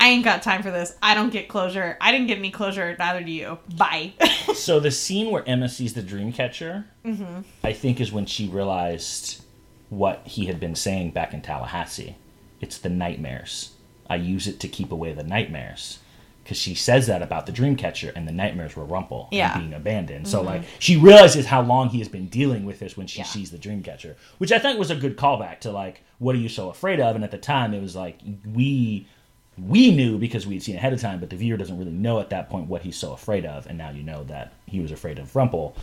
I 0.00 0.08
ain't 0.08 0.24
got 0.24 0.42
time 0.42 0.62
for 0.62 0.70
this. 0.70 0.94
I 1.02 1.14
don't 1.14 1.30
get 1.32 1.48
closure. 1.48 1.96
I 2.00 2.12
didn't 2.12 2.26
get 2.26 2.38
any 2.38 2.50
closure. 2.50 2.94
Neither 2.98 3.22
do 3.22 3.30
you. 3.32 3.58
Bye. 3.76 4.12
So 4.54 4.78
the 4.78 4.90
scene 4.92 5.30
where 5.32 5.42
Emma 5.48 5.68
sees 5.68 5.94
the 5.94 6.02
dream 6.02 6.32
catcher, 6.32 6.84
mm-hmm. 7.04 7.40
I 7.64 7.72
think, 7.72 8.00
is 8.00 8.12
when 8.12 8.24
she 8.24 8.46
realized 8.46 9.42
what 9.88 10.22
he 10.26 10.46
had 10.46 10.60
been 10.60 10.76
saying 10.76 11.10
back 11.10 11.34
in 11.34 11.42
Tallahassee. 11.42 12.16
It's 12.60 12.78
the 12.78 12.88
nightmares. 12.88 13.72
I 14.08 14.16
use 14.16 14.46
it 14.46 14.60
to 14.60 14.68
keep 14.68 14.92
away 14.92 15.12
the 15.12 15.24
nightmares. 15.24 15.98
Because 16.42 16.58
she 16.58 16.74
says 16.74 17.06
that 17.06 17.22
about 17.22 17.46
the 17.46 17.52
dream 17.52 17.74
catcher, 17.74 18.12
and 18.14 18.28
the 18.28 18.32
nightmares 18.32 18.76
were 18.76 18.84
Rumple 18.84 19.28
and 19.32 19.38
Yeah. 19.38 19.58
being 19.58 19.72
abandoned. 19.72 20.28
So 20.28 20.38
mm-hmm. 20.38 20.46
like 20.46 20.62
she 20.78 20.96
realizes 20.96 21.46
how 21.46 21.62
long 21.62 21.88
he 21.88 21.98
has 21.98 22.08
been 22.08 22.28
dealing 22.28 22.64
with 22.64 22.78
this 22.78 22.96
when 22.96 23.06
she 23.06 23.20
Yeah. 23.20 23.24
sees 23.24 23.50
the 23.50 23.58
dream 23.58 23.82
catcher, 23.82 24.16
which 24.38 24.52
I 24.52 24.58
think 24.58 24.78
was 24.78 24.90
a 24.90 24.96
good 24.96 25.16
callback 25.16 25.60
to 25.60 25.72
like 25.72 26.02
what 26.18 26.34
are 26.34 26.38
you 26.38 26.48
so 26.48 26.68
afraid 26.70 27.00
of? 27.00 27.16
And 27.16 27.24
at 27.24 27.30
the 27.30 27.38
time, 27.38 27.74
it 27.74 27.80
was 27.82 27.96
like 27.96 28.20
we 28.46 29.08
we 29.58 29.94
knew 29.94 30.18
because 30.18 30.46
we'd 30.46 30.62
seen 30.62 30.76
ahead 30.76 30.92
of 30.92 31.00
time, 31.00 31.20
but 31.20 31.30
the 31.30 31.36
viewer 31.36 31.56
doesn't 31.56 31.78
really 31.78 31.92
know 31.92 32.20
at 32.20 32.30
that 32.30 32.48
point 32.48 32.68
what 32.68 32.82
he's 32.82 32.96
so 32.96 33.12
afraid 33.12 33.44
of, 33.46 33.66
and 33.66 33.78
now 33.78 33.90
you 33.90 34.02
know 34.02 34.24
that 34.24 34.52
he 34.66 34.80
was 34.80 34.90
afraid 34.90 35.18
of 35.18 35.34
Rumple, 35.36 35.76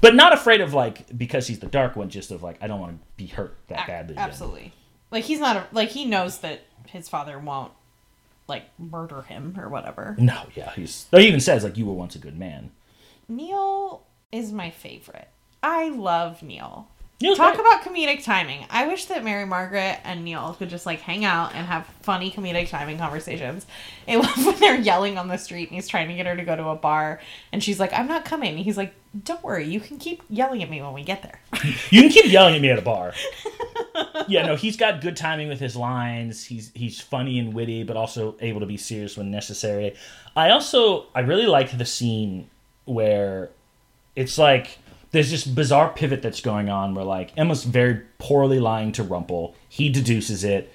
but 0.00 0.14
not 0.14 0.32
afraid 0.32 0.60
of 0.60 0.74
like 0.74 1.16
because 1.16 1.46
he's 1.46 1.58
the 1.58 1.66
dark 1.66 1.96
one, 1.96 2.08
just 2.08 2.30
of 2.30 2.42
like 2.42 2.56
I 2.62 2.66
don't 2.66 2.80
want 2.80 2.98
to 2.98 3.06
be 3.16 3.26
hurt 3.26 3.56
that 3.68 3.86
badly. 3.86 4.14
again. 4.14 4.24
Absolutely. 4.24 4.72
Like 5.10 5.24
he's 5.24 5.40
not 5.40 5.56
a, 5.56 5.66
like 5.72 5.90
he 5.90 6.04
knows 6.04 6.38
that 6.38 6.62
his 6.86 7.08
father 7.08 7.38
won't 7.38 7.72
like 8.46 8.64
murder 8.78 9.22
him 9.22 9.56
or 9.58 9.68
whatever. 9.68 10.16
No, 10.18 10.44
yeah, 10.54 10.70
he's. 10.72 11.06
He 11.10 11.26
even 11.26 11.40
says 11.40 11.64
like 11.64 11.76
you 11.76 11.86
were 11.86 11.94
once 11.94 12.14
a 12.14 12.18
good 12.18 12.38
man. 12.38 12.70
Neal 13.28 14.02
is 14.32 14.52
my 14.52 14.70
favorite. 14.70 15.28
I 15.62 15.88
love 15.88 16.42
Neal. 16.42 16.88
Neal's 17.20 17.36
Talk 17.36 17.56
great. 17.56 17.66
about 17.66 17.82
comedic 17.82 18.22
timing. 18.22 18.64
I 18.70 18.86
wish 18.86 19.06
that 19.06 19.24
Mary 19.24 19.44
Margaret 19.44 19.98
and 20.04 20.24
Neal 20.24 20.54
could 20.56 20.70
just 20.70 20.86
like 20.86 21.00
hang 21.00 21.24
out 21.24 21.52
and 21.52 21.66
have 21.66 21.84
funny 22.00 22.30
comedic 22.30 22.68
timing 22.68 22.96
conversations. 22.96 23.66
I 24.06 24.16
love 24.16 24.36
when 24.46 24.60
they're 24.60 24.78
yelling 24.78 25.18
on 25.18 25.26
the 25.26 25.36
street 25.36 25.68
and 25.68 25.74
he's 25.74 25.88
trying 25.88 26.06
to 26.08 26.14
get 26.14 26.26
her 26.26 26.36
to 26.36 26.44
go 26.44 26.54
to 26.54 26.68
a 26.68 26.76
bar 26.76 27.20
and 27.52 27.62
she's 27.62 27.80
like, 27.80 27.92
I'm 27.92 28.06
not 28.06 28.24
coming. 28.24 28.54
And 28.54 28.60
he's 28.60 28.76
like, 28.76 28.94
Don't 29.24 29.42
worry, 29.42 29.66
you 29.66 29.80
can 29.80 29.98
keep 29.98 30.22
yelling 30.30 30.62
at 30.62 30.70
me 30.70 30.80
when 30.80 30.92
we 30.92 31.02
get 31.02 31.22
there. 31.22 31.40
You 31.90 32.02
can 32.02 32.10
keep 32.10 32.30
yelling 32.30 32.54
at 32.54 32.60
me 32.60 32.70
at 32.70 32.78
a 32.78 32.82
bar. 32.82 33.14
yeah, 34.28 34.46
no, 34.46 34.54
he's 34.54 34.76
got 34.76 35.00
good 35.00 35.16
timing 35.16 35.48
with 35.48 35.58
his 35.58 35.74
lines. 35.74 36.44
He's 36.44 36.70
he's 36.74 37.00
funny 37.00 37.38
and 37.40 37.52
witty, 37.52 37.82
but 37.82 37.96
also 37.96 38.36
able 38.40 38.60
to 38.60 38.66
be 38.66 38.76
serious 38.76 39.16
when 39.16 39.30
necessary. 39.32 39.94
I 40.36 40.50
also 40.50 41.06
I 41.16 41.20
really 41.20 41.46
liked 41.46 41.76
the 41.76 41.84
scene 41.84 42.48
where 42.84 43.50
it's 44.14 44.38
like 44.38 44.78
there's 45.10 45.30
this 45.30 45.46
bizarre 45.46 45.90
pivot 45.90 46.22
that's 46.22 46.40
going 46.40 46.68
on 46.68 46.94
where 46.94 47.04
like 47.04 47.32
Emma's 47.36 47.64
very 47.64 48.02
poorly 48.18 48.60
lying 48.60 48.92
to 48.92 49.02
Rumple. 49.02 49.54
He 49.68 49.88
deduces 49.88 50.44
it. 50.44 50.72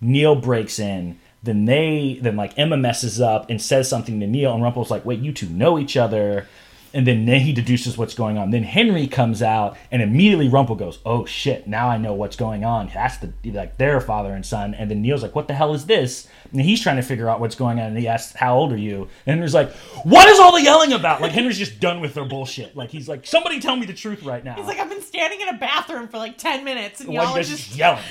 Neal 0.00 0.34
breaks 0.34 0.78
in. 0.78 1.18
Then 1.42 1.66
they 1.66 2.18
then 2.22 2.36
like 2.36 2.58
Emma 2.58 2.76
messes 2.76 3.20
up 3.20 3.50
and 3.50 3.60
says 3.60 3.88
something 3.88 4.18
to 4.20 4.26
Neal, 4.26 4.54
and 4.54 4.62
Rumple's 4.62 4.90
like, 4.90 5.04
"Wait, 5.04 5.20
you 5.20 5.32
two 5.32 5.48
know 5.48 5.78
each 5.78 5.96
other." 5.96 6.46
And 6.94 7.06
then, 7.06 7.26
then 7.26 7.40
he 7.40 7.52
deduces 7.52 7.98
what's 7.98 8.14
going 8.14 8.38
on. 8.38 8.50
Then 8.50 8.62
Henry 8.62 9.08
comes 9.08 9.42
out, 9.42 9.76
and 9.90 10.00
immediately 10.00 10.48
Rumple 10.48 10.76
goes, 10.76 11.00
"Oh 11.04 11.26
shit! 11.26 11.66
Now 11.66 11.88
I 11.88 11.98
know 11.98 12.14
what's 12.14 12.36
going 12.36 12.64
on. 12.64 12.90
That's 12.94 13.16
the 13.18 13.32
like 13.50 13.76
their 13.78 14.00
father 14.00 14.32
and 14.32 14.46
son." 14.46 14.74
And 14.74 14.88
then 14.88 15.02
Neal's 15.02 15.22
like, 15.22 15.34
"What 15.34 15.48
the 15.48 15.54
hell 15.54 15.74
is 15.74 15.86
this?" 15.86 16.28
And 16.52 16.60
he's 16.60 16.80
trying 16.80 16.96
to 16.96 17.02
figure 17.02 17.28
out 17.28 17.40
what's 17.40 17.56
going 17.56 17.80
on. 17.80 17.86
And 17.86 17.98
he 17.98 18.06
asks, 18.06 18.36
"How 18.36 18.56
old 18.56 18.72
are 18.72 18.76
you?" 18.76 19.08
And 19.26 19.34
Henry's 19.34 19.54
like, 19.54 19.72
"What 20.04 20.28
is 20.28 20.38
all 20.38 20.52
the 20.52 20.62
yelling 20.62 20.92
about?" 20.92 21.20
Like 21.20 21.32
Henry's 21.32 21.58
just 21.58 21.80
done 21.80 22.00
with 22.00 22.14
their 22.14 22.24
bullshit. 22.24 22.76
Like 22.76 22.90
he's 22.90 23.08
like, 23.08 23.26
"Somebody 23.26 23.58
tell 23.58 23.74
me 23.74 23.86
the 23.86 23.92
truth 23.92 24.22
right 24.22 24.44
now." 24.44 24.54
He's 24.54 24.66
like, 24.66 24.78
I've 24.78 24.88
been 24.88 25.02
standing 25.02 25.40
in 25.40 25.48
a 25.48 25.58
bathroom 25.58 26.06
for 26.06 26.18
like 26.18 26.38
10 26.38 26.64
minutes 26.64 27.00
and 27.00 27.12
y'all 27.12 27.26
are 27.26 27.34
they're 27.34 27.42
just. 27.42 27.66
just 27.66 27.76
yelling. 27.76 28.04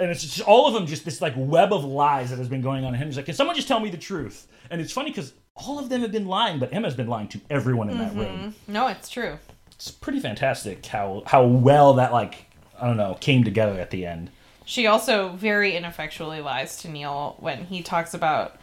And 0.00 0.10
it's 0.10 0.22
just 0.22 0.40
all 0.40 0.66
of 0.66 0.74
them, 0.74 0.86
just 0.86 1.04
this 1.04 1.20
like 1.20 1.34
web 1.36 1.72
of 1.72 1.84
lies 1.84 2.30
that 2.30 2.38
has 2.38 2.48
been 2.48 2.62
going 2.62 2.84
on. 2.84 2.88
And 2.88 2.96
Henry's 2.96 3.16
like, 3.16 3.26
"Can 3.26 3.34
someone 3.34 3.54
just 3.54 3.68
tell 3.68 3.78
me 3.78 3.90
the 3.90 3.98
truth?" 3.98 4.48
And 4.70 4.80
it's 4.80 4.92
funny 4.92 5.10
because 5.10 5.32
all 5.66 5.78
of 5.78 5.88
them 5.88 6.02
have 6.02 6.12
been 6.12 6.26
lying, 6.26 6.58
but 6.58 6.72
Emma's 6.72 6.94
been 6.94 7.08
lying 7.08 7.28
to 7.28 7.40
everyone 7.50 7.90
in 7.90 7.98
that 7.98 8.10
mm-hmm. 8.10 8.20
room. 8.20 8.54
No, 8.66 8.88
it's 8.88 9.08
true. 9.08 9.38
It's 9.72 9.90
pretty 9.90 10.20
fantastic 10.20 10.84
how 10.86 11.22
how 11.26 11.44
well 11.46 11.94
that 11.94 12.12
like 12.12 12.46
I 12.80 12.86
don't 12.86 12.96
know 12.96 13.16
came 13.20 13.44
together 13.44 13.78
at 13.80 13.90
the 13.90 14.06
end. 14.06 14.30
She 14.64 14.86
also 14.86 15.30
very 15.30 15.76
ineffectually 15.76 16.40
lies 16.40 16.76
to 16.82 16.88
Neal 16.88 17.36
when 17.40 17.64
he 17.64 17.82
talks 17.82 18.14
about, 18.14 18.56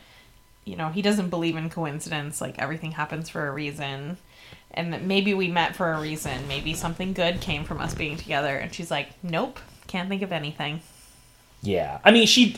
you 0.64 0.76
know, 0.76 0.90
he 0.90 1.02
doesn't 1.02 1.30
believe 1.30 1.58
in 1.58 1.70
coincidence, 1.70 2.40
like 2.40 2.60
everything 2.60 2.92
happens 2.92 3.30
for 3.30 3.48
a 3.48 3.52
reason. 3.52 4.18
And 4.72 4.94
that 4.94 5.02
maybe 5.02 5.34
we 5.34 5.48
met 5.48 5.76
for 5.76 5.92
a 5.92 6.00
reason. 6.00 6.48
Maybe 6.48 6.74
something 6.74 7.14
good 7.14 7.42
came 7.42 7.64
from 7.66 7.82
us 7.82 7.96
being 7.96 8.16
together. 8.16 8.56
And 8.56 8.74
she's 8.74 8.92
like, 8.92 9.10
nope, 9.24 9.60
can't 9.88 10.08
think 10.08 10.22
of 10.22 10.32
anything. 10.32 10.82
Yeah, 11.62 12.00
I 12.04 12.12
mean 12.12 12.28
she 12.28 12.58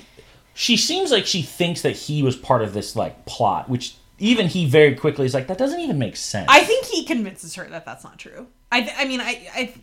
she 0.54 0.76
seems 0.76 1.10
like 1.12 1.26
she 1.26 1.42
thinks 1.42 1.82
that 1.84 1.96
he 1.96 2.22
was 2.22 2.36
part 2.36 2.62
of 2.62 2.74
this 2.74 2.96
like 2.96 3.26
plot, 3.26 3.70
which 3.70 3.96
even 4.20 4.48
he 4.48 4.66
very 4.68 4.96
quickly 4.96 5.26
is 5.26 5.34
like 5.34 5.48
that 5.48 5.58
doesn't 5.58 5.80
even 5.80 5.98
make 5.98 6.16
sense. 6.16 6.48
I 6.50 6.62
think 6.62 6.86
he 6.86 7.06
convinces 7.06 7.56
her 7.56 7.66
that 7.70 7.86
that's 7.86 8.04
not 8.04 8.18
true. 8.20 8.48
I, 8.72 8.82
th- 8.82 8.94
I 8.98 9.06
mean, 9.06 9.20
I, 9.22 9.48
I, 9.54 9.74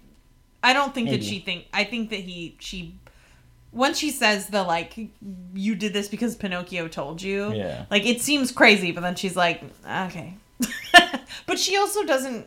I 0.62 0.72
don't 0.72 0.94
think 0.94 1.06
Maybe. 1.06 1.18
that 1.18 1.24
she 1.24 1.38
think. 1.40 1.66
I 1.72 1.84
think 1.84 2.10
that 2.10 2.20
he, 2.20 2.56
she, 2.60 2.94
once 3.72 3.98
she 3.98 4.10
says 4.10 4.46
the 4.48 4.62
like, 4.62 4.96
you 5.54 5.74
did 5.74 5.92
this 5.92 6.08
because 6.08 6.36
Pinocchio 6.36 6.88
told 6.88 7.20
you. 7.22 7.52
Yeah. 7.52 7.86
Like 7.90 8.06
it 8.06 8.20
seems 8.20 8.52
crazy, 8.52 8.92
but 8.92 9.00
then 9.02 9.16
she's 9.16 9.36
like, 9.36 9.62
okay. 9.84 10.36
but 11.46 11.58
she 11.58 11.76
also 11.76 12.04
doesn't. 12.04 12.46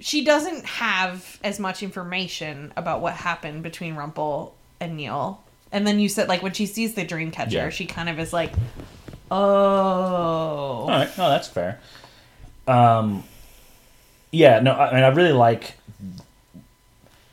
She 0.00 0.24
doesn't 0.24 0.66
have 0.66 1.38
as 1.44 1.58
much 1.58 1.82
information 1.82 2.72
about 2.76 3.00
what 3.00 3.14
happened 3.14 3.62
between 3.62 3.94
Rumple 3.94 4.54
and 4.80 4.96
Neal. 4.96 5.42
And 5.72 5.86
then 5.86 5.98
you 5.98 6.08
said 6.08 6.28
like 6.28 6.42
when 6.42 6.52
she 6.52 6.66
sees 6.66 6.94
the 6.94 7.04
dream 7.04 7.30
catcher, 7.30 7.56
Yeah. 7.56 7.68
she 7.70 7.86
kind 7.86 8.08
of 8.08 8.18
is 8.18 8.32
like, 8.32 8.52
oh. 9.34 10.84
All 10.84 10.88
right, 10.88 11.18
no, 11.18 11.28
that's 11.28 11.48
fair. 11.48 11.80
Um, 12.66 13.24
yeah, 14.30 14.60
no, 14.60 14.72
I 14.72 14.94
mean, 14.94 15.04
I 15.04 15.08
really 15.08 15.32
like. 15.32 15.74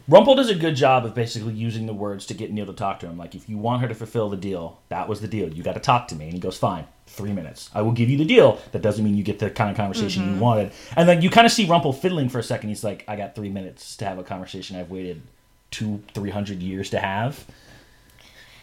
Rumple 0.07 0.35
does 0.35 0.49
a 0.49 0.55
good 0.55 0.75
job 0.75 1.05
of 1.05 1.15
basically 1.15 1.53
using 1.53 1.85
the 1.85 1.93
words 1.93 2.25
to 2.25 2.33
get 2.33 2.51
Neal 2.51 2.65
to 2.65 2.73
talk 2.73 2.99
to 2.99 3.05
him. 3.05 3.17
Like, 3.17 3.33
if 3.33 3.47
you 3.47 3.57
want 3.57 3.81
her 3.81 3.87
to 3.87 3.95
fulfill 3.95 4.27
the 4.29 4.35
deal, 4.35 4.79
that 4.89 5.07
was 5.07 5.21
the 5.21 5.27
deal. 5.27 5.47
You 5.47 5.63
got 5.63 5.75
to 5.75 5.79
talk 5.79 6.09
to 6.09 6.15
me. 6.15 6.25
And 6.25 6.33
he 6.33 6.39
goes, 6.39 6.57
fine, 6.57 6.85
three 7.07 7.31
minutes. 7.31 7.69
I 7.73 7.81
will 7.81 7.93
give 7.93 8.09
you 8.09 8.17
the 8.17 8.25
deal. 8.25 8.59
That 8.73 8.81
doesn't 8.81 9.05
mean 9.05 9.15
you 9.15 9.23
get 9.23 9.39
the 9.39 9.49
kind 9.49 9.69
of 9.69 9.77
conversation 9.77 10.33
you 10.33 10.41
wanted. 10.41 10.73
And 10.97 11.07
then 11.07 11.21
you 11.21 11.29
kind 11.29 11.45
of 11.45 11.53
see 11.53 11.65
Rumple 11.65 11.93
fiddling 11.93 12.27
for 12.27 12.39
a 12.39 12.43
second. 12.43 12.69
He's 12.69 12.83
like, 12.83 13.05
I 13.07 13.15
got 13.15 13.35
three 13.35 13.47
minutes 13.47 13.95
to 13.97 14.05
have 14.05 14.17
a 14.17 14.23
conversation 14.23 14.75
I've 14.75 14.91
waited 14.91 15.21
two, 15.69 16.03
three 16.13 16.31
hundred 16.31 16.61
years 16.61 16.89
to 16.89 16.99
have. 16.99 17.45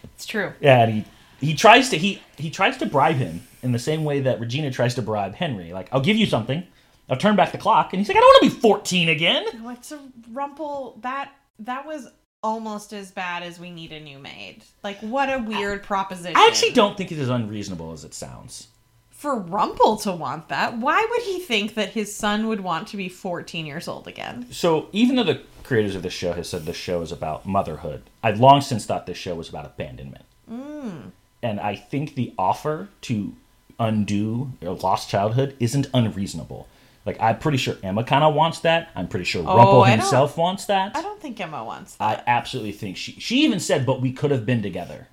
It's 0.04 0.26
true. 0.26 0.52
Yeah, 0.60 0.82
and 0.82 0.92
he 0.92 1.04
he 1.40 1.54
tries 1.54 1.90
to 1.90 1.98
he 1.98 2.22
he 2.36 2.50
tries 2.50 2.76
to 2.78 2.86
bribe 2.86 3.16
him 3.16 3.46
in 3.62 3.72
the 3.72 3.78
same 3.78 4.04
way 4.04 4.20
that 4.20 4.40
Regina 4.40 4.70
tries 4.70 4.94
to 4.96 5.02
bribe 5.02 5.34
Henry. 5.34 5.72
Like, 5.72 5.88
I'll 5.92 6.00
give 6.00 6.16
you 6.16 6.26
something. 6.26 6.64
I'll 7.08 7.16
turn 7.16 7.36
back 7.36 7.52
the 7.52 7.58
clock, 7.58 7.92
and 7.92 8.00
he's 8.00 8.08
like, 8.08 8.16
I 8.16 8.20
don't 8.20 8.42
want 8.42 8.50
to 8.50 8.56
be 8.56 8.60
fourteen 8.60 9.08
again. 9.08 9.44
What's 9.62 9.92
a 9.92 9.98
rumple? 10.32 10.98
That 11.02 11.32
that 11.60 11.86
was 11.86 12.08
almost 12.42 12.92
as 12.92 13.10
bad 13.10 13.42
as 13.42 13.58
we 13.58 13.70
need 13.70 13.92
a 13.92 14.00
new 14.00 14.18
maid. 14.18 14.62
Like, 14.84 14.98
what 15.00 15.32
a 15.32 15.38
weird 15.38 15.82
proposition. 15.82 16.36
I 16.36 16.46
actually 16.46 16.72
don't 16.72 16.96
think 16.96 17.10
it 17.10 17.18
is 17.18 17.28
unreasonable 17.28 17.92
as 17.92 18.04
it 18.04 18.14
sounds. 18.14 18.68
For 19.10 19.36
Rumple 19.36 19.96
to 19.96 20.12
want 20.12 20.48
that, 20.48 20.78
why 20.78 21.04
would 21.10 21.22
he 21.22 21.40
think 21.40 21.74
that 21.74 21.88
his 21.88 22.14
son 22.14 22.46
would 22.46 22.60
want 22.60 22.86
to 22.88 22.96
be 22.96 23.08
14 23.08 23.66
years 23.66 23.88
old 23.88 24.06
again? 24.06 24.46
So 24.52 24.88
even 24.92 25.16
though 25.16 25.24
the 25.24 25.42
creators 25.64 25.96
of 25.96 26.04
the 26.04 26.10
show 26.10 26.34
have 26.34 26.46
said 26.46 26.66
the 26.66 26.72
show 26.72 27.02
is 27.02 27.10
about 27.10 27.44
motherhood, 27.44 28.04
I've 28.22 28.38
long 28.38 28.60
since 28.60 28.86
thought 28.86 29.06
this 29.06 29.18
show 29.18 29.34
was 29.34 29.48
about 29.48 29.66
abandonment. 29.66 30.24
Mm. 30.48 31.10
And 31.42 31.60
I 31.60 31.76
think 31.76 32.14
the 32.14 32.32
offer 32.38 32.88
to 33.02 33.34
undo 33.78 34.52
a 34.62 34.70
lost 34.70 35.08
childhood 35.08 35.56
isn't 35.60 35.86
unreasonable. 35.94 36.66
Like 37.06 37.20
I'm 37.20 37.38
pretty 37.38 37.58
sure 37.58 37.76
Emma 37.82 38.04
kind 38.04 38.24
of 38.24 38.34
wants 38.34 38.60
that. 38.60 38.90
I'm 38.94 39.08
pretty 39.08 39.24
sure 39.24 39.44
Oh, 39.46 39.56
don't- 39.84 39.88
himself 39.90 40.36
wants 40.36 40.66
that. 40.66 40.96
I 40.96 41.00
don't 41.02 41.20
think 41.20 41.40
Emma 41.40 41.64
wants 41.64 41.94
that. 41.96 42.04
I 42.04 42.22
absolutely 42.30 42.72
think 42.72 42.96
she 42.96 43.12
she 43.12 43.44
even 43.44 43.60
said, 43.60 43.86
"But 43.86 44.00
we 44.00 44.12
could 44.12 44.30
have 44.30 44.44
been 44.44 44.62
together." 44.62 45.08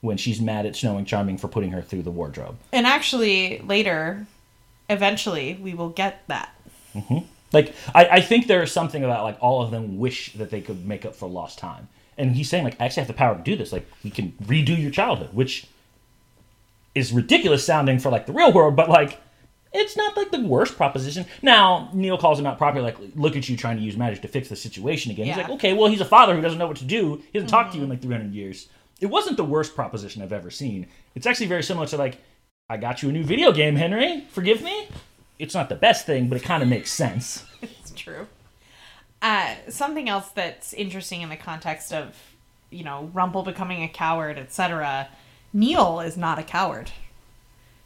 When 0.00 0.16
she's 0.16 0.40
mad 0.40 0.64
at 0.64 0.76
Snow 0.76 0.96
and 0.96 1.04
Charming 1.08 1.38
for 1.38 1.48
putting 1.48 1.72
her 1.72 1.82
through 1.82 2.02
the 2.02 2.12
wardrobe. 2.12 2.56
And 2.72 2.86
actually, 2.86 3.58
later, 3.66 4.28
eventually, 4.88 5.58
we 5.60 5.74
will 5.74 5.88
get 5.88 6.22
that. 6.28 6.54
Mm-hmm. 6.94 7.18
Like 7.52 7.74
I, 7.94 8.04
I 8.06 8.20
think 8.20 8.46
there 8.46 8.62
is 8.62 8.70
something 8.70 9.02
about 9.02 9.24
like 9.24 9.38
all 9.40 9.60
of 9.62 9.72
them 9.72 9.98
wish 9.98 10.34
that 10.34 10.50
they 10.50 10.60
could 10.60 10.86
make 10.86 11.04
up 11.04 11.16
for 11.16 11.28
lost 11.28 11.58
time. 11.58 11.88
And 12.18 12.34
he's 12.34 12.50
saying 12.50 12.64
like 12.64 12.76
I 12.80 12.86
actually 12.86 13.02
have 13.02 13.08
the 13.08 13.14
power 13.14 13.36
to 13.36 13.42
do 13.42 13.56
this. 13.56 13.72
Like 13.72 13.86
we 14.04 14.10
can 14.10 14.32
redo 14.44 14.76
your 14.76 14.90
childhood, 14.90 15.32
which 15.32 15.66
is 16.94 17.12
ridiculous 17.12 17.64
sounding 17.64 17.98
for 17.98 18.10
like 18.10 18.26
the 18.26 18.32
real 18.32 18.52
world, 18.52 18.76
but 18.76 18.88
like 18.88 19.20
it's 19.72 19.96
not 19.96 20.16
like 20.16 20.30
the 20.30 20.40
worst 20.40 20.76
proposition. 20.76 21.26
Now 21.42 21.90
Neal 21.92 22.18
calls 22.18 22.40
him 22.40 22.46
out 22.46 22.58
properly, 22.58 22.82
like 22.82 22.96
look 23.14 23.36
at 23.36 23.48
you 23.48 23.56
trying 23.56 23.76
to 23.76 23.82
use 23.82 23.96
magic 23.96 24.22
to 24.22 24.28
fix 24.28 24.48
the 24.48 24.56
situation 24.56 25.12
again. 25.12 25.26
He's 25.26 25.36
like, 25.36 25.50
okay, 25.50 25.74
well 25.74 25.88
he's 25.88 26.00
a 26.00 26.06
father 26.06 26.34
who 26.34 26.42
doesn't 26.42 26.58
know 26.58 26.66
what 26.66 26.78
to 26.78 26.84
do. 26.84 27.22
He 27.32 27.38
hasn't 27.38 27.50
talked 27.50 27.72
to 27.72 27.78
you 27.78 27.84
mm-hmm. 27.84 27.92
in 27.92 27.98
like 27.98 28.02
300 28.02 28.32
years. 28.32 28.68
It 29.00 29.06
wasn't 29.06 29.36
the 29.36 29.44
worst 29.44 29.74
proposition 29.74 30.22
I've 30.22 30.32
ever 30.32 30.50
seen. 30.50 30.88
It's 31.14 31.26
actually 31.26 31.46
very 31.46 31.62
similar 31.62 31.86
to 31.86 31.96
like, 31.96 32.18
I 32.68 32.76
got 32.76 33.02
you 33.02 33.10
a 33.10 33.12
new 33.12 33.22
video 33.22 33.52
game, 33.52 33.76
Henry. 33.76 34.26
Forgive 34.30 34.62
me. 34.62 34.88
It's 35.38 35.54
not 35.54 35.68
the 35.68 35.76
best 35.76 36.04
thing, 36.04 36.28
but 36.28 36.36
it 36.36 36.42
kind 36.42 36.62
of 36.62 36.68
makes 36.68 36.90
sense. 36.90 37.44
It's 37.60 37.90
true. 37.90 38.28
Uh, 39.20 39.54
something 39.68 40.08
else 40.08 40.28
that's 40.28 40.72
interesting 40.72 41.22
in 41.22 41.28
the 41.28 41.36
context 41.36 41.92
of, 41.92 42.14
you 42.70 42.84
know, 42.84 43.10
Rumple 43.12 43.42
becoming 43.42 43.82
a 43.82 43.88
coward, 43.88 44.38
etc. 44.38 45.08
Neal 45.52 46.00
is 46.00 46.16
not 46.16 46.38
a 46.38 46.42
coward. 46.42 46.92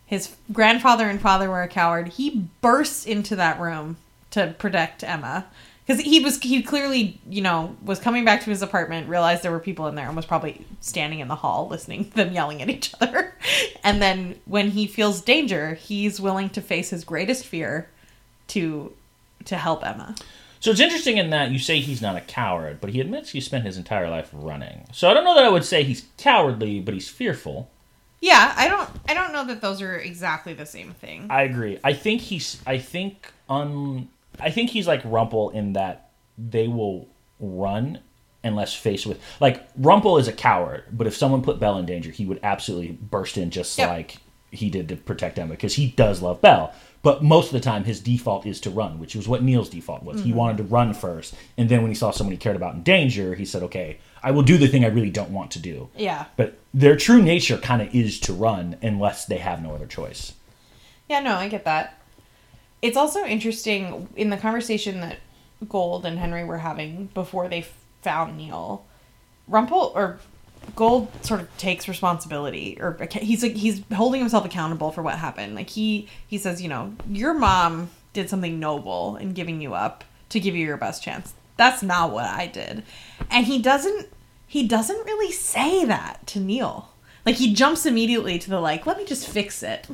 His 0.04 0.34
grandfather 0.52 1.08
and 1.08 1.20
father 1.20 1.48
were 1.48 1.62
a 1.62 1.68
coward. 1.68 2.08
He 2.08 2.48
bursts 2.60 3.06
into 3.06 3.36
that 3.36 3.58
room 3.58 3.96
to 4.30 4.54
protect 4.58 5.02
Emma 5.02 5.46
because 5.86 6.00
he 6.00 6.20
was 6.20 6.38
he 6.40 6.62
clearly 6.62 7.18
you 7.28 7.42
know 7.42 7.76
was 7.84 7.98
coming 7.98 8.24
back 8.24 8.42
to 8.42 8.50
his 8.50 8.62
apartment, 8.62 9.08
realized 9.08 9.42
there 9.42 9.50
were 9.50 9.58
people 9.58 9.86
in 9.86 9.94
there, 9.94 10.06
and 10.06 10.16
was 10.16 10.26
probably 10.26 10.64
standing 10.80 11.20
in 11.20 11.28
the 11.28 11.36
hall 11.36 11.68
listening 11.68 12.10
to 12.10 12.16
them 12.16 12.32
yelling 12.32 12.62
at 12.62 12.70
each 12.70 12.94
other. 13.00 13.34
And 13.84 14.00
then 14.00 14.38
when 14.44 14.70
he 14.70 14.86
feels 14.86 15.20
danger, 15.20 15.74
he's 15.74 16.20
willing 16.20 16.50
to 16.50 16.60
face 16.60 16.90
his 16.90 17.02
greatest 17.02 17.44
fear 17.44 17.88
to 18.48 18.92
to 19.46 19.56
help 19.56 19.84
Emma. 19.84 20.14
So 20.62 20.70
it's 20.70 20.78
interesting 20.78 21.18
in 21.18 21.30
that 21.30 21.50
you 21.50 21.58
say 21.58 21.80
he's 21.80 22.00
not 22.00 22.14
a 22.14 22.20
coward, 22.20 22.80
but 22.80 22.90
he 22.90 23.00
admits 23.00 23.30
he 23.30 23.40
spent 23.40 23.64
his 23.64 23.76
entire 23.76 24.08
life 24.08 24.30
running. 24.32 24.86
So 24.92 25.10
I 25.10 25.12
don't 25.14 25.24
know 25.24 25.34
that 25.34 25.44
I 25.44 25.48
would 25.48 25.64
say 25.64 25.82
he's 25.82 26.06
cowardly, 26.18 26.78
but 26.78 26.94
he's 26.94 27.08
fearful. 27.08 27.68
Yeah, 28.20 28.54
I 28.56 28.68
don't 28.68 28.88
I 29.08 29.14
don't 29.14 29.32
know 29.32 29.44
that 29.46 29.60
those 29.60 29.82
are 29.82 29.96
exactly 29.96 30.54
the 30.54 30.64
same 30.64 30.92
thing. 30.92 31.26
I 31.30 31.42
agree. 31.42 31.80
I 31.82 31.94
think 31.94 32.20
he's. 32.20 32.62
I 32.64 32.78
think 32.78 33.32
um 33.48 34.08
I 34.38 34.52
think 34.52 34.70
he's 34.70 34.86
like 34.86 35.00
Rumple 35.04 35.50
in 35.50 35.72
that 35.72 36.10
they 36.38 36.68
will 36.68 37.08
run 37.40 37.98
unless 38.44 38.72
faced 38.72 39.04
with 39.04 39.20
like 39.40 39.66
Rumple 39.76 40.16
is 40.18 40.28
a 40.28 40.32
coward, 40.32 40.84
but 40.92 41.08
if 41.08 41.16
someone 41.16 41.42
put 41.42 41.58
Belle 41.58 41.78
in 41.78 41.86
danger, 41.86 42.12
he 42.12 42.24
would 42.24 42.38
absolutely 42.44 42.92
burst 42.92 43.36
in 43.36 43.50
just 43.50 43.76
Yep. 43.76 43.88
like 43.88 44.16
he 44.52 44.70
did 44.70 44.88
to 44.90 44.96
protect 44.96 45.40
Emma 45.40 45.54
because 45.54 45.74
he 45.74 45.88
does 45.88 46.22
love 46.22 46.40
Belle. 46.40 46.72
But 47.02 47.22
most 47.22 47.46
of 47.48 47.52
the 47.52 47.60
time, 47.60 47.84
his 47.84 48.00
default 48.00 48.46
is 48.46 48.60
to 48.60 48.70
run, 48.70 49.00
which 49.00 49.16
was 49.16 49.26
what 49.26 49.42
Neal's 49.42 49.68
default 49.68 50.04
was. 50.04 50.20
He 50.20 50.30
mm-hmm. 50.30 50.38
wanted 50.38 50.56
to 50.58 50.62
run 50.64 50.94
first, 50.94 51.34
and 51.58 51.68
then 51.68 51.82
when 51.82 51.90
he 51.90 51.96
saw 51.96 52.12
someone 52.12 52.32
he 52.32 52.38
cared 52.38 52.54
about 52.54 52.74
in 52.74 52.82
danger, 52.84 53.34
he 53.34 53.44
said, 53.44 53.62
"Okay, 53.64 53.98
I 54.22 54.30
will 54.30 54.42
do 54.42 54.56
the 54.56 54.68
thing 54.68 54.84
I 54.84 54.88
really 54.88 55.10
don't 55.10 55.30
want 55.30 55.50
to 55.52 55.58
do." 55.58 55.88
Yeah. 55.96 56.26
But 56.36 56.58
their 56.72 56.96
true 56.96 57.20
nature 57.20 57.58
kind 57.58 57.82
of 57.82 57.92
is 57.94 58.20
to 58.20 58.32
run 58.32 58.76
unless 58.82 59.26
they 59.26 59.38
have 59.38 59.62
no 59.62 59.74
other 59.74 59.86
choice. 59.86 60.34
Yeah, 61.08 61.20
no, 61.20 61.36
I 61.36 61.48
get 61.48 61.64
that. 61.64 61.98
It's 62.80 62.96
also 62.96 63.24
interesting 63.24 64.08
in 64.16 64.30
the 64.30 64.36
conversation 64.36 65.00
that 65.00 65.18
Gold 65.68 66.06
and 66.06 66.18
Henry 66.18 66.44
were 66.44 66.58
having 66.58 67.06
before 67.14 67.48
they 67.48 67.66
found 68.02 68.36
Neal. 68.36 68.84
Rumple 69.48 69.92
or 69.94 70.20
Gold 70.76 71.08
sort 71.24 71.40
of 71.40 71.56
takes 71.58 71.88
responsibility, 71.88 72.78
or 72.80 72.96
he's 73.12 73.42
like 73.42 73.54
he's 73.54 73.82
holding 73.94 74.20
himself 74.20 74.44
accountable 74.44 74.90
for 74.90 75.02
what 75.02 75.18
happened. 75.18 75.54
Like 75.54 75.70
he 75.70 76.08
he 76.26 76.38
says, 76.38 76.62
you 76.62 76.68
know, 76.68 76.94
your 77.08 77.34
mom 77.34 77.90
did 78.12 78.28
something 78.30 78.58
noble 78.58 79.16
in 79.16 79.32
giving 79.32 79.60
you 79.60 79.74
up 79.74 80.04
to 80.30 80.40
give 80.40 80.54
you 80.54 80.66
your 80.66 80.76
best 80.76 81.02
chance. 81.02 81.34
That's 81.56 81.82
not 81.82 82.12
what 82.12 82.24
I 82.24 82.46
did, 82.46 82.82
and 83.30 83.46
he 83.46 83.60
doesn't 83.60 84.08
he 84.46 84.68
doesn't 84.68 85.06
really 85.06 85.32
say 85.32 85.84
that 85.86 86.26
to 86.26 86.40
Neal. 86.40 86.90
Like 87.24 87.36
he 87.36 87.54
jumps 87.54 87.86
immediately 87.86 88.38
to 88.38 88.50
the 88.50 88.60
like, 88.60 88.84
let 88.86 88.98
me 88.98 89.04
just 89.04 89.26
fix 89.26 89.62
it. 89.62 89.88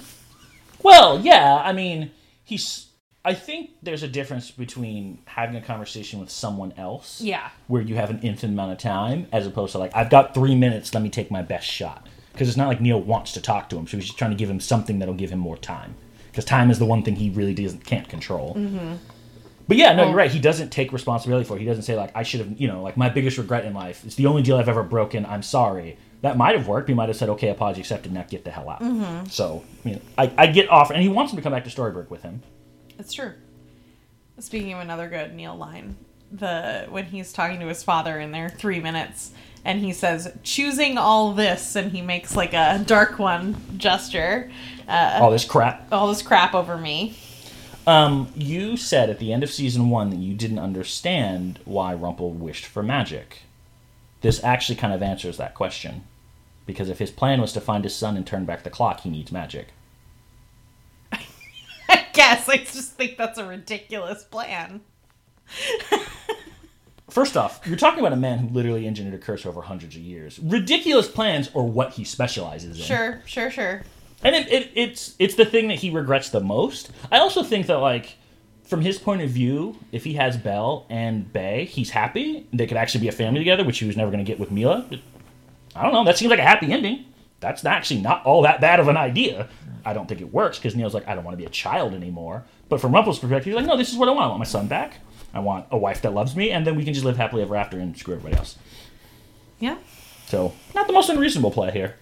Well, 0.83 1.21
yeah, 1.21 1.63
I 1.65 1.73
mean, 1.73 2.11
he's. 2.45 2.88
I 3.25 3.35
think 3.35 3.71
there's 3.83 4.03
a 4.03 4.09
difference 4.09 4.51
between 4.51 5.19
having 5.27 5.57
a 5.57 5.61
conversation 5.61 6.21
with 6.21 6.31
someone 6.31 6.73
else, 6.77 7.21
Yeah. 7.21 7.49
where 7.67 7.83
you 7.83 7.97
have 7.97 8.11
an 8.11 8.21
infinite 8.23 8.53
amount 8.53 8.73
of 8.73 8.79
time, 8.79 9.27
as 9.33 9.47
opposed 9.47 9.73
to 9.73 9.79
like, 9.79 9.95
I've 9.95 10.09
got 10.09 10.35
three 10.35 10.55
minutes, 10.55 10.95
let 10.95 11.03
me 11.03 11.11
take 11.11 11.31
my 11.31 11.43
best 11.43 11.67
shot. 11.67 12.07
Because 12.33 12.49
it's 12.49 12.57
not 12.57 12.69
like 12.69 12.81
Neal 12.81 13.01
wants 13.01 13.33
to 13.33 13.41
talk 13.43 13.69
to 13.71 13.77
him, 13.77 13.87
so 13.87 13.97
he's 13.97 14.07
just 14.07 14.19
trying 14.19 14.31
to 14.31 14.37
give 14.37 14.49
him 14.49 14.61
something 14.61 14.99
that'll 15.01 15.15
give 15.15 15.31
him 15.31 15.41
more 15.41 15.57
time. 15.57 15.95
Because 16.31 16.45
time 16.45 16.71
is 16.71 16.79
the 16.79 16.87
one 16.87 17.03
thing 17.03 17.17
he 17.17 17.31
really 17.31 17.53
doesn't 17.53 17.85
can't 17.85 18.09
control. 18.09 18.55
Mm-hmm. 18.55 18.95
But 19.67 19.77
yeah, 19.77 19.93
no, 19.93 20.07
you're 20.07 20.15
right. 20.15 20.31
He 20.31 20.39
doesn't 20.39 20.71
take 20.71 20.93
responsibility 20.93 21.45
for 21.45 21.57
it. 21.57 21.61
He 21.61 21.67
doesn't 21.67 21.83
say 21.83 21.97
like, 21.97 22.13
I 22.15 22.23
should 22.23 22.41
have, 22.41 22.59
you 22.61 22.69
know, 22.69 22.83
like 22.83 22.97
my 22.97 23.11
biggest 23.11 23.37
regret 23.37 23.65
in 23.67 23.75
life. 23.75 24.03
It's 24.07 24.15
the 24.15 24.25
only 24.27 24.41
deal 24.43 24.57
I've 24.57 24.69
ever 24.69 24.83
broken. 24.83 25.27
I'm 25.27 25.43
sorry. 25.43 25.99
That 26.23 26.39
might 26.39 26.57
have 26.57 26.67
worked. 26.69 26.89
He 26.89 26.95
might 26.95 27.09
have 27.09 27.17
said, 27.17 27.29
okay, 27.31 27.49
apology 27.49 27.81
accepted. 27.81 28.13
Now 28.13 28.23
get 28.23 28.45
the 28.45 28.51
hell 28.51 28.71
out. 28.71 29.31
So, 29.31 29.65
you 29.85 29.95
know, 29.97 30.01
I, 30.17 30.33
I 30.39 30.47
get 30.47 30.71
off, 30.71 30.91
and 30.91 31.03
he 31.03 31.09
wants 31.09 31.33
him 31.33 31.37
to 31.37 31.43
come 31.43 31.53
back 31.53 31.65
to 31.65 31.71
Storybrooke 31.71 32.09
with 32.09 32.23
him. 32.23 32.43
It's 32.99 33.13
true. 33.13 33.33
Speaking 34.39 34.73
of 34.73 34.81
another 34.81 35.09
good 35.09 35.35
Neal 35.35 35.57
line, 35.57 35.97
the 36.31 36.87
when 36.91 37.07
he's 37.07 37.33
talking 37.33 37.61
to 37.61 37.67
his 37.67 37.83
father 37.83 38.19
in 38.21 38.33
there 38.33 38.49
three 38.49 38.81
minutes, 38.81 39.33
and 39.65 39.81
he 39.81 39.93
says, 39.93 40.33
"Choosing 40.43 40.97
all 40.99 41.33
this," 41.33 41.75
and 41.75 41.91
he 41.93 42.03
makes 42.03 42.37
like 42.37 42.53
a 42.55 42.83
dark 42.87 43.19
one 43.19 43.57
gesture. 43.79 44.51
Uh, 44.87 45.19
All 45.21 45.31
this 45.31 45.45
crap. 45.45 45.87
all 45.93 46.09
this 46.09 46.23
crap 46.23 46.55
over 46.55 46.77
me. 46.79 47.17
Um, 47.87 48.29
you 48.37 48.77
said 48.77 49.09
at 49.11 49.19
the 49.19 49.33
end 49.33 49.43
of 49.43 49.51
season 49.51 49.89
one 49.91 50.11
that 50.11 50.17
you 50.19 50.35
didn't 50.35 50.59
understand 50.59 51.59
why 51.65 51.95
Rumple 51.95 52.31
wished 52.33 52.67
for 52.67 52.83
magic. 52.83 53.43
This 54.21 54.43
actually 54.45 54.77
kind 54.77 54.93
of 54.93 55.03
answers 55.03 55.37
that 55.39 55.55
question. 55.55 56.05
Because 56.67 56.91
if 56.91 56.99
his 56.99 57.11
plan 57.11 57.41
was 57.41 57.53
to 57.55 57.61
find 57.63 57.85
his 57.85 57.95
son 57.95 58.17
and 58.17 58.27
turn 58.27 58.45
back 58.45 58.63
the 58.63 58.69
clock, 58.71 59.01
he 59.01 59.09
needs 59.11 59.33
magic. 59.33 59.69
Guess 62.19 62.49
I 62.49 62.57
just 62.57 62.95
think 62.95 63.17
that's 63.17 63.39
a 63.39 63.47
ridiculous 63.47 64.25
plan. 64.25 64.81
First 67.09 67.37
off, 67.37 67.61
you're 67.65 67.77
talking 67.77 68.01
about 68.01 68.13
a 68.13 68.17
man 68.17 68.39
who 68.39 68.49
literally 68.49 68.89
engineered 68.89 69.15
a 69.15 69.19
curse 69.19 69.47
over 69.47 69.63
hundreds 69.63 69.95
of 69.95 70.03
years. 70.03 70.41
Ridiculous 70.41 71.07
plans 71.07 71.49
or 71.55 71.69
what 71.69 71.93
he 71.93 72.03
specializes 72.03 72.77
in. 72.77 72.85
Sure, 72.85 73.23
sure, 73.25 73.53
sure. 73.53 73.83
and 74.25 74.35
it, 74.35 74.51
it, 74.51 74.73
it's 74.75 75.15
it's 75.21 75.37
the 75.37 75.45
thing 75.45 75.69
that 75.69 75.79
he 75.79 75.91
regrets 75.91 76.31
the 76.31 76.41
most. 76.41 76.91
I 77.13 77.19
also 77.19 77.45
think 77.45 77.69
that 77.69 77.77
like 77.77 78.17
from 78.65 78.81
his 78.81 78.99
point 78.99 79.23
of 79.23 79.31
view, 79.31 79.79
if 79.93 80.03
he 80.03 80.15
has 80.15 80.37
Belle 80.37 80.87
and 80.91 81.33
Bae, 81.33 81.69
he's 81.71 81.91
happy. 81.91 82.49
They 82.53 82.67
could 82.67 82.79
actually 82.79 83.03
be 83.03 83.09
a 83.09 83.13
family 83.13 83.39
together, 83.39 83.63
which 83.63 83.79
he 83.79 83.87
was 83.87 83.97
never 83.97 84.11
going 84.11 84.25
to 84.25 84.29
get 84.29 84.41
with 84.41 84.51
Milah. 84.51 85.01
I 85.77 85.83
don't 85.85 85.93
know. 85.93 86.03
That 86.05 86.19
seems 86.19 86.31
like 86.31 86.41
a 86.41 86.43
happy 86.43 86.73
ending. 86.73 87.05
That's 87.41 87.65
actually 87.65 88.01
not 88.01 88.25
all 88.27 88.43
that 88.43 88.61
bad 88.61 88.81
of 88.81 88.89
an 88.89 88.97
idea. 88.97 89.49
I 89.85 89.93
don't 89.93 90.09
think 90.09 90.21
it 90.21 90.33
works 90.33 90.59
because 90.59 90.75
Neal's 90.75 90.95
like, 90.95 91.07
I 91.07 91.15
don't 91.15 91.25
want 91.25 91.35
to 91.35 91.39
be 91.39 91.45
a 91.47 91.51
child 91.51 91.95
anymore. 91.95 92.45
But 92.69 92.81
from 92.81 92.93
Rumple's 92.93 93.19
perspective, 93.19 93.47
he's 93.47 93.55
like, 93.55 93.67
no, 93.67 93.77
this 93.77 93.91
is 93.91 93.97
what 93.97 94.09
I 94.09 94.13
want. 94.13 94.25
I 94.25 94.29
want 94.29 94.39
my 94.41 94.45
son 94.45 94.67
back. 94.67 94.95
I 95.33 95.41
want 95.41 95.67
a 95.71 95.79
wife 95.79 96.03
that 96.03 96.15
loves 96.15 96.35
me, 96.35 96.51
and 96.51 96.67
then 96.67 96.75
we 96.75 96.85
can 96.85 96.95
just 96.95 97.05
live 97.05 97.17
happily 97.17 97.43
ever 97.43 97.55
after 97.55 97.79
and 97.79 97.97
screw 97.97 98.15
everybody 98.15 98.39
else. 98.39 98.57
Yeah, 99.59 99.77
So, 100.27 100.53
not 100.75 100.87
the 100.87 100.93
most 100.93 101.11
unreasonable 101.11 101.51
play 101.51 101.71
here. 101.71 101.97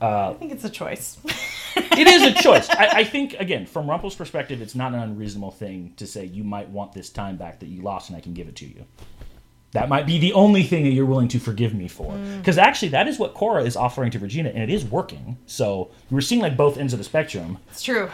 I 0.00 0.34
think 0.34 0.52
it's 0.52 0.64
a 0.64 0.70
choice. 0.70 1.18
it 1.76 2.06
is 2.06 2.22
a 2.22 2.42
choice. 2.42 2.68
I, 2.70 2.88
I 2.98 3.04
think 3.04 3.34
again, 3.38 3.66
from 3.66 3.88
Rumple's 3.88 4.14
perspective, 4.14 4.60
it's 4.60 4.74
not 4.74 4.92
an 4.92 5.00
unreasonable 5.00 5.50
thing 5.50 5.94
to 5.96 6.06
say 6.06 6.24
you 6.24 6.44
might 6.44 6.68
want 6.68 6.92
this 6.92 7.10
time 7.10 7.36
back 7.36 7.60
that 7.60 7.66
you 7.66 7.82
lost, 7.82 8.10
and 8.10 8.16
I 8.16 8.20
can 8.20 8.34
give 8.34 8.48
it 8.48 8.56
to 8.56 8.66
you. 8.66 8.84
That 9.74 9.88
might 9.88 10.06
be 10.06 10.18
the 10.18 10.32
only 10.34 10.62
thing 10.62 10.84
that 10.84 10.90
you're 10.90 11.04
willing 11.04 11.26
to 11.28 11.40
forgive 11.40 11.74
me 11.74 11.88
for, 11.88 12.12
mm. 12.12 12.38
because 12.38 12.58
actually, 12.58 12.88
that 12.90 13.08
is 13.08 13.18
what 13.18 13.34
Cora 13.34 13.64
is 13.64 13.76
offering 13.76 14.12
to 14.12 14.20
Regina, 14.20 14.50
and 14.50 14.62
it 14.62 14.70
is 14.70 14.84
working. 14.84 15.36
So 15.46 15.90
we're 16.10 16.20
seeing 16.20 16.40
like 16.40 16.56
both 16.56 16.78
ends 16.78 16.92
of 16.92 17.00
the 17.00 17.04
spectrum. 17.04 17.58
it's 17.70 17.82
true. 17.82 18.08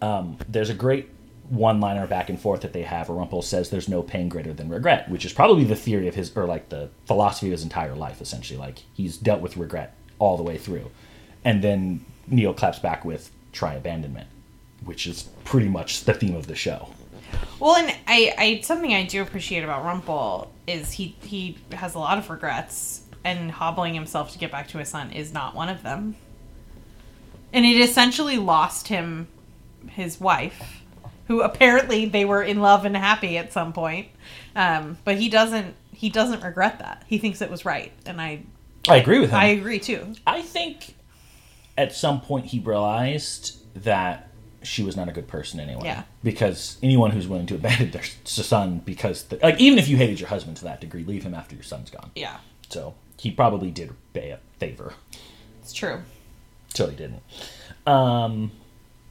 Um, 0.00 0.38
there's 0.48 0.70
a 0.70 0.74
great 0.74 1.08
one 1.48 1.80
liner 1.80 2.06
back 2.06 2.28
and 2.28 2.40
forth 2.40 2.60
that 2.60 2.72
they 2.72 2.82
have, 2.82 3.08
Rumple 3.08 3.42
says 3.42 3.70
there's 3.70 3.88
no 3.88 4.00
pain 4.00 4.28
greater 4.28 4.52
than 4.52 4.68
regret, 4.68 5.08
which 5.08 5.24
is 5.24 5.32
probably 5.32 5.64
the 5.64 5.74
theory 5.74 6.06
of 6.06 6.14
his, 6.14 6.34
or 6.36 6.46
like 6.46 6.68
the 6.68 6.88
philosophy 7.06 7.48
of 7.48 7.52
his 7.52 7.62
entire 7.62 7.94
life, 7.94 8.20
essentially. 8.20 8.58
Like 8.58 8.84
he's 8.94 9.16
dealt 9.16 9.40
with 9.40 9.56
regret 9.56 9.96
all 10.18 10.36
the 10.36 10.42
way 10.44 10.56
through. 10.56 10.90
And 11.44 11.62
then 11.64 12.04
Neal 12.28 12.54
claps 12.54 12.78
back 12.78 13.04
with 13.04 13.30
try 13.52 13.74
abandonment, 13.74 14.28
which 14.84 15.06
is 15.06 15.24
pretty 15.44 15.68
much 15.68 16.04
the 16.04 16.14
theme 16.14 16.36
of 16.36 16.46
the 16.46 16.54
show. 16.54 16.90
Well, 17.60 17.76
and 17.76 17.94
I, 18.06 18.34
I 18.38 18.60
something 18.62 18.94
I 18.94 19.04
do 19.04 19.22
appreciate 19.22 19.64
about 19.64 19.84
Rumple 19.84 20.52
is 20.66 20.92
he 20.92 21.16
he 21.22 21.58
has 21.72 21.94
a 21.94 21.98
lot 21.98 22.18
of 22.18 22.30
regrets, 22.30 23.02
and 23.24 23.50
hobbling 23.50 23.94
himself 23.94 24.32
to 24.32 24.38
get 24.38 24.50
back 24.50 24.68
to 24.68 24.78
his 24.78 24.88
son 24.88 25.10
is 25.12 25.32
not 25.32 25.54
one 25.54 25.68
of 25.68 25.82
them. 25.82 26.16
And 27.52 27.64
it 27.64 27.80
essentially 27.80 28.36
lost 28.36 28.88
him 28.88 29.28
his 29.88 30.20
wife, 30.20 30.82
who 31.26 31.40
apparently 31.40 32.04
they 32.06 32.24
were 32.24 32.42
in 32.42 32.60
love 32.60 32.84
and 32.84 32.96
happy 32.96 33.38
at 33.38 33.52
some 33.52 33.72
point. 33.72 34.08
Um, 34.54 34.98
but 35.04 35.16
he 35.16 35.28
doesn't 35.28 35.74
he 35.92 36.10
doesn't 36.10 36.44
regret 36.44 36.78
that. 36.78 37.04
He 37.06 37.18
thinks 37.18 37.42
it 37.42 37.50
was 37.50 37.64
right, 37.64 37.92
and 38.06 38.20
I 38.20 38.42
I 38.88 38.96
agree 38.96 39.18
with 39.18 39.30
him. 39.30 39.36
I 39.36 39.46
agree 39.46 39.78
too. 39.78 40.14
I 40.26 40.42
think 40.42 40.94
at 41.76 41.94
some 41.94 42.20
point 42.20 42.46
he 42.46 42.60
realized 42.60 43.56
that 43.84 44.27
she 44.62 44.82
was 44.82 44.96
not 44.96 45.08
a 45.08 45.12
good 45.12 45.28
person 45.28 45.60
anyway. 45.60 45.82
Yeah. 45.84 46.02
Because 46.22 46.78
anyone 46.82 47.10
who's 47.12 47.26
willing 47.28 47.46
to 47.46 47.54
abandon 47.54 47.90
their 47.92 48.02
son 48.24 48.80
because, 48.84 49.24
the, 49.24 49.38
like, 49.42 49.60
even 49.60 49.78
if 49.78 49.88
you 49.88 49.96
hated 49.96 50.20
your 50.20 50.28
husband 50.28 50.56
to 50.58 50.64
that 50.64 50.80
degree, 50.80 51.04
leave 51.04 51.22
him 51.22 51.34
after 51.34 51.54
your 51.54 51.64
son's 51.64 51.90
gone. 51.90 52.10
Yeah, 52.14 52.38
So 52.68 52.94
he 53.18 53.30
probably 53.30 53.70
did 53.70 53.92
Bae 54.12 54.20
a 54.20 54.38
favor 54.58 54.94
it's 55.62 55.72
true. 55.72 56.00
till 56.74 56.88
he 56.88 56.96
didn't. 56.96 57.22
Um, 57.86 58.52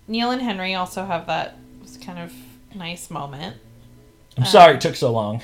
Neal 0.07 0.31
and 0.31 0.41
Henry 0.41 0.73
also 0.75 1.05
have 1.05 1.27
that 1.27 1.55
kind 2.03 2.19
of 2.19 2.33
nice 2.75 3.09
moment. 3.09 3.57
I'm 4.37 4.45
sorry 4.45 4.75
it 4.75 4.81
took 4.81 4.95
so 4.95 5.11
long. 5.11 5.41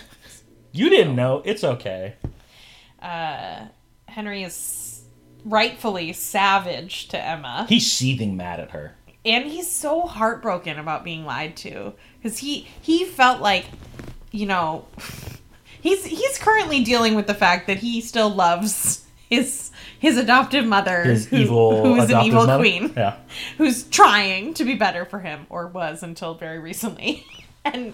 You 0.71 0.89
didn't 0.89 1.15
know. 1.15 1.41
It's 1.45 1.63
okay. 1.63 2.15
uh, 3.01 3.65
Henry 4.07 4.43
is 4.43 5.03
rightfully 5.45 6.13
savage 6.13 7.07
to 7.09 7.19
Emma, 7.23 7.65
He's 7.67 7.91
seething 7.91 8.37
mad 8.37 8.59
at 8.59 8.71
her. 8.71 8.95
And 9.25 9.45
he's 9.45 9.69
so 9.71 10.01
heartbroken 10.01 10.77
about 10.79 11.03
being 11.03 11.25
lied 11.25 11.55
to 11.57 11.93
because 12.21 12.39
he 12.39 12.67
he 12.81 13.05
felt 13.05 13.41
like, 13.41 13.65
you 14.31 14.45
know, 14.45 14.85
he's 15.81 16.05
he's 16.05 16.37
currently 16.37 16.83
dealing 16.83 17.15
with 17.15 17.27
the 17.27 17.33
fact 17.33 17.67
that 17.67 17.77
he 17.77 18.01
still 18.01 18.29
loves 18.29 19.05
his 19.29 19.71
his 19.99 20.17
adoptive 20.17 20.65
mother, 20.65 21.03
His 21.03 21.27
who- 21.27 21.37
evil 21.37 21.83
who 21.85 21.95
is 22.01 22.09
an 22.09 22.21
evil 22.25 22.45
mother? 22.45 22.61
queen, 22.61 22.93
Yeah. 22.95 23.15
who's 23.57 23.83
trying 23.83 24.53
to 24.55 24.65
be 24.65 24.75
better 24.75 25.05
for 25.05 25.19
him 25.19 25.47
or 25.49 25.67
was 25.67 26.03
until 26.03 26.33
very 26.35 26.59
recently, 26.59 27.25
and 27.65 27.93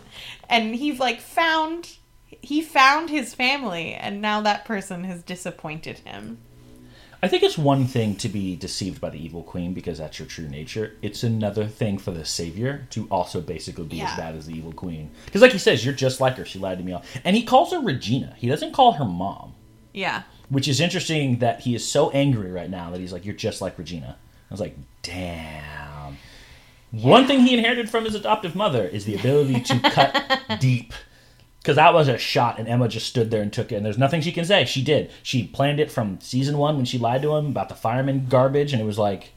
and 0.50 0.76
he's 0.76 1.00
like 1.00 1.22
found. 1.22 1.96
He 2.42 2.62
found 2.62 3.10
his 3.10 3.34
family, 3.34 3.94
and 3.94 4.22
now 4.22 4.40
that 4.42 4.64
person 4.64 5.04
has 5.04 5.24
disappointed 5.24 5.98
him. 6.00 6.38
I 7.22 7.28
think 7.28 7.44
it's 7.44 7.58
one 7.58 7.86
thing 7.86 8.16
to 8.18 8.30
be 8.30 8.56
deceived 8.56 9.02
by 9.02 9.10
the 9.10 9.22
evil 9.24 9.44
queen 9.44 9.74
because 9.74 9.98
that's 9.98 10.20
your 10.20 10.28
true 10.28 10.48
nature. 10.48 10.94
It's 11.02 11.22
another 11.24 11.68
thing 11.68 11.98
for 11.98 12.12
the 12.12 12.24
savior 12.24 12.88
to 12.92 13.08
also 13.12 13.42
basically 13.42 13.86
be 13.86 13.98
Yeah. 13.98 14.10
as 14.12 14.18
bad 14.18 14.36
as 14.36 14.46
the 14.48 14.54
evil 14.56 14.72
queen. 14.72 15.12
Because, 15.26 15.42
like 15.42 15.52
he 15.52 15.58
says, 15.58 15.84
you're 15.84 15.94
just 15.94 16.22
like 16.22 16.38
her. 16.38 16.46
She 16.46 16.60
lied 16.60 16.78
to 16.78 16.84
me. 16.84 16.94
all 16.94 17.04
And 17.26 17.36
he 17.36 17.44
calls 17.44 17.72
her 17.74 17.80
Regina. 17.80 18.36
He 18.38 18.48
doesn't 18.48 18.72
call 18.72 18.94
her 18.94 19.04
mom, 19.06 19.54
Yeah. 19.94 20.24
which 20.48 20.68
is 20.70 20.80
interesting 20.80 21.40
that 21.40 21.60
he 21.62 21.76
is 21.76 21.86
so 21.86 22.10
angry 22.12 22.52
right 22.52 22.70
now 22.70 22.90
that 22.92 23.00
he's 23.02 23.12
like, 23.12 23.26
"You're 23.26 23.36
just 23.36 23.60
like 23.62 23.78
Regina." 23.78 24.16
I 24.50 24.54
was 24.54 24.62
like, 24.62 24.78
"Damn." 25.02 26.18
One 26.92 27.28
thing 27.28 27.42
he 27.42 27.54
inherited 27.56 27.90
from 27.90 28.06
his 28.06 28.16
adoptive 28.16 28.56
mother 28.56 28.84
is 28.88 29.06
the 29.06 29.16
ability 29.16 29.60
to 29.62 29.80
cut 29.92 30.40
deep. 30.60 30.94
Because 31.70 31.76
that 31.76 31.94
was 31.94 32.08
a 32.08 32.18
shot, 32.18 32.58
and 32.58 32.68
Emma 32.68 32.88
just 32.88 33.06
stood 33.06 33.30
there 33.30 33.44
and 33.44 33.54
took 33.54 33.72
it, 33.72 33.76
and 33.76 33.86
there's 33.86 33.96
nothing 34.00 34.22
she 34.22 34.32
can 34.32 34.44
say. 34.44 34.66
She 34.66 34.82
did. 34.84 35.12
She 35.22 35.46
planned 35.46 35.80
it 35.80 35.92
from 35.92 36.20
season 36.20 36.58
one 36.58 36.78
when 36.78 36.86
she 36.86 36.98
lied 36.98 37.22
to 37.22 37.36
him 37.36 37.46
about 37.46 37.70
the 37.70 37.76
fireman 37.76 38.26
garbage, 38.28 38.74
and 38.74 38.82
it 38.82 38.86
was 38.86 38.98
like, 38.98 39.34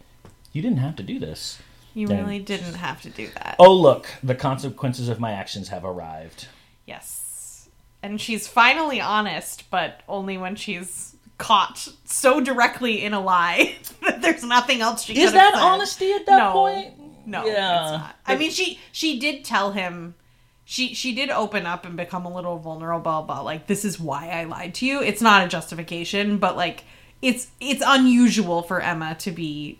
you 0.50 0.62
didn't 0.62 0.78
have 0.78 0.96
to 0.96 1.02
do 1.02 1.18
this. 1.18 1.58
You 1.92 2.06
Damn. 2.06 2.24
really 2.24 2.38
didn't 2.38 2.72
have 2.72 3.02
to 3.02 3.10
do 3.10 3.28
that. 3.34 3.56
Oh, 3.58 3.74
look, 3.74 4.06
the 4.22 4.34
consequences 4.34 5.10
of 5.10 5.20
my 5.20 5.32
actions 5.32 5.68
have 5.68 5.84
arrived. 5.84 6.48
Yes. 6.86 7.68
And 8.02 8.18
she's 8.18 8.48
finally 8.48 8.98
honest, 8.98 9.68
but 9.70 10.00
only 10.08 10.38
when 10.38 10.56
she's 10.56 11.14
caught 11.36 11.86
so 12.06 12.40
directly 12.40 13.04
in 13.04 13.12
a 13.12 13.20
lie 13.20 13.74
that 14.06 14.22
there's 14.22 14.42
nothing 14.42 14.80
else 14.80 15.02
she 15.04 15.20
Is 15.20 15.32
that 15.34 15.52
said. 15.52 15.60
honesty 15.62 16.12
at 16.12 16.24
that 16.24 16.38
No. 16.38 16.52
point? 16.52 16.94
No, 17.26 17.44
Yeah. 17.44 17.82
it's 17.82 17.90
not. 17.92 18.16
I 18.26 18.36
mean, 18.36 18.50
she 18.50 18.80
she 18.90 19.18
did 19.18 19.44
tell 19.44 19.72
him. 19.72 20.14
She 20.72 20.94
she 20.94 21.14
did 21.14 21.28
open 21.28 21.66
up 21.66 21.84
and 21.84 21.98
become 21.98 22.24
a 22.24 22.34
little 22.34 22.56
vulnerable 22.56 23.18
about 23.18 23.44
like 23.44 23.66
this 23.66 23.84
is 23.84 24.00
why 24.00 24.30
I 24.30 24.44
lied 24.44 24.72
to 24.76 24.86
you. 24.86 25.02
It's 25.02 25.20
not 25.20 25.44
a 25.44 25.46
justification, 25.46 26.38
but 26.38 26.56
like 26.56 26.84
it's 27.20 27.48
it's 27.60 27.82
unusual 27.86 28.62
for 28.62 28.80
Emma 28.80 29.14
to 29.16 29.30
be 29.32 29.78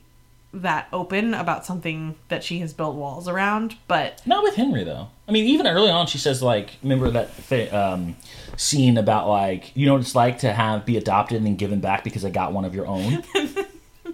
that 0.53 0.89
open 0.93 1.33
about 1.33 1.65
something 1.65 2.17
that 2.29 2.45
she 2.45 2.59
has 2.59 2.75
built 2.75 2.95
walls 2.95 3.27
around. 3.27 3.77
But 3.89 4.21
Not 4.27 4.43
with 4.43 4.57
Henry 4.57 4.85
though. 4.85 5.09
I 5.27 5.33
mean, 5.33 5.47
even 5.47 5.67
early 5.67 5.89
on, 5.89 6.09
she 6.09 6.19
says 6.19 6.43
like, 6.43 6.73
remember 6.83 7.09
that 7.09 7.31
th- 7.49 7.73
um, 7.73 8.15
scene 8.59 8.99
about 8.99 9.29
like, 9.29 9.75
you 9.75 9.87
know 9.87 9.95
what 9.95 10.03
it's 10.03 10.15
like 10.15 10.41
to 10.41 10.53
have 10.53 10.85
be 10.85 10.99
adopted 10.99 11.39
and 11.39 11.47
then 11.47 11.57
given 11.57 11.81
back 11.81 12.05
because 12.05 12.23
I 12.23 12.29
got 12.29 12.53
one 12.53 12.67
of 12.67 12.75
your 12.75 12.87
own. 12.87 13.25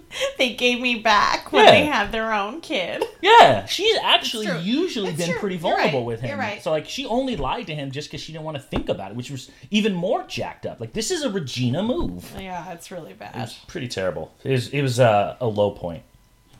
they 0.37 0.53
gave 0.53 0.79
me 0.79 0.95
back 0.95 1.51
when 1.51 1.65
Yeah. 1.65 1.71
they 1.71 1.85
had 1.85 2.11
their 2.11 2.33
own 2.33 2.61
kid. 2.61 3.03
yeah, 3.21 3.65
she's 3.65 3.97
actually 4.03 4.47
usually 4.61 5.09
It's 5.09 5.17
been 5.17 5.31
true. 5.31 5.39
pretty 5.39 5.57
vulnerable 5.57 5.99
right. 5.99 6.05
with 6.07 6.21
him. 6.21 6.39
Right. 6.39 6.61
So 6.61 6.71
like, 6.71 6.87
she 6.87 7.05
only 7.05 7.35
lied 7.35 7.67
to 7.67 7.75
him 7.75 7.91
just 7.91 8.09
because 8.09 8.21
she 8.21 8.31
didn't 8.31 8.45
want 8.45 8.57
to 8.57 8.63
think 8.63 8.89
about 8.89 9.11
it, 9.11 9.17
which 9.17 9.29
was 9.31 9.51
even 9.71 9.93
more 9.93 10.23
jacked 10.23 10.65
up. 10.65 10.79
Like, 10.79 10.93
this 10.93 11.11
is 11.11 11.23
a 11.23 11.29
Regina 11.29 11.83
move. 11.83 12.33
Yeah, 12.39 12.71
it's 12.71 12.91
really 12.91 13.13
bad. 13.13 13.35
was 13.35 13.53
pretty 13.67 13.87
terrible. 13.87 14.33
It 14.43 14.51
was, 14.51 14.67
it 14.69 14.81
was 14.81 14.99
uh, 14.99 15.37
a 15.39 15.47
low 15.47 15.71
point. 15.71 16.03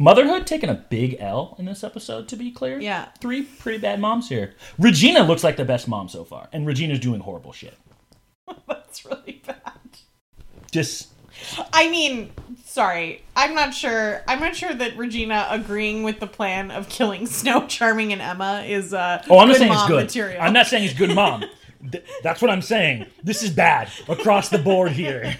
Motherhood 0.02 0.48
taking 0.48 0.70
a 0.70 0.76
big 0.76 1.18
L 1.20 1.56
in 1.60 1.66
this 1.66 1.84
episode, 1.84 2.30
to 2.30 2.38
be 2.38 2.52
clear. 2.52 2.80
Yeah. 2.80 3.10
Three 3.20 3.42
pretty 3.44 3.80
bad 3.80 4.00
moms 4.00 4.30
here. 4.30 4.54
Regina 4.78 5.24
looks 5.24 5.44
like 5.44 5.58
the 5.58 5.66
best 5.66 5.90
mom 5.90 6.08
so 6.08 6.24
far, 6.24 6.48
and 6.54 6.66
Regina's 6.66 7.00
doing 7.00 7.20
horrible 7.20 7.52
shit. 7.52 7.78
That's 8.68 9.04
really 9.06 9.42
bad. 9.46 9.58
Just 10.72 11.10
I 11.74 11.90
mean, 11.90 12.32
sorry. 12.70 13.24
I'm 13.36 13.54
not 13.56 13.74
sure. 13.74 14.22
I'm 14.28 14.40
not 14.40 14.56
sure 14.56 14.74
that 14.74 14.96
Regina 14.98 15.48
agreeing 15.50 16.04
with 16.04 16.20
the 16.20 16.28
plan 16.28 16.72
of 16.72 16.88
killing 16.90 17.26
Snow 17.40 17.66
Charming 17.68 18.14
and 18.14 18.22
Emma 18.22 18.64
is 18.66 18.94
uh 18.94 19.24
oh, 19.30 19.40
I'm 19.40 19.48
not 19.50 19.58
saying 19.58 19.72
it's 19.74 19.88
good. 19.88 20.04
material. 20.04 20.42
I'm 20.42 20.54
not 20.54 20.68
saying 20.68 20.84
it's 20.86 20.94
good 20.98 21.14
mom. 21.14 21.44
Th- 21.92 22.04
That's 22.24 22.42
what 22.42 22.52
I'm 22.52 22.62
saying. 22.62 23.06
This 23.24 23.42
is 23.44 23.50
bad 23.52 23.90
across 24.08 24.50
the 24.50 24.58
board 24.60 24.92
here. 24.92 25.38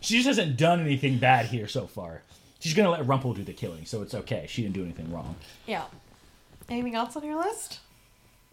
She 0.00 0.16
just 0.16 0.26
hasn't 0.26 0.56
done 0.56 0.80
anything 0.80 1.18
bad 1.18 1.46
here 1.46 1.66
so 1.68 1.86
far. 1.86 2.22
She's 2.60 2.74
gonna 2.74 2.90
let 2.90 3.06
Rumple 3.06 3.34
do 3.34 3.42
the 3.44 3.52
killing, 3.52 3.84
so 3.86 4.02
it's 4.02 4.14
okay. 4.14 4.46
She 4.48 4.62
didn't 4.62 4.74
do 4.74 4.82
anything 4.82 5.12
wrong. 5.12 5.36
Yeah. 5.66 5.84
Anything 6.68 6.94
else 6.94 7.16
on 7.16 7.24
your 7.24 7.36
list? 7.36 7.80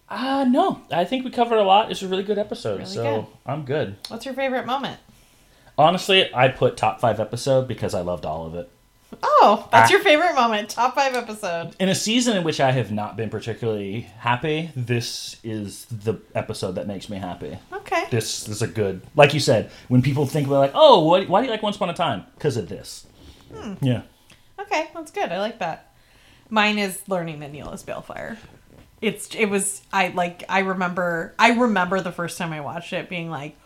Uh 0.09 0.45
no. 0.47 0.81
I 0.91 1.05
think 1.05 1.25
we 1.25 1.31
covered 1.31 1.57
a 1.57 1.63
lot. 1.63 1.89
It's 1.91 2.03
a 2.03 2.07
really 2.07 2.23
good 2.23 2.37
episode, 2.37 2.79
Really 2.79 2.85
so 2.91 3.03
good. 3.21 3.25
I'm 3.45 3.65
good. 3.65 3.95
What's 4.09 4.25
your 4.25 4.33
favorite 4.35 4.65
moment? 4.65 4.99
Honestly, 5.77 6.33
I 6.33 6.49
put 6.49 6.77
top 6.77 6.99
five 6.99 7.19
episode 7.19 7.67
because 7.67 7.93
I 7.93 8.01
loved 8.01 8.25
all 8.25 8.45
of 8.45 8.55
it. 8.55 8.69
Oh, 9.21 9.67
that's 9.71 9.89
Ah. 9.89 9.93
your 9.93 10.01
favorite 10.03 10.33
moment. 10.35 10.69
Top 10.69 10.95
five 10.95 11.13
episode. 11.15 11.75
In 11.79 11.87
a 11.89 11.95
season 11.95 12.35
in 12.35 12.43
which 12.43 12.59
I 12.59 12.71
have 12.71 12.91
not 12.91 13.15
been 13.15 13.29
particularly 13.29 14.01
happy, 14.19 14.71
this 14.75 15.37
is 15.43 15.85
the 15.85 16.15
episode 16.33 16.73
that 16.75 16.87
makes 16.87 17.09
me 17.09 17.17
happy. 17.17 17.57
Okay. 17.71 18.05
This 18.09 18.47
is 18.47 18.61
a 18.63 18.67
good, 18.67 19.01
like 19.15 19.33
you 19.33 19.39
said, 19.39 19.69
when 19.87 20.01
people 20.01 20.25
think 20.25 20.47
about 20.47 20.59
like, 20.59 20.71
oh, 20.73 21.03
what, 21.05 21.27
why 21.29 21.41
do 21.41 21.45
you 21.45 21.51
like 21.51 21.61
Once 21.61 21.75
Upon 21.75 21.89
a 21.89 21.93
Time? 21.93 22.25
Because 22.35 22.57
of 22.57 22.69
this. 22.69 23.05
Hmm. 23.53 23.73
Yeah. 23.81 24.01
Okay, 24.59 24.89
that's 24.95 25.11
good. 25.11 25.31
I 25.31 25.39
like 25.39 25.59
that. 25.59 25.91
Mine 26.49 26.77
is 26.79 26.99
learning 27.07 27.39
that 27.41 27.51
Neal 27.51 27.71
is 27.71 27.83
Baelfire. 27.83 28.37
It's 29.01 29.35
it 29.35 29.45
was 29.47 29.81
I 29.91 30.07
like 30.09 30.43
I 30.47 30.59
remember 30.59 31.33
I 31.37 31.49
remember 31.51 31.99
the 31.99 32.11
first 32.11 32.37
time 32.37 32.53
I 32.53 32.61
watched 32.61 32.93
it 32.93 33.09
being 33.09 33.29
like, 33.29 33.57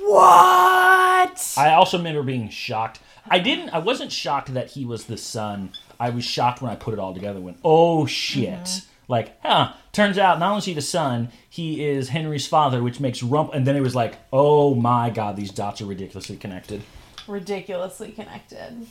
what? 0.00 1.54
I 1.56 1.72
also 1.74 1.98
remember 1.98 2.22
being 2.22 2.48
shocked. 2.48 3.00
I 3.28 3.38
didn't. 3.38 3.70
I 3.70 3.78
wasn't 3.78 4.12
shocked 4.12 4.52
that 4.54 4.70
he 4.72 4.84
was 4.84 5.04
the 5.04 5.16
son. 5.16 5.72
I 6.00 6.10
was 6.10 6.24
shocked 6.24 6.60
when 6.60 6.70
I 6.70 6.74
put 6.74 6.92
it 6.94 7.00
all 7.00 7.14
together. 7.14 7.40
When 7.40 7.56
oh 7.64 8.06
shit, 8.06 8.48
Mm-hmm. 8.50 8.86
like 9.12 9.40
huh? 9.42 9.72
Turns 9.92 10.18
out 10.18 10.38
not 10.38 10.48
only 10.50 10.58
is 10.58 10.64
he 10.64 10.74
the 10.74 10.80
son, 10.82 11.30
he 11.48 11.84
is 11.84 12.08
Henry's 12.08 12.46
father, 12.46 12.82
which 12.82 12.98
makes 12.98 13.22
Rump. 13.22 13.52
And 13.54 13.66
then 13.66 13.76
it 13.76 13.80
was 13.80 13.94
like, 13.94 14.16
oh 14.32 14.74
my 14.74 15.10
god, 15.10 15.36
these 15.36 15.50
dots 15.50 15.80
are 15.80 15.86
ridiculously 15.86 16.36
connected. 16.36 16.82
Ridiculously 17.28 18.10
connected. 18.12 18.86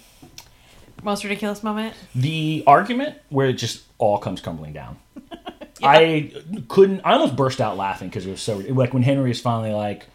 Most 1.04 1.24
ridiculous 1.24 1.64
moment. 1.64 1.95
The 2.14 2.64
argument 2.68 3.18
where 3.30 3.47
it 3.47 3.54
just 3.54 3.84
all 3.97 4.20
comes 4.20 4.39
crumbling 4.39 4.72
down. 4.74 4.99
I 5.84 6.32
couldn't. 6.68 7.02
I 7.04 7.14
almost 7.14 7.36
burst 7.36 7.60
out 7.60 7.76
laughing 7.76 8.08
because 8.10 8.26
it 8.28 8.30
was 8.32 8.41
so 8.41 8.58
like 8.70 8.93
when 8.93 9.02
Henry 9.04 9.32
is 9.32 9.41
finally 9.41 9.74
like, 9.74 10.06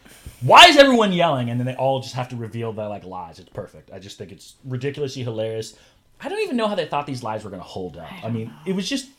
"Why 0.40 0.66
is 0.66 0.76
everyone 0.76 1.12
yelling?" 1.12 1.50
and 1.50 1.58
then 1.58 1.66
they 1.66 1.74
all 1.74 2.00
just 2.00 2.14
have 2.14 2.28
to 2.30 2.36
reveal 2.36 2.72
their 2.72 2.88
like 2.88 3.04
lies. 3.04 3.38
It's 3.38 3.50
perfect. 3.50 3.90
I 3.92 3.98
just 3.98 4.18
think 4.18 4.32
it's 4.32 4.54
ridiculously 4.64 5.22
hilarious. 5.22 5.76
I 6.20 6.28
don't 6.28 6.40
even 6.40 6.56
know 6.56 6.68
how 6.68 6.74
they 6.74 6.86
thought 6.86 7.06
these 7.06 7.22
lies 7.22 7.44
were 7.44 7.50
going 7.50 7.60
to 7.60 7.68
hold 7.68 7.98
up. 7.98 8.10
I, 8.24 8.30
mean, 8.30 8.50
it 8.64 8.74
was 8.74 8.88
just 8.88 9.10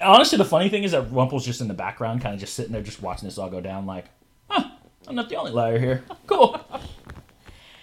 honestly, 0.00 0.38
the 0.38 0.44
funny 0.44 0.68
thing 0.68 0.84
is 0.84 0.92
that 0.92 1.10
Rumple's 1.10 1.44
just 1.44 1.60
in 1.60 1.68
the 1.68 1.74
background, 1.74 2.22
kind 2.22 2.34
of 2.34 2.40
just 2.40 2.54
sitting 2.54 2.72
there, 2.72 2.82
just 2.82 3.02
watching 3.02 3.26
this 3.28 3.38
all 3.38 3.50
go 3.50 3.60
down. 3.60 3.86
Like, 3.86 4.06
huh, 4.48 4.64
I'm 5.06 5.14
not 5.14 5.28
the 5.28 5.36
only 5.36 5.52
liar 5.52 5.78
here. 5.78 6.04
Cool. 6.26 6.60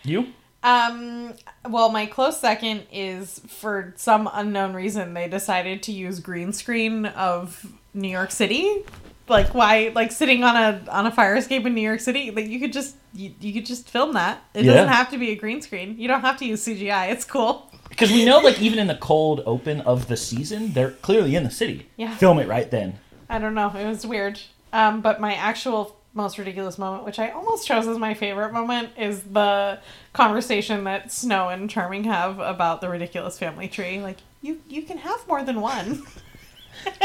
you? 0.03 0.33
Um, 0.63 1.33
well, 1.69 1.89
my 1.89 2.05
close 2.05 2.39
second 2.39 2.83
is 2.91 3.39
for 3.47 3.93
some 3.95 4.29
unknown 4.33 4.73
reason 4.73 5.13
they 5.13 5.29
decided 5.29 5.83
to 5.83 5.91
use 5.93 6.19
green 6.19 6.51
screen 6.51 7.05
of 7.05 7.65
New 7.93 8.09
York 8.09 8.31
City. 8.31 8.83
Like 9.27 9.53
why 9.53 9.91
like 9.95 10.11
sitting 10.11 10.43
on 10.43 10.55
a 10.55 10.83
on 10.91 11.05
a 11.05 11.11
fire 11.11 11.35
escape 11.35 11.65
in 11.65 11.73
New 11.73 11.81
York 11.81 12.01
City, 12.01 12.31
like 12.31 12.47
you 12.47 12.59
could 12.59 12.73
just 12.73 12.95
you, 13.13 13.33
you 13.39 13.53
could 13.53 13.65
just 13.65 13.89
film 13.89 14.13
that. 14.13 14.43
It 14.53 14.65
Yeah. 14.65 14.73
doesn't 14.73 14.89
have 14.93 15.09
to 15.11 15.17
be 15.17 15.31
a 15.31 15.35
green 15.35 15.61
screen. 15.61 15.95
You 15.97 16.07
don't 16.07 16.21
have 16.21 16.37
to 16.39 16.45
use 16.45 16.61
CGI. 16.65 17.11
It's 17.11 17.23
cool. 17.25 17.69
Because 17.89 18.11
we 18.11 18.25
know, 18.25 18.39
like, 18.39 18.59
even 18.59 18.79
in 18.79 18.87
the 18.87 18.95
cold 18.95 19.43
open 19.45 19.81
of 19.81 20.07
the 20.07 20.17
season, 20.17 20.73
they're 20.73 20.89
clearly 20.91 21.35
in 21.35 21.43
the 21.43 21.51
city. 21.51 21.89
Yeah. 21.95 22.15
Film 22.17 22.39
it 22.39 22.47
right 22.47 22.69
then. 22.71 22.97
I 23.29 23.37
don't 23.37 23.53
know. 23.53 23.69
It 23.69 23.85
was 23.85 24.03
weird. 24.03 24.39
Um, 24.73 25.01
but 25.01 25.21
my 25.21 25.35
actual 25.35 25.95
most 26.15 26.39
ridiculous 26.39 26.79
moment, 26.79 27.05
which 27.05 27.19
I 27.19 27.29
almost 27.29 27.67
chose 27.67 27.87
as 27.87 27.99
my 27.99 28.15
favorite 28.15 28.51
moment, 28.51 28.89
is 28.97 29.21
the 29.21 29.77
conversation 30.11 30.83
that 30.85 31.11
Snow 31.11 31.49
and 31.49 31.69
Charming 31.69 32.03
have 32.05 32.39
about 32.39 32.81
the 32.81 32.89
ridiculous 32.89 33.37
family 33.37 33.67
tree. 33.67 34.01
Like 34.01 34.17
you, 34.41 34.59
you 34.67 34.81
can 34.81 34.97
have 34.97 35.27
more 35.27 35.43
than 35.43 35.61
one. 35.61 36.03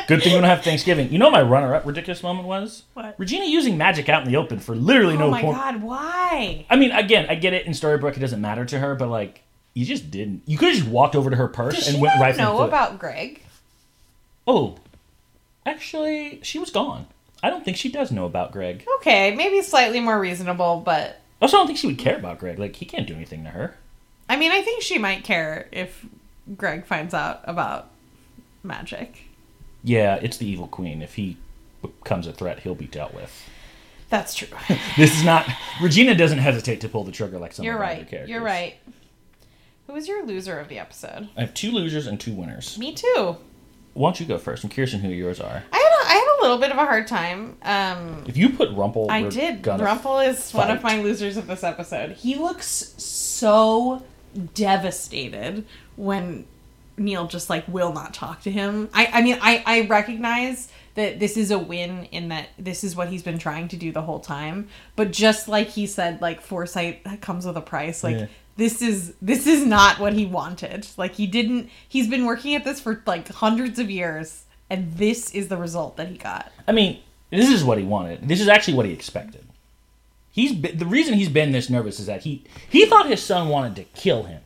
Good 0.07 0.23
thing 0.23 0.33
we 0.33 0.39
don't 0.41 0.45
have 0.49 0.63
Thanksgiving. 0.65 1.13
You 1.13 1.19
know, 1.19 1.27
what 1.27 1.33
my 1.33 1.43
runner-up 1.43 1.85
ridiculous 1.87 2.23
moment 2.23 2.49
was 2.49 2.85
What? 2.95 3.15
Regina 3.19 3.45
using 3.45 3.77
magic 3.77 4.09
out 4.09 4.23
in 4.25 4.29
the 4.31 4.37
open 4.39 4.59
for 4.59 4.75
literally 4.75 5.15
oh 5.17 5.19
no 5.19 5.27
Oh 5.27 5.31
my 5.31 5.41
point. 5.43 5.57
god, 5.57 5.83
why? 5.83 6.67
I 6.71 6.77
mean, 6.77 6.93
again, 6.93 7.27
I 7.29 7.35
get 7.35 7.53
it 7.53 7.67
in 7.67 7.73
Storybrooke; 7.73 8.17
it 8.17 8.21
doesn't 8.21 8.41
matter 8.41 8.65
to 8.65 8.79
her, 8.79 8.95
but 8.95 9.09
like, 9.09 9.43
you 9.75 9.85
just 9.85 10.11
didn't. 10.11 10.43
You 10.47 10.57
could 10.59 10.69
have 10.69 10.79
just 10.79 10.89
walked 10.89 11.15
over 11.15 11.29
to 11.31 11.37
her 11.37 11.49
purse 11.49 11.75
Does 11.77 11.89
and 11.89 11.97
she 11.97 12.03
went 12.03 12.19
right 12.21 12.35
from 12.35 12.45
know 12.45 12.59
the 12.59 12.65
about 12.65 12.99
Greg? 12.99 13.43
Oh, 14.47 14.77
actually, 15.67 16.41
she 16.43 16.59
was 16.59 16.71
gone. 16.71 17.07
I 17.43 17.51
don't 17.51 17.65
think 17.65 17.77
she 17.77 17.89
does 17.91 18.11
know 18.11 18.25
about 18.25 18.51
Greg. 18.53 18.85
Okay, 18.97 19.35
maybe 19.35 19.63
slightly 19.63 20.01
more 20.01 20.19
reasonable, 20.19 20.83
but 20.85 21.21
Also, 21.41 21.57
I 21.57 21.61
don't 21.61 21.67
think 21.67 21.79
she 21.79 21.87
would 21.87 21.99
care 21.99 22.17
about 22.17 22.39
Greg. 22.39 22.59
Like, 22.59 22.75
he 22.77 22.85
can't 22.87 23.07
do 23.07 23.15
anything 23.15 23.45
to 23.45 23.51
her. 23.51 23.77
I 24.29 24.37
mean, 24.37 24.51
I 24.51 24.61
think 24.63 24.83
she 24.83 24.99
might 24.99 25.23
care 25.23 25.69
if 25.71 26.05
Greg 26.57 26.85
finds 26.87 27.15
out 27.15 27.41
about 27.45 27.91
magic. 28.65 29.28
Yeah, 29.83 30.17
it's 30.17 30.37
the 30.37 30.47
evil 30.47 30.67
queen. 30.69 31.03
If 31.03 31.15
he 31.15 31.37
becomes 31.83 32.27
a 32.27 32.33
threat, 32.33 32.61
he'll 32.61 32.75
be 32.75 32.87
dealt 32.87 33.15
with. 33.15 33.49
That's 34.11 34.35
true. 34.35 34.49
This 34.97 35.17
is 35.17 35.25
not. 35.25 35.47
Regina 35.81 36.15
doesn't 36.15 36.39
hesitate 36.39 36.81
to 36.81 36.89
pull 36.89 37.05
the 37.05 37.13
trigger 37.13 37.39
like 37.39 37.53
some 37.53 37.65
You're 37.65 37.75
of 37.75 37.81
other 37.83 37.89
right. 37.89 38.09
characters. 38.09 38.31
You're 38.31 38.43
right. 38.43 38.77
Who 39.87 39.93
was 39.93 40.09
your 40.09 40.25
loser 40.27 40.59
of 40.59 40.69
the 40.69 40.79
episode? 40.79 41.29
I 41.37 41.41
have 41.43 41.55
two 41.55 41.71
losers 41.71 42.07
and 42.07 42.19
two 42.21 42.33
winners. 42.33 42.77
Me 42.79 42.93
too. 42.95 43.37
Why 43.95 44.11
don't 44.11 44.21
you 44.21 44.27
go 44.27 44.39
first? 44.39 44.63
I'm 44.65 44.71
curious 44.71 44.95
on 44.95 45.01
who 45.01 45.09
yours 45.09 45.41
are. 45.41 45.63
I 45.73 45.77
had 45.77 46.07
a, 46.07 46.11
I 46.11 46.15
had 46.15 46.39
a 46.39 46.43
little 46.43 46.59
bit 46.59 46.71
of 46.71 46.79
a 46.79 46.85
hard 46.85 47.07
time. 47.07 47.57
Um, 47.63 48.25
If 48.27 48.37
you 48.37 48.51
put 48.51 48.71
Rumple, 48.73 49.11
I 49.11 49.29
did. 49.29 49.67
Rumple 49.67 50.21
is 50.21 50.53
one 50.53 50.71
of 50.71 50.83
my 50.83 51.01
losers 51.01 51.37
of 51.37 51.47
this 51.47 51.65
episode. 51.65 52.13
He 52.13 52.35
looks 52.37 52.67
so 52.99 54.05
devastated 54.55 55.65
when 55.97 56.47
Neal 56.99 57.27
just 57.27 57.49
like 57.51 57.67
will 57.69 57.93
not 57.93 58.15
talk 58.15 58.43
to 58.43 58.51
him. 58.51 58.89
I, 58.93 59.07
I 59.13 59.23
mean, 59.23 59.39
I, 59.41 59.63
I 59.67 59.81
recognize 59.87 60.69
that 60.95 61.21
this 61.21 61.37
is 61.37 61.51
a 61.51 61.59
win 61.59 62.05
in 62.07 62.29
that 62.29 62.49
this 62.59 62.83
is 62.83 62.97
what 62.97 63.09
he's 63.09 63.23
been 63.23 63.39
trying 63.39 63.69
to 63.69 63.77
do 63.77 63.93
the 63.93 64.03
whole 64.03 64.21
time. 64.21 64.69
But 64.97 65.13
just 65.13 65.47
like 65.49 65.69
he 65.69 65.87
said, 65.87 66.21
like 66.21 66.41
foresight 66.41 67.21
comes 67.21 67.47
with 67.47 67.57
a 67.57 67.61
price. 67.61 68.03
Like 68.03 68.17
Yeah. 68.17 68.27
this 68.57 68.83
is 68.83 69.15
this 69.23 69.47
is 69.47 69.65
not 69.65 70.01
what 70.01 70.13
he 70.13 70.27
wanted. 70.27 70.87
Like 70.97 71.15
he 71.15 71.27
didn't. 71.27 71.71
He's 71.89 72.09
been 72.09 72.25
working 72.27 72.55
at 72.55 72.65
this 72.65 72.81
for 72.81 73.03
like 73.07 73.29
hundreds 73.29 73.79
of 73.79 73.91
years, 73.91 74.45
and 74.69 74.93
this 74.95 75.31
is 75.33 75.49
the 75.49 75.57
result 75.57 75.97
that 75.99 76.09
he 76.09 76.17
got. 76.19 76.51
I 76.67 76.73
mean, 76.73 77.01
this 77.31 77.49
is 77.49 77.63
what 77.63 77.79
he 77.79 77.85
wanted. 77.85 78.27
This 78.29 78.41
is 78.41 78.49
actually 78.49 78.75
what 78.75 78.87
he 78.87 78.93
expected. 78.93 79.45
He's 80.31 80.53
been, 80.53 80.79
the 80.79 80.87
reason 80.87 81.15
he's 81.15 81.29
been 81.29 81.53
this 81.53 81.69
nervous 81.71 81.99
is 82.01 82.07
that 82.07 82.23
he 82.23 82.45
he 82.69 82.87
thought 82.87 83.07
his 83.09 83.23
son 83.23 83.49
wanted 83.49 83.77
to 83.77 83.85
kill 84.01 84.25
him. 84.25 84.41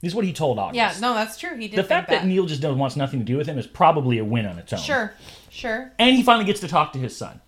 This 0.00 0.12
is 0.12 0.14
what 0.14 0.24
he 0.24 0.32
told 0.32 0.58
August. 0.58 0.76
Yeah, 0.76 0.94
no, 1.00 1.14
that's 1.14 1.36
true. 1.36 1.56
He 1.56 1.68
did. 1.68 1.76
That. 1.76 1.82
The 1.82 1.88
fact 1.88 2.08
that. 2.08 2.22
that 2.22 2.26
Neal 2.26 2.46
just 2.46 2.62
wants 2.64 2.96
nothing 2.96 3.20
to 3.20 3.24
do 3.24 3.36
with 3.36 3.46
him 3.46 3.58
is 3.58 3.66
probably 3.66 4.18
a 4.18 4.24
win 4.24 4.46
on 4.46 4.58
its 4.58 4.72
own. 4.72 4.78
Sure, 4.78 5.12
sure. 5.50 5.92
And 5.98 6.16
he 6.16 6.22
finally 6.22 6.46
gets 6.46 6.60
to 6.60 6.68
talk 6.68 6.92
to 6.94 6.98
his 6.98 7.14
son. 7.14 7.40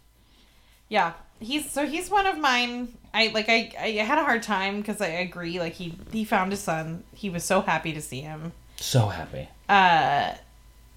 Yeah, 0.88 1.14
he's 1.40 1.70
so 1.70 1.86
he's 1.86 2.10
one 2.10 2.26
of 2.26 2.36
mine. 2.38 2.88
I 3.14 3.28
like 3.28 3.48
I 3.48 3.72
I 3.78 3.88
had 4.02 4.18
a 4.18 4.24
hard 4.24 4.42
time 4.42 4.78
because 4.78 5.00
I 5.00 5.06
agree. 5.06 5.58
Like 5.58 5.72
he 5.72 5.94
he 6.12 6.24
found 6.24 6.52
his 6.52 6.60
son. 6.60 7.04
He 7.14 7.30
was 7.30 7.44
so 7.44 7.62
happy 7.62 7.94
to 7.94 8.02
see 8.02 8.20
him. 8.20 8.52
So 8.76 9.08
happy. 9.08 9.48
Uh, 9.68 10.34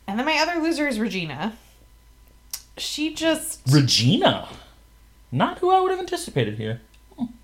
and 0.07 0.19
then 0.19 0.25
my 0.25 0.37
other 0.37 0.61
loser 0.61 0.87
is 0.87 0.99
Regina. 0.99 1.57
She 2.77 3.13
just 3.13 3.61
Regina. 3.71 4.49
Not 5.31 5.59
who 5.59 5.71
I 5.71 5.79
would 5.79 5.91
have 5.91 5.99
anticipated 5.99 6.57
here. 6.57 6.81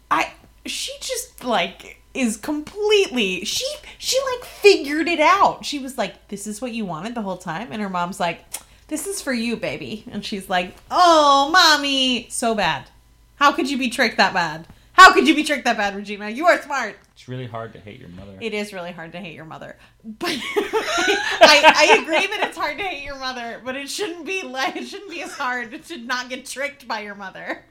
I 0.09 0.33
she 0.65 0.91
just 0.99 1.45
like 1.45 2.00
is 2.13 2.37
completely 2.37 3.45
she 3.45 3.65
she 3.97 4.19
like 4.33 4.45
figured 4.45 5.07
it 5.07 5.19
out. 5.19 5.65
She 5.65 5.79
was 5.79 5.97
like, 5.97 6.27
"This 6.27 6.47
is 6.47 6.61
what 6.61 6.71
you 6.73 6.85
wanted 6.85 7.15
the 7.15 7.21
whole 7.21 7.37
time," 7.37 7.69
and 7.71 7.81
her 7.81 7.89
mom's 7.89 8.19
like, 8.19 8.43
"This 8.87 9.07
is 9.07 9.21
for 9.21 9.33
you, 9.33 9.55
baby," 9.55 10.03
and 10.11 10.25
she's 10.25 10.49
like, 10.49 10.75
"Oh, 10.89 11.49
mommy, 11.51 12.27
so 12.29 12.55
bad. 12.55 12.89
How 13.35 13.51
could 13.51 13.69
you 13.69 13.77
be 13.77 13.89
tricked 13.89 14.17
that 14.17 14.33
bad? 14.33 14.67
How 14.93 15.13
could 15.13 15.27
you 15.27 15.33
be 15.35 15.43
tricked 15.43 15.63
that 15.65 15.77
bad, 15.77 15.95
Regina? 15.95 16.29
You 16.29 16.45
are 16.47 16.61
smart." 16.61 16.97
It's 17.13 17.27
really 17.27 17.47
hard 17.47 17.73
to 17.73 17.79
hate 17.79 17.99
your 17.99 18.09
mother. 18.09 18.37
It 18.41 18.53
is 18.53 18.73
really 18.73 18.91
hard 18.91 19.11
to 19.13 19.19
hate 19.19 19.35
your 19.35 19.45
mother, 19.45 19.77
but 20.03 20.29
I, 20.31 21.73
I 21.75 22.01
agree 22.01 22.27
that 22.27 22.47
it's 22.47 22.57
hard 22.57 22.77
to 22.77 22.83
hate 22.83 23.03
your 23.03 23.17
mother, 23.19 23.61
but 23.63 23.75
it 23.75 23.89
shouldn't 23.89 24.25
be 24.25 24.41
like 24.43 24.75
it 24.75 24.87
shouldn't 24.87 25.11
be 25.11 25.21
as 25.21 25.33
hard 25.33 25.83
to 25.85 25.97
not 25.97 26.29
get 26.29 26.45
tricked 26.45 26.87
by 26.87 27.01
your 27.01 27.15
mother. 27.15 27.63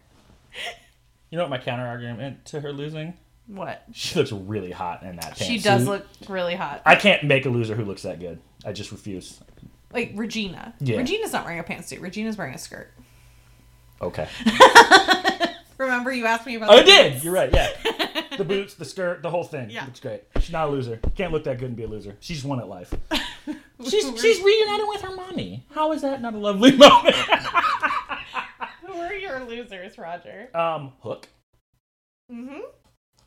you 1.30 1.36
know 1.36 1.44
what 1.44 1.50
my 1.50 1.58
counter 1.58 1.86
argument 1.86 2.44
to 2.46 2.60
her 2.60 2.72
losing? 2.72 3.14
What? 3.52 3.82
She 3.92 4.16
looks 4.18 4.30
really 4.32 4.70
hot 4.70 5.02
in 5.02 5.16
that 5.16 5.36
She 5.36 5.58
pantsuit. 5.58 5.62
does 5.64 5.86
look 5.86 6.06
really 6.28 6.54
hot. 6.54 6.82
I 6.86 6.94
can't 6.94 7.24
make 7.24 7.46
a 7.46 7.48
loser 7.50 7.74
who 7.74 7.84
looks 7.84 8.02
that 8.02 8.20
good. 8.20 8.38
I 8.64 8.72
just 8.72 8.92
refuse. 8.92 9.40
like 9.92 10.12
Regina. 10.14 10.74
Yeah. 10.78 10.98
Regina's 10.98 11.32
not 11.32 11.44
wearing 11.44 11.58
a 11.58 11.64
pantsuit. 11.64 12.00
Regina's 12.00 12.36
wearing 12.38 12.54
a 12.54 12.58
skirt. 12.58 12.92
Okay. 14.00 14.28
Remember 15.78 16.12
you 16.12 16.26
asked 16.26 16.46
me 16.46 16.54
about 16.56 16.70
Oh, 16.70 16.74
I 16.74 16.80
the 16.80 16.84
did. 16.84 17.12
boots? 17.14 17.24
You're 17.24 17.32
right. 17.34 17.50
Yeah. 17.52 17.70
the 18.36 18.44
boots, 18.44 18.74
the 18.74 18.84
skirt, 18.84 19.22
the 19.22 19.30
whole 19.30 19.44
thing. 19.44 19.70
Yeah. 19.70 19.84
Looks 19.86 20.00
great. 20.00 20.22
She's 20.38 20.52
not 20.52 20.68
a 20.68 20.70
loser. 20.70 21.00
Can't 21.16 21.32
look 21.32 21.44
that 21.44 21.58
good 21.58 21.68
and 21.68 21.76
be 21.76 21.84
a 21.84 21.88
loser. 21.88 22.16
She's 22.20 22.44
won 22.44 22.60
at 22.60 22.68
life. 22.68 22.92
She's 23.82 24.04
she's 24.20 24.42
reunited 24.42 24.86
with 24.88 25.00
her 25.00 25.16
mommy. 25.16 25.64
How 25.74 25.90
is 25.92 26.02
that 26.02 26.20
not 26.20 26.34
a 26.34 26.38
lovely 26.38 26.72
moment? 26.76 27.16
Who 28.86 28.92
are 28.92 29.14
your 29.14 29.42
losers, 29.46 29.96
Roger? 29.96 30.48
um, 30.54 30.92
Hook 31.00 31.28
Mm-hmm. 32.30 32.60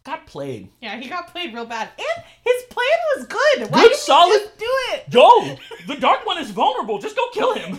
Got 0.03 0.25
played. 0.27 0.69
Yeah, 0.81 0.97
he 0.99 1.09
got 1.09 1.27
played 1.31 1.53
real 1.53 1.65
bad. 1.65 1.89
And 1.97 2.23
his 2.43 2.63
plan 2.69 2.85
was 3.15 3.25
good. 3.27 3.71
Why 3.71 3.83
Good, 3.83 3.95
solid- 3.95 4.51
do 4.57 4.65
it? 4.93 5.09
Go. 5.11 5.57
The 5.87 5.95
dark 5.95 6.25
one 6.25 6.37
is 6.37 6.49
vulnerable. 6.51 6.97
Just 6.99 7.15
go 7.15 7.23
kill 7.33 7.53
him. 7.55 7.77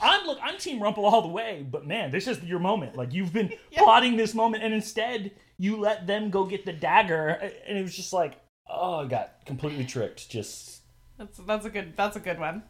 I'm 0.00 0.26
look. 0.26 0.38
I'm 0.42 0.56
Team 0.58 0.82
Rumple 0.82 1.04
all 1.04 1.22
the 1.22 1.28
way, 1.28 1.66
but 1.68 1.86
man, 1.86 2.10
this 2.10 2.26
is 2.28 2.42
your 2.44 2.58
moment. 2.60 2.96
Like 2.96 3.12
you've 3.12 3.32
been 3.32 3.52
Yeah. 3.70 3.82
plotting 3.82 4.16
this 4.16 4.32
moment, 4.34 4.62
and 4.62 4.72
instead 4.72 5.32
you 5.58 5.76
let 5.76 6.06
them 6.06 6.30
go 6.30 6.44
get 6.44 6.64
the 6.64 6.72
dagger, 6.72 7.28
and 7.66 7.76
it 7.76 7.82
was 7.82 7.94
just 7.96 8.12
like, 8.12 8.34
oh, 8.68 9.00
I 9.00 9.06
got 9.06 9.44
completely 9.44 9.84
tricked. 9.84 10.30
Just 10.30 10.82
That's 11.18 11.38
that's 11.38 11.66
a 11.66 11.70
good 11.70 11.94
that's 11.96 12.16
a 12.16 12.20
good 12.20 12.38
one. 12.38 12.62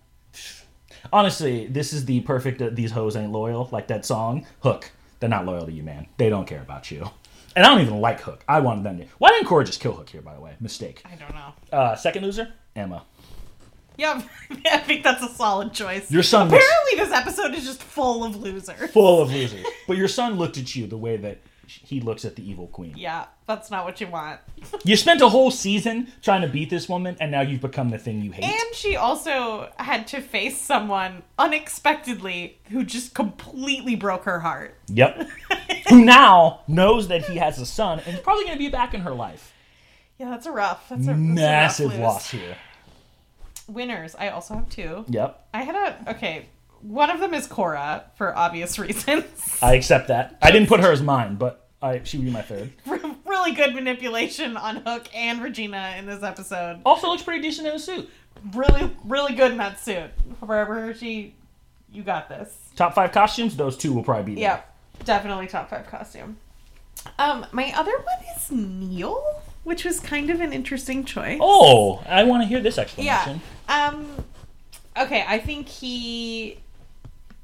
honestly, 1.12 1.66
this 1.66 1.93
is 1.93 2.05
the 2.07 2.20
perfect. 2.20 2.61
Uh, 2.62 2.70
These 2.72 2.93
hoes 2.93 3.14
ain't 3.16 3.33
loyal, 3.33 3.68
like 3.72 3.89
that 3.89 4.05
song. 4.07 4.47
Hook. 4.62 4.91
They're 5.20 5.29
not 5.29 5.45
loyal 5.47 5.66
to 5.66 5.72
you, 5.72 5.83
man. 5.83 6.07
They 6.16 6.31
don't 6.31 6.47
care 6.47 6.62
about 6.62 6.91
you. 6.91 7.11
And 7.59 7.67
I 7.67 7.71
don't 7.71 7.81
even 7.81 8.01
like 8.01 8.21
Hook. 8.21 8.45
I 8.47 8.61
wanted 8.61 8.85
them 8.85 8.99
to. 8.99 9.07
Why 9.19 9.31
didn't 9.31 9.49
Cora 9.49 9.65
just 9.65 9.81
kill 9.81 9.93
Hook 9.93 10.11
here? 10.11 10.23
By 10.23 10.33
the 10.33 10.41
way, 10.41 10.55
mistake. 10.61 11.03
I 11.05 11.17
don't 11.17 11.35
know. 11.35 11.55
Uh, 11.77 11.97
second 11.97 12.23
loser, 12.23 12.53
Emma. 12.77 13.03
Yeah, 13.97 14.23
I 14.71 14.79
think 14.79 15.03
that's 15.03 15.25
a 15.25 15.29
solid 15.29 15.73
choice. 15.73 16.09
Your 16.09 16.23
son 16.23 16.47
Apparently, 16.47 16.95
this 16.95 17.11
episode 17.11 17.57
is 17.57 17.65
just 17.65 17.83
full 17.83 18.23
of 18.23 18.37
losers. 18.37 18.93
Full 18.93 19.23
of 19.23 19.33
losers. 19.33 19.67
But 19.89 19.97
your 19.97 20.07
son 20.07 20.35
looked 20.35 20.57
at 20.57 20.77
you 20.77 20.87
the 20.87 20.97
way 20.97 21.17
that 21.17 21.41
he 21.69 22.01
looks 22.01 22.25
at 22.25 22.37
the 22.37 22.49
evil 22.49 22.66
queen. 22.66 22.95
Yeah, 22.97 23.27
that's 23.47 23.71
not 23.71 23.85
what 23.85 24.01
you 24.01 24.07
want. 24.09 24.41
You 24.85 24.97
spent 24.97 25.21
a 25.21 25.29
whole 25.29 25.51
season 25.51 26.12
trying 26.23 26.43
to 26.43 26.49
beat 26.49 26.71
this 26.71 26.89
woman, 26.89 27.16
and 27.21 27.31
now 27.31 27.43
you've 27.43 27.61
become 27.61 27.91
the 27.91 27.99
thing 27.99 28.23
you 28.23 28.33
hate. 28.33 28.45
And 28.45 28.75
she 28.75 28.97
also 28.97 29.71
had 29.79 30.07
to 30.09 30.21
face 30.21 30.61
someone 30.61 31.23
unexpectedly 31.39 32.59
who 32.71 32.85
just 32.85 33.14
completely 33.14 33.97
broke 33.97 34.25
her 34.25 34.41
heart. 34.41 34.77
Yep. 34.89 35.29
Who 35.91 36.05
now 36.05 36.61
knows 36.69 37.09
that 37.09 37.25
he 37.25 37.37
has 37.37 37.59
a 37.59 37.66
son 37.66 38.01
and 38.01 38.14
is 38.14 38.21
probably 38.21 38.45
going 38.45 38.57
to 38.57 38.59
be 38.59 38.69
back 38.69 38.95
in 38.95 39.01
her 39.01 39.14
life. 39.14 39.53
Yeah, 40.19 40.31
that's 40.31 40.47
a 40.47 40.53
rough. 40.53 40.89
That's 40.89 41.03
a 41.03 41.07
that's 41.07 41.09
a 41.09 41.12
rough 41.12 41.21
Massive 41.21 41.99
loss 41.99 42.31
here. 42.31 42.57
Winners. 43.69 44.14
I 44.19 44.29
also 44.29 44.55
have 44.55 44.69
two. 44.69 45.05
Yep. 45.09 45.49
I 45.55 45.62
had 45.62 45.75
a 45.75 46.11
okay. 46.11 46.47
One 46.81 47.11
of 47.11 47.20
them 47.20 47.35
is 47.35 47.47
Cora 47.47 48.05
for 48.16 48.37
obvious 48.37 48.79
reasons. 48.79 49.24
I 49.62 49.74
accept 49.74 50.09
that. 50.09 50.39
I 50.43 50.51
didn't 50.51 50.68
put 50.68 50.81
her 50.81 50.93
as 50.93 51.03
mine, 51.03 51.37
but 51.37 51.68
I, 51.83 52.03
she 52.05 52.16
would 52.18 52.26
be 52.26 52.33
my 52.33 52.43
third. 52.43 52.72
really 53.26 53.53
good 53.53 53.74
manipulation 53.74 54.57
on 54.57 54.76
Hook 54.76 55.09
and 55.14 55.43
Regina 55.43 55.95
in 55.99 56.07
this 56.07 56.22
episode. 56.22 56.81
Also 56.85 57.09
looks 57.09 57.22
pretty 57.22 57.43
decent 57.43 57.68
in 57.68 57.74
a 57.74 57.79
suit. 57.79 58.09
Really, 58.55 58.91
really 59.05 59.35
good 59.35 59.53
in 59.53 59.59
that 59.59 59.81
suit. 59.81 60.11
Wherever 60.41 60.95
she 60.95 61.35
You 61.93 62.03
got 62.03 62.29
this. 62.29 62.57
Top 62.76 62.95
five 62.95 63.12
costumes, 63.12 63.57
those 63.57 63.76
two 63.76 63.93
will 63.93 64.03
probably 64.05 64.35
be 64.35 64.41
there. 64.41 64.51
Yep, 64.99 65.05
definitely 65.05 65.47
top 65.49 65.70
five 65.70 65.87
costume. 65.89 66.37
Um, 67.18 67.47
my 67.53 67.72
other 67.76 67.93
one 67.97 68.37
is 68.37 68.51
Neal, 68.51 69.22
which 69.64 69.85
was 69.85 69.99
kind 70.01 70.31
of 70.31 70.41
an 70.41 70.53
interesting 70.53 71.05
choice. 71.05 71.39
Oh, 71.41 72.03
I 72.09 72.24
want 72.24 72.43
to 72.43 72.49
hear 72.49 72.61
this 72.61 72.76
explanation. 72.79 73.07
yeah. 73.07 73.37
explanation. 73.68 74.16
Um, 74.97 75.05
okay, 75.07 75.24
I 75.26 75.39
think 75.39 75.68
he, 75.68 76.59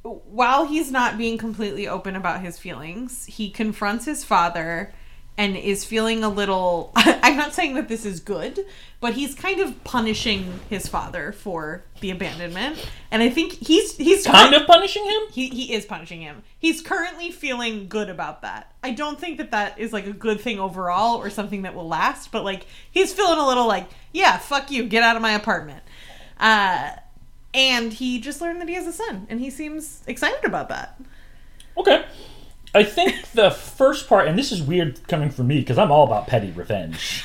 while 0.05 0.67
he's 0.67 0.91
not 0.91 1.17
being 1.17 1.39
completely 1.39 1.89
open 1.89 2.15
about 2.15 2.43
his 2.43 2.59
feelings, 2.59 3.25
he 3.27 3.51
confronts 3.51 4.05
his 4.05 4.23
father 4.23 4.93
and 5.37 5.57
is 5.57 5.85
feeling 5.85 6.23
a 6.23 6.29
little. 6.29 6.93
I'm 6.97 7.37
not 7.37 7.55
saying 7.55 7.75
that 7.75 7.89
this 7.89 8.05
is 8.05 8.21
good, 8.21 8.65
but 9.01 9.15
he's 9.15 9.35
kind 9.35 9.61
of 9.61 9.83
punishing 9.83 10.61
his 10.69 10.87
father 10.87 11.33
for 11.33 11.85
the 12.01 12.11
abandonment, 12.11 12.87
and 13.11 13.23
I 13.23 13.31
think 13.31 13.53
he's 13.53 13.97
he's 13.97 14.27
Kind 14.27 14.55
of 14.55 14.67
punishing 14.67 15.05
him? 15.05 15.23
he, 15.33 15.49
he 15.49 15.73
is 15.73 15.87
punishing 15.87 16.21
him. 16.21 16.43
He's 16.59 16.83
currently 16.83 17.31
feeling 17.31 17.89
good 17.89 18.11
about 18.11 18.43
that. 18.43 18.73
I 18.83 18.91
don't 18.91 19.19
think 19.19 19.39
that 19.39 19.51
that 19.53 19.79
is 19.79 19.93
like 19.93 20.07
a 20.07 20.13
good 20.13 20.41
thing 20.41 20.61
overall 20.61 21.17
or 21.17 21.31
something 21.31 21.63
that 21.63 21.75
will 21.75 21.89
last, 21.89 22.31
but 22.31 22.45
like 22.45 22.67
he's 22.91 23.13
feeling 23.13 23.39
a 23.39 23.47
little 23.47 23.67
like, 23.67 23.89
yeah, 24.13 24.37
fuck 24.39 24.71
you, 24.71 24.85
get 24.85 25.03
out 25.03 25.17
of 25.17 25.23
my 25.23 25.33
apartment. 25.33 25.83
Uh, 26.39 26.91
and 27.55 27.93
he 27.93 28.21
just 28.21 28.41
learned 28.41 28.61
that 28.61 28.69
he 28.69 28.75
has 28.75 28.87
a 28.87 28.93
son, 28.93 29.27
and 29.31 29.41
he 29.41 29.49
seems 29.49 30.03
excited 30.07 30.45
about 30.45 30.69
that. 30.69 31.01
Okay. 31.79 32.05
I 32.75 32.83
think 32.83 33.31
the 33.33 33.51
first 33.51 34.09
part, 34.09 34.27
and 34.27 34.37
this 34.39 34.51
is 34.51 34.61
weird 34.61 35.07
coming 35.07 35.31
from 35.31 35.47
me 35.47 35.61
because 35.61 35.79
I'm 35.79 35.93
all 35.93 36.05
about 36.05 36.27
petty 36.27 36.51
revenge. 36.51 37.25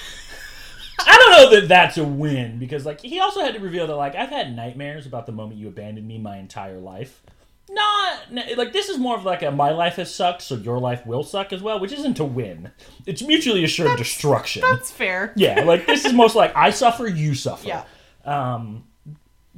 I 1.00 1.18
don't 1.18 1.32
know 1.32 1.60
that 1.60 1.68
that's 1.68 1.98
a 1.98 2.04
win 2.04 2.60
because, 2.60 2.86
like, 2.86 3.02
he 3.02 3.20
also 3.20 3.42
had 3.42 3.56
to 3.56 3.60
reveal 3.60 3.88
that, 3.88 3.96
like, 3.96 4.16
I've 4.16 4.30
had 4.30 4.56
nightmares 4.56 5.06
about 5.06 5.26
the 5.26 5.32
moment 5.32 5.60
you 5.60 5.68
abandoned 5.68 6.08
me 6.08 6.18
my 6.18 6.38
entire 6.38 6.78
life. 6.78 7.24
Not 7.72 8.34
like 8.58 8.74
this 8.74 8.90
is 8.90 8.98
more 8.98 9.16
of 9.16 9.26
like 9.26 9.44
a 9.44 9.52
my 9.52 9.70
life 9.70 9.98
has 9.98 10.14
sucked, 10.14 10.42
so 10.42 10.56
your 10.56 10.80
life 10.80 11.06
will 11.06 11.22
suck 11.22 11.54
as 11.54 11.62
well, 11.62 11.80
which 11.80 11.92
isn't 11.92 12.20
a 12.20 12.26
win. 12.26 12.72
It's 13.06 13.22
mutually 13.22 13.64
assured 13.64 13.96
destruction. 13.96 14.64
That's 14.64 14.90
fair. 14.90 15.34
Yeah, 15.36 15.62
like 15.62 15.86
this 15.86 16.04
is 16.04 16.12
most 16.12 16.36
like 16.36 16.56
I 16.56 16.72
suffer, 16.72 17.08
you 17.08 17.36
suffer. 17.36 17.68
Yeah. 17.68 17.84
Um, 18.26 18.86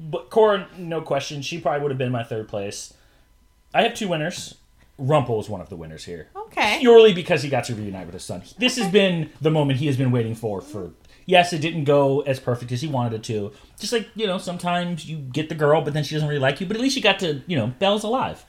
but 0.09 0.29
Cora, 0.29 0.67
no 0.77 1.01
question, 1.01 1.41
she 1.41 1.59
probably 1.59 1.81
would 1.81 1.91
have 1.91 1.97
been 1.97 2.11
my 2.11 2.23
third 2.23 2.47
place. 2.47 2.93
I 3.73 3.83
have 3.83 3.93
two 3.93 4.07
winners. 4.07 4.55
Rumple 4.97 5.39
is 5.39 5.49
one 5.49 5.61
of 5.61 5.69
the 5.69 5.75
winners 5.75 6.05
here. 6.05 6.27
Okay. 6.35 6.77
Purely 6.79 7.13
because 7.13 7.43
he 7.43 7.49
got 7.49 7.63
to 7.65 7.75
reunite 7.75 8.05
with 8.05 8.13
his 8.13 8.23
son. 8.23 8.43
This 8.57 8.77
has 8.77 8.91
been 8.91 9.29
the 9.41 9.51
moment 9.51 9.79
he 9.79 9.87
has 9.87 9.97
been 9.97 10.11
waiting 10.11 10.35
for. 10.35 10.61
For 10.61 10.91
yes, 11.25 11.53
it 11.53 11.59
didn't 11.59 11.85
go 11.85 12.21
as 12.21 12.39
perfect 12.39 12.71
as 12.71 12.81
he 12.81 12.87
wanted 12.87 13.13
it 13.13 13.23
to. 13.23 13.51
Just 13.79 13.93
like 13.93 14.09
you 14.15 14.27
know, 14.27 14.37
sometimes 14.37 15.05
you 15.09 15.17
get 15.17 15.49
the 15.49 15.55
girl, 15.55 15.81
but 15.81 15.93
then 15.93 16.03
she 16.03 16.15
doesn't 16.15 16.27
really 16.27 16.41
like 16.41 16.59
you. 16.61 16.67
But 16.67 16.75
at 16.75 16.81
least 16.81 16.95
you 16.95 17.01
got 17.01 17.19
to, 17.19 17.41
you 17.47 17.57
know, 17.57 17.67
Belle's 17.79 18.03
alive. 18.03 18.45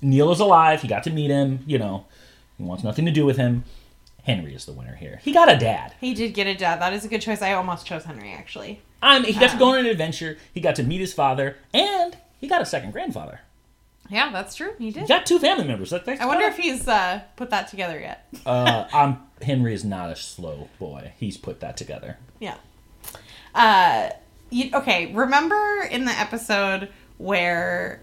Neal 0.00 0.32
is 0.32 0.40
alive. 0.40 0.82
He 0.82 0.88
got 0.88 1.04
to 1.04 1.10
meet 1.10 1.30
him. 1.30 1.60
You 1.66 1.78
know, 1.78 2.06
he 2.58 2.64
wants 2.64 2.82
nothing 2.82 3.04
to 3.06 3.12
do 3.12 3.24
with 3.24 3.36
him. 3.36 3.64
Henry 4.24 4.54
is 4.54 4.64
the 4.64 4.72
winner 4.72 4.96
here. 4.96 5.20
He 5.22 5.32
got 5.32 5.52
a 5.52 5.58
dad. 5.58 5.94
He 6.00 6.14
did 6.14 6.34
get 6.34 6.46
a 6.46 6.54
dad. 6.54 6.80
That 6.80 6.92
is 6.92 7.04
a 7.04 7.08
good 7.08 7.20
choice. 7.20 7.42
I 7.42 7.52
almost 7.52 7.86
chose 7.86 8.04
Henry, 8.04 8.32
actually. 8.32 8.80
I'm, 9.02 9.24
he 9.24 9.32
got 9.32 9.50
to 9.50 9.58
go 9.58 9.70
on 9.70 9.80
an 9.80 9.86
adventure. 9.86 10.38
He 10.54 10.60
got 10.60 10.76
to 10.76 10.82
meet 10.82 11.00
his 11.00 11.12
father, 11.12 11.56
and 11.74 12.16
he 12.40 12.46
got 12.48 12.62
a 12.62 12.66
second 12.66 12.92
grandfather. 12.92 13.40
Yeah, 14.08 14.30
that's 14.30 14.54
true. 14.54 14.74
He 14.78 14.90
did. 14.90 15.02
He 15.02 15.08
got 15.08 15.26
two 15.26 15.38
family 15.38 15.64
members. 15.64 15.90
That, 15.90 16.04
that's 16.04 16.20
I 16.20 16.26
wonder 16.26 16.44
if 16.46 16.56
he's 16.56 16.86
uh, 16.86 17.22
put 17.36 17.50
that 17.50 17.68
together 17.68 17.98
yet. 17.98 18.28
uh, 18.46 18.86
I'm, 18.92 19.18
Henry 19.40 19.74
is 19.74 19.84
not 19.84 20.10
a 20.10 20.16
slow 20.16 20.68
boy. 20.78 21.12
He's 21.16 21.36
put 21.36 21.60
that 21.60 21.76
together. 21.76 22.18
Yeah. 22.38 22.56
Uh, 23.54 24.10
you, 24.50 24.70
okay. 24.74 25.12
Remember 25.12 25.82
in 25.90 26.04
the 26.04 26.12
episode 26.12 26.90
where 27.18 28.00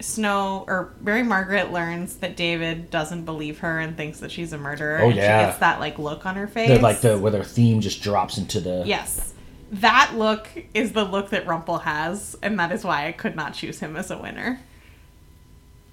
Snow 0.00 0.64
or 0.66 0.92
Mary 1.00 1.22
Margaret 1.22 1.72
learns 1.72 2.16
that 2.16 2.36
David 2.36 2.90
doesn't 2.90 3.24
believe 3.24 3.58
her 3.60 3.78
and 3.80 3.96
thinks 3.96 4.20
that 4.20 4.30
she's 4.32 4.52
a 4.52 4.58
murderer. 4.58 5.00
Oh, 5.02 5.08
and 5.08 5.16
yeah. 5.16 5.40
She 5.40 5.46
gets 5.46 5.58
that 5.58 5.78
like 5.80 5.98
look 5.98 6.26
on 6.26 6.36
her 6.36 6.48
face. 6.48 6.68
The, 6.68 6.78
like 6.78 7.00
the 7.00 7.18
where 7.18 7.30
their 7.32 7.44
theme 7.44 7.80
just 7.80 8.02
drops 8.02 8.38
into 8.38 8.60
the. 8.60 8.82
Yes. 8.86 9.31
That 9.72 10.12
look 10.16 10.48
is 10.74 10.92
the 10.92 11.04
look 11.04 11.30
that 11.30 11.46
Rumple 11.46 11.78
has, 11.78 12.36
and 12.42 12.58
that 12.60 12.70
is 12.72 12.84
why 12.84 13.06
I 13.06 13.12
could 13.12 13.34
not 13.34 13.54
choose 13.54 13.80
him 13.80 13.96
as 13.96 14.10
a 14.10 14.18
winner. 14.18 14.60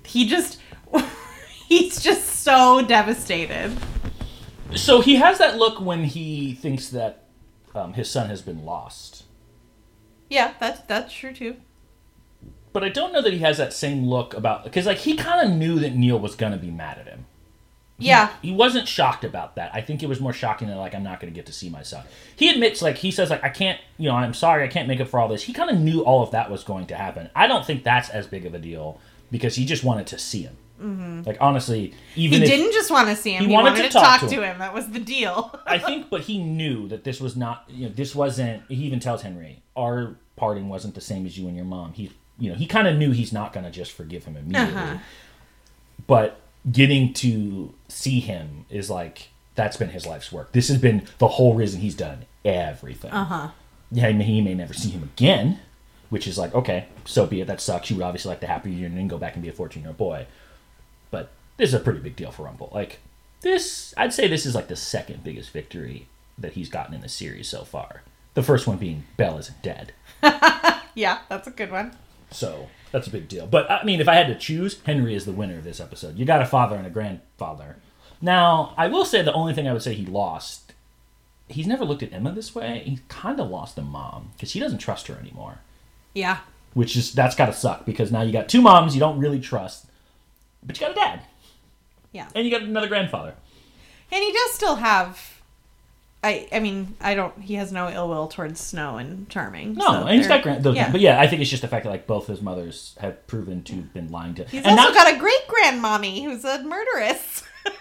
He 0.06 0.28
just. 0.28 0.60
He's 1.68 2.02
just 2.02 2.26
so 2.26 2.82
devastated. 2.82 3.78
So 4.76 5.02
he 5.02 5.16
has 5.18 5.38
that 5.38 5.58
look 5.58 5.80
when 5.80 6.04
he 6.04 6.56
thinks 6.56 6.90
that 6.90 7.26
um, 7.76 7.94
his 7.94 8.10
son 8.10 8.30
has 8.30 8.42
been 8.42 8.66
lost. 8.66 9.26
Yeah, 10.30 10.56
that's 10.60 10.82
that's 10.82 11.14
true 11.14 11.32
too. 11.32 11.58
But 12.74 12.84
I 12.84 12.90
don't 12.90 13.14
know 13.14 13.22
that 13.22 13.34
he 13.34 13.40
has 13.40 13.58
that 13.60 13.74
same 13.74 14.08
look 14.08 14.34
about 14.34 14.64
because 14.64 14.88
like 14.88 14.98
he 14.98 15.16
kind 15.16 15.48
of 15.48 15.56
knew 15.56 15.80
that 15.80 15.96
Neal 15.96 16.20
was 16.20 16.36
gonna 16.36 16.58
be 16.58 16.72
mad 16.72 16.98
at 16.98 17.08
him. 17.08 17.26
Yeah. 18.00 18.32
He 18.42 18.52
wasn't 18.52 18.88
shocked 18.88 19.24
about 19.24 19.56
that. 19.56 19.72
I 19.74 19.82
think 19.82 20.02
it 20.02 20.08
was 20.10 20.20
more 20.20 20.34
shocking 20.34 20.68
that 20.70 20.78
like 20.78 20.96
I'm 20.96 21.04
not 21.04 21.20
going 21.20 21.32
to 21.32 21.36
get 21.36 21.46
to 21.48 21.54
see 21.54 21.70
my 21.70 21.84
son. 21.84 22.06
He 22.36 22.50
admits 22.50 22.82
like 22.82 22.98
he 22.98 23.12
says 23.12 23.30
like 23.30 23.44
I 23.44 23.50
can't, 23.50 23.80
you 23.98 24.10
know, 24.10 24.16
I'm 24.16 24.34
sorry, 24.34 24.64
I 24.64 24.68
can't 24.68 24.88
make 24.88 25.00
up 25.00 25.08
for 25.10 25.20
all 25.20 25.28
this. 25.28 25.44
He 25.44 25.54
kind 25.54 25.70
of 25.70 25.80
knew 25.80 26.02
all 26.02 26.24
of 26.24 26.32
that 26.32 26.50
was 26.50 26.64
going 26.64 26.88
to 26.88 26.96
happen. 26.96 27.30
I 27.36 27.48
don't 27.48 27.66
think 27.66 27.84
that's 27.84 28.10
as 28.10 28.26
big 28.28 28.46
of 28.46 28.54
a 28.54 28.60
deal 28.60 29.00
because 29.32 29.56
he 29.56 29.66
just 29.66 29.84
wanted 29.84 30.08
to 30.08 30.18
see 30.18 30.44
him. 30.44 30.58
Mm-hmm. 30.82 31.24
Like 31.26 31.38
honestly, 31.42 31.94
even 32.16 32.42
He 32.42 32.48
didn't 32.48 32.72
just 32.72 32.90
want 32.90 33.10
to 33.10 33.16
see 33.16 33.34
him. 33.34 33.44
He 33.44 33.48
He, 33.50 33.54
wanted 33.54 33.72
wanted, 33.72 33.84
to 33.84 33.88
to, 33.90 33.94
talk 33.94 34.20
talk, 34.22 34.30
to 34.30 34.36
to 34.36 34.42
him. 34.42 34.54
him. 34.54 34.60
That 34.60 34.74
was 34.74 34.90
the 34.90 35.00
deal. 35.00 35.60
I 35.66 35.78
think, 35.78 36.10
but 36.10 36.22
he 36.22 36.42
knew 36.42 36.88
that 36.88 37.04
this 37.04 37.20
was 37.20 37.36
not, 37.36 37.66
you 37.68 37.88
know, 37.88 37.94
this 37.94 38.16
wasn't. 38.16 38.64
He 38.70 38.86
even 38.86 39.00
tells 39.00 39.22
Henry, 39.22 39.62
our 39.76 40.16
parting 40.38 40.70
wasn't 40.70 40.96
the 40.96 41.02
same 41.02 41.26
as 41.26 41.38
you 41.38 41.48
and 41.48 41.56
your 41.56 41.66
mom. 41.66 41.94
He, 41.94 42.12
you 42.38 42.50
know, 42.50 42.56
he 42.56 42.66
kind 42.66 42.88
of 42.88 42.96
knew 42.96 43.12
he's 43.12 43.34
not 43.34 43.52
going 43.52 43.66
to 43.66 43.72
just 43.72 43.92
forgive 43.92 44.24
him 44.24 44.38
immediately. 44.38 44.74
Uh-huh. 44.74 44.98
But 46.08 46.40
getting 46.70 47.14
to 47.14 47.74
see 47.88 48.20
him 48.20 48.66
is 48.70 48.90
like 48.90 49.30
that's 49.56 49.78
been 49.78 49.90
his 49.90 50.06
life's 50.06 50.32
work. 50.32 50.52
This 50.52 50.68
has 50.70 50.78
been 50.78 51.08
the 51.18 51.28
whole 51.28 51.54
reason 51.54 51.82
he's 51.82 51.96
done 51.96 52.26
everything. 52.46 53.12
Uh 53.12 53.26
huh. 53.26 53.50
Yeah, 53.92 54.12
he 54.12 54.42
may 54.42 54.54
never 54.54 54.74
see 54.74 54.90
him 54.90 55.04
again, 55.04 55.60
which 56.10 56.28
is 56.28 56.38
like 56.38 56.54
okay, 56.54 56.88
so 57.06 57.26
be 57.26 57.42
it. 57.42 57.48
That 57.48 57.62
sucks. 57.62 57.90
You 57.90 57.98
would 57.98 58.06
obviously 58.06 58.30
like 58.30 58.40
the 58.40 58.48
happy 58.48 58.70
reunion 58.70 58.98
and 58.98 59.10
go 59.10 59.18
back 59.18 59.34
and 59.34 59.44
be 59.44 59.50
a 59.50 59.54
fourteen-year-old 59.54 59.98
boy. 59.98 60.28
But 61.12 61.32
this 61.58 61.70
is 61.70 61.74
a 61.74 61.80
pretty 61.80 62.00
big 62.00 62.16
deal 62.16 62.32
for 62.32 62.44
Rumple. 62.44 62.70
Like 62.74 63.00
this, 63.42 63.94
I'd 63.98 64.14
say 64.14 64.28
this 64.28 64.46
is 64.46 64.56
like 64.56 64.68
the 64.68 64.76
second 64.76 65.24
biggest 65.24 65.52
victory 65.52 66.08
that 66.38 66.54
he's 66.54 66.70
gotten 66.70 66.94
in 66.94 67.02
the 67.02 67.10
series 67.10 67.48
so 67.50 67.64
far. 67.64 68.04
The 68.36 68.44
first 68.44 68.68
one 68.68 68.78
being 68.78 69.06
Belle 69.18 69.38
isn't 69.40 69.62
dead. 69.62 69.94
Yeah, 70.96 71.20
that's 71.30 71.48
a 71.48 71.52
good 71.52 71.72
one. 71.72 71.96
So 72.32 72.68
that's 72.92 73.08
a 73.08 73.12
big 73.12 73.28
deal. 73.28 73.46
But 73.48 73.70
I 73.70 73.84
mean, 73.84 74.02
if 74.02 74.08
I 74.08 74.16
had 74.16 74.28
to 74.28 74.36
choose, 74.36 74.80
Henry 74.86 75.14
is 75.16 75.26
the 75.26 75.32
winner 75.32 75.58
of 75.58 75.64
this 75.64 75.80
episode. 75.80 76.18
You 76.18 76.26
got 76.26 76.42
a 76.42 76.46
father 76.46 76.76
and 76.76 76.86
a 76.88 76.90
grandfather. 76.90 77.78
Now, 78.22 78.74
I 78.78 78.88
will 78.88 79.06
say 79.06 79.22
the 79.22 79.34
only 79.34 79.54
thing 79.54 79.68
I 79.68 79.74
would 79.74 79.82
say 79.82 79.94
he 79.94 80.06
lost, 80.06 80.74
he's 81.48 81.68
never 81.68 81.86
looked 81.86 82.04
at 82.04 82.12
Emma 82.14 82.32
this 82.32 82.54
way. 82.54 82.84
He 82.86 83.00
kind 83.08 83.40
of 83.40 83.50
lost 83.50 83.78
a 83.78 83.82
mom 83.82 84.32
because 84.36 84.52
he 84.52 84.60
doesn't 84.60 84.80
trust 84.80 85.08
her 85.08 85.16
anymore. 85.16 85.60
Yeah. 86.14 86.40
Which 86.74 86.96
is 86.96 87.14
that's 87.14 87.36
got 87.36 87.46
to 87.48 87.54
suck 87.54 87.86
because 87.86 88.12
now 88.12 88.22
you 88.22 88.32
got 88.34 88.50
two 88.50 88.62
moms 88.62 88.94
you 88.94 89.00
don't 89.00 89.20
really 89.20 89.40
trust, 89.40 89.86
but 90.64 90.80
you 90.80 90.86
got 90.88 90.92
a 90.92 90.96
dad 90.96 91.22
Yeah. 92.12 92.28
and 92.36 92.46
you 92.46 92.52
got 92.52 92.62
another 92.64 92.88
grandfather. 92.88 93.36
And 94.12 94.24
he 94.24 94.32
does 94.32 94.52
still 94.54 94.76
have. 94.78 95.29
I 96.24 96.48
I 96.52 96.60
mean 96.60 96.96
I 97.00 97.16
don't. 97.16 97.38
He 97.40 97.56
has 97.56 97.72
no 97.72 97.90
ill 97.90 98.10
will 98.10 98.28
towards 98.28 98.60
Snow 98.60 98.98
and 98.98 99.30
Charming. 99.30 99.76
No, 99.76 99.86
so 99.86 99.94
and 100.06 100.18
he's 100.18 100.28
got 100.28 100.44
grand. 100.44 100.64
Those, 100.64 100.76
yeah. 100.76 100.92
But 100.92 101.02
yeah, 101.02 101.20
I 101.20 101.28
think 101.28 101.42
it's 101.42 101.50
just 101.50 101.62
the 101.62 101.68
fact 101.68 101.86
that 101.86 101.90
like 101.90 102.08
both 102.08 102.28
his 102.28 102.42
mothers 102.42 102.96
have 103.00 103.26
proven 103.28 103.64
to 103.64 103.76
have 103.76 103.94
been 103.94 104.12
lying 104.12 104.36
to. 104.36 104.44
He's 104.44 104.66
and 104.66 104.78
also 104.78 104.92
not- 104.92 104.94
got 104.94 105.16
a 105.16 105.18
great 105.18 105.48
grandmommy 105.48 106.24
who's 106.24 106.44
a 106.44 106.62
murderess. 106.64 107.44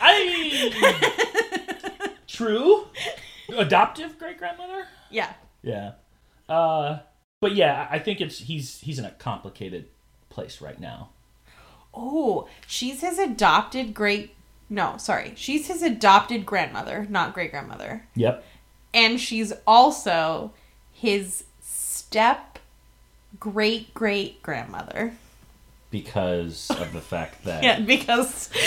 I 0.00 2.10
true 2.26 2.86
adoptive 3.56 4.18
great 4.18 4.38
grandmother. 4.38 4.86
yeah. 5.10 5.32
Yeah, 5.60 5.92
uh, 6.48 7.00
but 7.40 7.56
yeah, 7.56 7.88
I 7.90 7.98
think 7.98 8.20
it's 8.20 8.38
he's 8.38 8.80
he's 8.80 8.98
in 8.98 9.04
a 9.04 9.10
complicated 9.10 9.86
place 10.30 10.60
right 10.60 10.78
now. 10.78 11.10
Oh, 11.92 12.48
she's 12.66 13.00
his 13.00 13.18
adopted 13.18 13.92
great. 13.92 14.36
No, 14.70 14.96
sorry, 14.98 15.32
she's 15.36 15.68
his 15.68 15.82
adopted 15.82 16.44
grandmother, 16.44 17.06
not 17.08 17.32
great 17.34 17.50
grandmother, 17.50 18.04
Yep. 18.16 18.44
and 18.92 19.18
she's 19.20 19.52
also 19.66 20.52
his 20.92 21.44
step 21.62 22.58
great 23.40 23.94
great 23.94 24.42
grandmother. 24.42 25.12
Because 25.90 26.70
of 26.70 26.92
the 26.92 27.00
fact 27.00 27.44
that 27.44 27.62
Yeah, 27.64 27.80
because. 27.80 28.50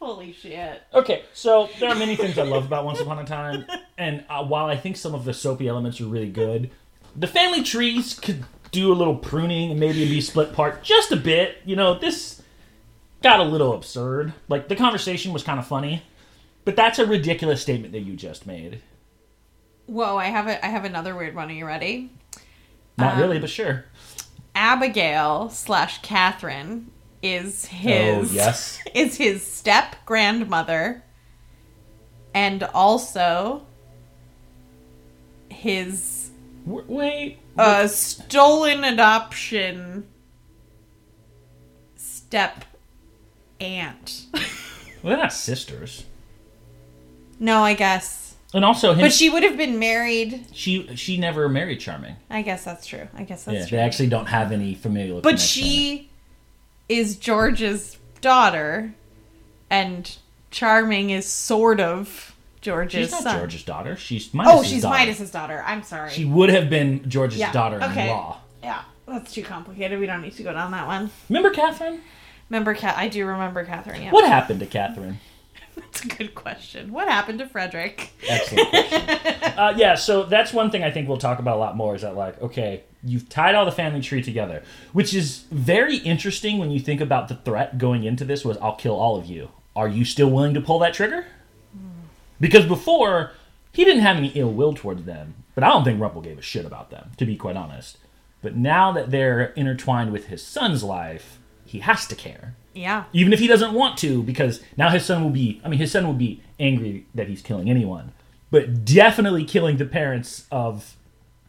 Holy 0.00 0.32
shit. 0.34 0.82
Okay, 0.92 1.22
so 1.32 1.70
there 1.80 1.88
are 1.88 1.94
many 1.94 2.14
things 2.14 2.36
I 2.38 2.42
love 2.42 2.66
about 2.66 2.84
Once 2.84 3.00
Upon 3.00 3.18
a 3.18 3.24
Time, 3.24 3.64
and 3.96 4.22
uh, 4.28 4.44
while 4.44 4.66
I 4.66 4.76
think 4.76 4.96
some 4.98 5.14
of 5.14 5.24
the 5.24 5.32
soapy 5.32 5.66
elements 5.66 5.98
are 6.00 6.04
really 6.04 6.28
good, 6.28 6.70
the 7.16 7.26
family 7.26 7.62
trees 7.62 8.18
could 8.18 8.44
do 8.70 8.92
a 8.92 8.96
little 8.96 9.16
pruning 9.16 9.70
and 9.70 9.80
maybe 9.80 10.06
be 10.06 10.20
split 10.20 10.50
apart 10.50 10.82
just 10.82 11.10
a 11.10 11.16
bit. 11.16 11.56
You 11.64 11.76
know, 11.76 11.98
this 11.98 12.42
got 13.24 13.40
a 13.40 13.44
little 13.44 13.72
absurd. 13.74 14.32
Like 14.48 14.68
the 14.68 14.76
conversation 14.76 15.32
was 15.32 15.42
kind 15.42 15.58
of 15.58 15.66
funny, 15.66 16.02
but 16.64 16.76
that's 16.76 17.00
a 17.00 17.06
ridiculous 17.06 17.60
statement 17.62 17.92
that 17.92 18.00
you 18.00 18.14
just 18.14 18.46
made. 18.46 18.80
Whoa, 19.86 20.16
I 20.16 20.26
have 20.26 20.46
a, 20.46 20.64
I 20.64 20.68
have 20.68 20.84
another 20.84 21.16
weird 21.16 21.34
one. 21.34 21.50
Are 21.50 21.52
you 21.52 21.66
ready? 21.66 22.12
Not 22.96 23.14
Um, 23.14 23.20
really, 23.20 23.38
but 23.40 23.50
sure. 23.50 23.86
Abigail 24.54 25.50
slash 25.50 26.00
Catherine 26.02 26.90
is 27.22 27.64
his 27.66 28.30
Oh, 28.32 28.34
yes. 28.34 28.78
is 28.94 29.16
his 29.16 29.44
step 29.44 29.96
grandmother 30.06 31.02
and 32.34 32.62
also 32.62 33.66
his 35.50 36.30
Wait. 36.66 37.38
uh, 37.58 37.86
stolen 37.86 38.84
adoption 38.84 40.06
step 41.96 42.64
aunt. 43.64 44.26
Well, 45.02 45.10
they're 45.10 45.16
not 45.18 45.32
sisters. 45.32 46.04
no, 47.38 47.62
I 47.62 47.74
guess. 47.74 48.34
And 48.54 48.64
also, 48.64 48.92
him, 48.92 49.00
But 49.00 49.12
she 49.12 49.28
would 49.28 49.42
have 49.42 49.56
been 49.56 49.78
married. 49.80 50.46
she 50.52 50.94
she 50.96 51.16
never 51.16 51.48
married 51.48 51.80
Charming. 51.80 52.16
I 52.30 52.42
guess 52.42 52.64
that's 52.64 52.86
true. 52.86 53.08
I 53.14 53.24
guess 53.24 53.44
that's 53.44 53.54
yeah, 53.54 53.66
true. 53.66 53.78
they 53.78 53.82
actually 53.82 54.08
don't 54.08 54.26
have 54.26 54.52
any 54.52 54.74
familial. 54.76 55.20
But 55.20 55.40
she 55.40 56.08
is 56.88 57.16
George's 57.18 57.98
daughter, 58.20 58.94
and 59.70 60.16
Charming 60.52 61.10
is 61.10 61.26
sort 61.26 61.80
of 61.80 62.36
George's 62.60 62.92
she's 63.06 63.10
not 63.12 63.22
son. 63.24 63.38
George's 63.38 63.64
daughter. 63.64 63.96
She's 63.96 64.30
oh, 64.32 64.38
Midas's 64.38 64.60
oh, 64.60 64.62
she's 64.62 64.82
daughter. 64.82 64.98
Midas's 64.98 65.30
daughter. 65.32 65.64
I'm 65.66 65.82
sorry. 65.82 66.10
She 66.10 66.24
would 66.24 66.48
have 66.50 66.70
been 66.70 67.10
George's 67.10 67.38
Yeah, 67.40 67.50
daughter 67.52 67.76
in 67.76 67.82
okay. 67.82 68.08
law. 68.08 68.38
yeah, 68.62 68.84
that's 69.06 69.32
too 69.34 69.42
complicated. 69.42 69.98
We 69.98 70.06
don't 70.06 70.22
need 70.22 70.36
to 70.36 70.42
go 70.44 70.52
down 70.52 70.70
that 70.70 70.86
one. 70.86 71.10
Remember 71.28 71.50
Catherine? 71.50 72.00
Remember, 72.54 72.72
Cat? 72.72 72.96
I 72.96 73.08
do 73.08 73.26
remember 73.26 73.64
Catherine. 73.64 74.00
Yeah, 74.00 74.12
What 74.12 74.24
happened 74.28 74.60
to 74.60 74.66
Catherine? 74.66 75.18
That's 75.74 76.04
a 76.04 76.06
good 76.06 76.36
question. 76.36 76.92
What 76.92 77.08
happened 77.08 77.40
to 77.40 77.48
Frederick? 77.48 78.12
Excellent 78.28 78.68
question. 78.68 79.02
uh, 79.58 79.74
yeah, 79.76 79.96
so 79.96 80.22
that's 80.22 80.52
one 80.52 80.70
thing 80.70 80.84
I 80.84 80.92
think 80.92 81.08
we'll 81.08 81.18
talk 81.18 81.40
about 81.40 81.56
a 81.56 81.58
lot 81.58 81.76
more 81.76 81.96
is 81.96 82.02
that, 82.02 82.14
like, 82.14 82.40
okay, 82.40 82.84
you've 83.02 83.28
tied 83.28 83.56
all 83.56 83.64
the 83.64 83.72
family 83.72 84.00
tree 84.00 84.22
together, 84.22 84.62
which 84.92 85.14
is 85.14 85.46
very 85.50 85.96
interesting 85.96 86.58
when 86.58 86.70
you 86.70 86.78
think 86.78 87.00
about 87.00 87.26
the 87.26 87.34
threat 87.34 87.76
going 87.76 88.04
into 88.04 88.24
this 88.24 88.44
was, 88.44 88.56
I'll 88.58 88.76
kill 88.76 88.94
all 88.94 89.16
of 89.16 89.26
you. 89.26 89.48
Are 89.74 89.88
you 89.88 90.04
still 90.04 90.30
willing 90.30 90.54
to 90.54 90.60
pull 90.60 90.78
that 90.78 90.94
trigger? 90.94 91.26
Because 92.38 92.66
before, 92.66 93.32
he 93.72 93.84
didn't 93.84 94.02
have 94.02 94.16
any 94.16 94.28
ill 94.28 94.52
will 94.52 94.74
towards 94.74 95.02
them, 95.02 95.34
but 95.56 95.64
I 95.64 95.70
don't 95.70 95.82
think 95.82 96.00
Rumple 96.00 96.22
gave 96.22 96.38
a 96.38 96.42
shit 96.42 96.64
about 96.64 96.90
them, 96.90 97.10
to 97.16 97.26
be 97.26 97.34
quite 97.34 97.56
honest. 97.56 97.98
But 98.42 98.54
now 98.54 98.92
that 98.92 99.10
they're 99.10 99.46
intertwined 99.56 100.12
with 100.12 100.28
his 100.28 100.46
son's 100.46 100.84
life, 100.84 101.40
he 101.74 101.80
has 101.80 102.06
to 102.06 102.14
care 102.14 102.54
Yeah. 102.72 103.04
even 103.12 103.32
if 103.32 103.40
he 103.40 103.48
doesn't 103.48 103.72
want 103.74 103.98
to 103.98 104.22
because 104.22 104.62
now 104.76 104.88
his 104.90 105.04
son 105.04 105.22
will 105.24 105.30
be 105.42 105.60
i 105.64 105.68
mean 105.68 105.80
his 105.80 105.90
son 105.92 106.06
will 106.06 106.20
be 106.28 106.40
angry 106.60 107.04
that 107.14 107.26
he's 107.28 107.42
killing 107.42 107.68
anyone 107.68 108.12
but 108.50 108.84
definitely 108.84 109.44
killing 109.44 109.76
the 109.78 109.84
parents 109.86 110.46
of 110.52 110.94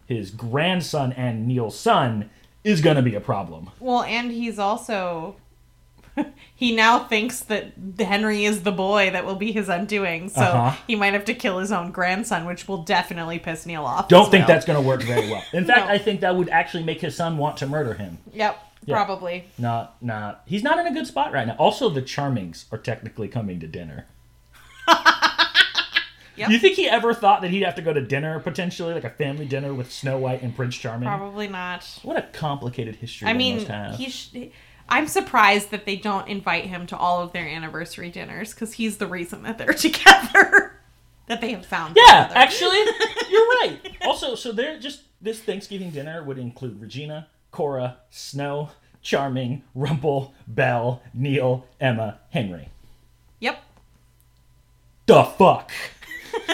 his 0.08 0.32
grandson 0.32 1.12
and 1.14 1.48
neal's 1.48 1.78
son 1.80 2.30
is 2.64 2.82
going 2.82 2.96
to 2.96 3.04
be 3.04 3.14
a 3.16 3.22
problem 3.22 3.70
Well, 3.80 4.02
and 4.04 4.32
he's 4.32 4.58
also. 4.58 5.36
he 6.56 6.74
now 6.76 7.00
thinks 7.00 7.42
that 7.42 7.74
Henry 8.00 8.46
is 8.46 8.64
the 8.64 8.72
boy 8.72 9.12
that 9.12 9.26
will 9.26 9.36
be 9.36 9.52
his 9.52 9.68
undoing, 9.70 10.30
so 10.30 10.42
Uh-huh. 10.42 10.78
he 10.88 10.96
might 10.96 11.14
have 11.14 11.26
to 11.26 11.34
kill 11.34 11.60
his 11.60 11.72
own 11.74 11.92
grandson, 11.92 12.46
which 12.46 12.68
will 12.70 12.84
definitely 12.84 13.38
piss 13.38 13.66
Neal 13.66 13.84
off. 13.86 14.08
don't 14.08 14.32
think 14.32 14.48
well. 14.48 14.56
that's 14.56 14.66
going 14.66 14.82
to 14.82 14.88
work 14.88 15.04
very 15.04 15.30
well 15.30 15.44
in 15.54 15.66
fact 15.72 15.88
No. 15.88 15.94
i 15.94 15.98
think 15.98 16.22
that 16.22 16.36
would 16.36 16.50
actually 16.50 16.84
make 16.84 17.02
his 17.02 17.16
son 17.16 17.38
want 17.38 17.58
to 17.58 17.68
murder 17.68 17.94
him 17.94 18.18
Yep, 18.34 18.58
Yeah. 18.86 18.96
probably. 18.96 19.46
not 19.58 19.96
not 20.02 20.44
he's 20.46 20.62
not 20.64 20.78
in 20.80 20.86
a 20.88 20.94
good 20.94 21.08
spot 21.08 21.32
right 21.34 21.48
now 21.48 21.56
also 21.58 21.90
the 21.90 22.02
charmings 22.02 22.66
are 22.72 22.78
technically 22.78 23.28
coming 23.28 23.60
to 23.62 23.68
dinner 23.68 24.06
Yep. 26.38 26.50
you 26.50 26.60
think 26.60 26.76
he 26.76 26.90
ever 26.90 27.14
thought 27.14 27.42
that 27.44 27.50
he'd 27.52 27.64
have 27.64 27.76
to 27.76 27.82
go 27.82 27.94
to 27.94 28.02
dinner 28.02 28.40
potentially 28.42 28.94
like 28.94 29.06
a 29.06 29.10
family 29.10 29.46
dinner 29.46 29.74
with 29.74 29.90
snow 29.90 30.18
white 30.18 30.42
and 30.42 30.54
prince 30.54 30.76
charming 30.76 31.08
Probably 31.08 31.48
not. 31.48 31.86
what 32.04 32.18
a 32.18 32.24
complicated 32.34 32.98
history 32.98 33.30
I 33.30 33.34
mean, 33.34 33.66
he. 33.94 34.10
Sh- 34.10 34.30
I'm 34.90 35.08
surprised 35.08 35.72
that 35.72 35.86
they 35.86 35.96
don't 35.96 36.28
invite 36.28 36.66
him 36.66 36.88
to 36.88 36.98
all 36.98 37.22
of 37.24 37.32
their 37.32 37.48
anniversary 37.48 38.10
dinners 38.10 38.54
because 38.54 38.74
he's 38.74 38.98
the 38.98 39.08
reason 39.08 39.44
that 39.44 39.58
they're 39.58 39.74
together. 39.74 40.78
that 41.28 41.40
they 41.42 41.52
have 41.54 41.66
found. 41.66 41.96
Yeah, 41.98 42.30
actually, 42.36 42.80
you're 43.32 43.48
right. 43.62 43.80
Also, 44.06 44.36
so 44.36 44.52
they're 44.52 44.78
just 44.78 45.02
this 45.22 45.40
Thanksgiving 45.40 45.90
dinner 45.90 46.22
would 46.24 46.38
include 46.38 46.80
Regina, 46.82 47.28
Cora, 47.56 47.96
Snow, 48.10 48.70
Charming, 49.02 49.64
Rumple, 49.74 50.34
Belle, 50.46 51.02
Neal, 51.14 51.66
Emma, 51.80 52.20
Henry. 52.32 52.68
Yep. 53.40 53.64
The 55.06 55.24
fuck? 55.24 55.72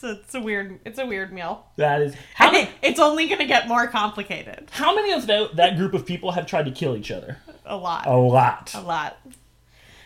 It's 0.00 0.04
a, 0.04 0.10
it's 0.12 0.34
a 0.36 0.40
weird. 0.40 0.78
It's 0.84 1.00
a 1.00 1.06
weird 1.06 1.32
meal. 1.32 1.66
That 1.74 2.00
is 2.02 2.14
how 2.34 2.52
many, 2.52 2.70
it's 2.82 3.00
only 3.00 3.26
gonna 3.26 3.48
get 3.48 3.66
more 3.66 3.88
complicated. 3.88 4.68
how 4.70 4.94
many 4.94 5.10
of 5.10 5.26
tho- 5.26 5.48
that 5.54 5.76
group 5.76 5.92
of 5.92 6.06
people 6.06 6.30
have 6.30 6.46
tried 6.46 6.66
to 6.66 6.70
kill 6.70 6.96
each 6.96 7.10
other? 7.10 7.38
A 7.66 7.76
lot. 7.76 8.06
A 8.06 8.16
lot. 8.16 8.72
A 8.76 8.80
lot. 8.80 9.18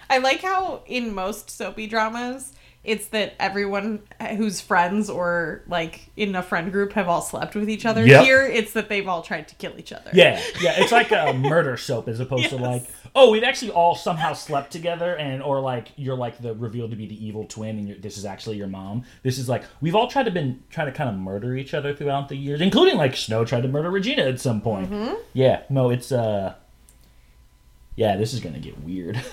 I 0.08 0.16
like 0.16 0.40
how 0.40 0.82
in 0.86 1.14
most 1.14 1.50
soapy 1.50 1.86
dramas, 1.86 2.54
it's 2.84 3.06
that 3.08 3.34
everyone 3.38 4.02
who's 4.36 4.60
friends 4.60 5.08
or 5.08 5.62
like 5.68 6.10
in 6.16 6.34
a 6.34 6.42
friend 6.42 6.72
group 6.72 6.92
have 6.94 7.08
all 7.08 7.22
slept 7.22 7.54
with 7.54 7.70
each 7.70 7.86
other. 7.86 8.04
Yep. 8.04 8.24
Here, 8.24 8.42
it's 8.44 8.72
that 8.72 8.88
they've 8.88 9.06
all 9.06 9.22
tried 9.22 9.46
to 9.48 9.54
kill 9.54 9.78
each 9.78 9.92
other. 9.92 10.10
Yeah, 10.12 10.42
yeah, 10.60 10.82
it's 10.82 10.90
like 10.90 11.12
a 11.12 11.32
murder 11.36 11.76
soap 11.76 12.08
as 12.08 12.18
opposed 12.18 12.48
to 12.48 12.56
like, 12.56 12.84
oh, 13.14 13.30
we've 13.30 13.44
actually 13.44 13.70
all 13.70 13.94
somehow 13.94 14.32
slept 14.32 14.72
together, 14.72 15.16
and 15.16 15.42
or 15.42 15.60
like 15.60 15.92
you're 15.96 16.16
like 16.16 16.42
the 16.42 16.54
revealed 16.54 16.90
to 16.90 16.96
be 16.96 17.06
the 17.06 17.24
evil 17.24 17.44
twin, 17.44 17.78
and 17.78 17.88
you're, 17.88 17.98
this 17.98 18.18
is 18.18 18.24
actually 18.24 18.56
your 18.56 18.66
mom. 18.66 19.04
This 19.22 19.38
is 19.38 19.48
like 19.48 19.62
we've 19.80 19.94
all 19.94 20.08
tried 20.08 20.24
to 20.24 20.32
been 20.32 20.64
trying 20.68 20.86
to 20.88 20.92
kind 20.92 21.08
of 21.08 21.16
murder 21.16 21.56
each 21.56 21.74
other 21.74 21.94
throughout 21.94 22.28
the 22.28 22.36
years, 22.36 22.60
including 22.60 22.96
like 22.96 23.14
Snow 23.14 23.44
tried 23.44 23.62
to 23.62 23.68
murder 23.68 23.90
Regina 23.90 24.22
at 24.22 24.40
some 24.40 24.60
point. 24.60 24.90
Yeah, 25.34 25.62
no, 25.70 25.90
it's 25.90 26.10
uh, 26.10 26.54
yeah, 27.94 28.16
this 28.16 28.34
is 28.34 28.40
gonna 28.40 28.58
get 28.58 28.80
weird. 28.82 29.22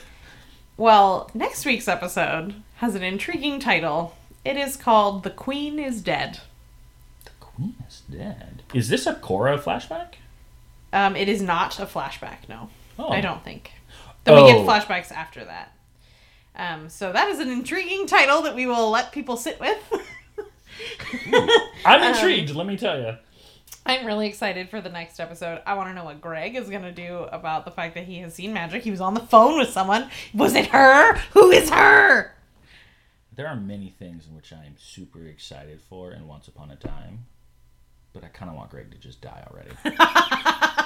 Well, 0.84 1.30
next 1.34 1.66
week's 1.66 1.90
episode 1.90 2.56
has 2.78 2.96
an 2.96 3.04
intriguing 3.04 3.60
title. 3.60 4.16
It 4.46 4.56
is 4.56 4.78
called 4.78 5.24
"The 5.24 5.30
Queen 5.30 5.78
is 5.78 6.02
Dead." 6.02 6.40
The 7.26 7.32
Queen 7.42 7.76
is 7.86 8.02
dead. 8.10 8.64
Is 8.74 8.88
this 8.88 9.06
a 9.06 9.16
Cora 9.16 9.58
flashback? 9.60 10.14
Um, 10.94 11.18
it 11.18 11.28
is 11.28 11.42
not 11.42 11.80
a 11.80 11.86
flashback. 11.86 12.48
No, 12.48 12.70
Oh. 12.98 13.10
I 13.10 13.20
don't 13.20 13.44
think. 13.44 13.74
Then 14.24 14.36
we 14.36 14.50
get 14.50 14.60
Oh. 14.60 14.66
flashbacks 14.66 15.12
after 15.12 15.44
that. 15.44 15.74
Um, 16.56 16.88
so 16.88 17.12
that 17.12 17.28
is 17.28 17.40
an 17.40 17.50
intriguing 17.52 18.08
title 18.08 18.42
that 18.44 18.56
we 18.56 18.66
will 18.66 18.90
let 18.90 19.12
people 19.12 19.36
sit 19.36 19.60
with. 19.60 19.78
I'm 21.86 22.02
Um, 22.04 22.08
intrigued. 22.14 22.52
let 22.56 22.66
me 22.66 22.78
tell 22.78 22.98
you. 22.98 23.18
I'm 23.86 24.06
really 24.06 24.28
excited 24.28 24.70
for 24.70 24.82
the 24.82 24.90
next 24.90 25.20
episode. 25.20 25.62
I 25.66 25.74
want 25.74 25.90
to 25.90 25.94
know 25.94 26.04
what 26.04 26.22
Greg 26.22 26.56
is 26.56 26.70
going 26.70 26.84
to 26.84 26.92
do 26.92 27.28
about 27.32 27.66
the 27.66 27.72
fact 27.72 27.96
that 27.96 28.06
he 28.06 28.20
has 28.20 28.34
seen 28.34 28.54
magic. 28.54 28.84
He 28.84 28.92
was 28.92 29.02
on 29.02 29.14
the 29.14 29.22
phone 29.22 29.58
with 29.58 29.70
someone. 29.70 30.10
Was 30.34 30.54
it 30.54 30.68
her? 30.68 31.18
Who 31.32 31.52
is 31.52 31.70
her? 31.70 32.36
There 33.36 33.48
are 33.48 33.56
many 33.56 33.90
things 33.90 34.28
in 34.28 34.36
which 34.36 34.52
I 34.52 34.66
am 34.66 34.76
super 34.78 35.26
excited 35.26 35.82
for 35.90 36.12
in 36.12 36.28
Once 36.28 36.48
Upon 36.48 36.72
a 36.72 36.76
Time, 36.76 37.26
but 38.14 38.24
I 38.24 38.28
kind 38.28 38.52
of 38.52 38.58
want 38.58 38.70
Greg 38.70 38.92
to 38.92 38.98
just 38.98 39.22
die 39.22 39.48
already. 39.50 39.72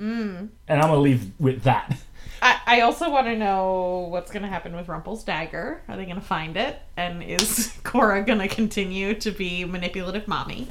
Mm. 0.00 0.48
And 0.66 0.80
I'm 0.80 0.88
gonna 0.88 1.00
leave 1.00 1.30
with 1.38 1.62
that. 1.64 1.96
I, 2.42 2.60
I 2.66 2.80
also 2.80 3.10
want 3.10 3.26
to 3.26 3.36
know 3.36 4.08
what's 4.10 4.30
going 4.30 4.42
to 4.42 4.48
happen 4.48 4.74
with 4.76 4.88
Rumple's 4.88 5.22
dagger. 5.24 5.82
Are 5.88 5.96
they 5.96 6.04
going 6.04 6.16
to 6.16 6.20
find 6.20 6.56
it? 6.56 6.78
And 6.96 7.22
is 7.22 7.78
Cora 7.84 8.22
going 8.22 8.40
to 8.40 8.48
continue 8.48 9.14
to 9.20 9.30
be 9.30 9.64
manipulative 9.64 10.28
mommy? 10.28 10.68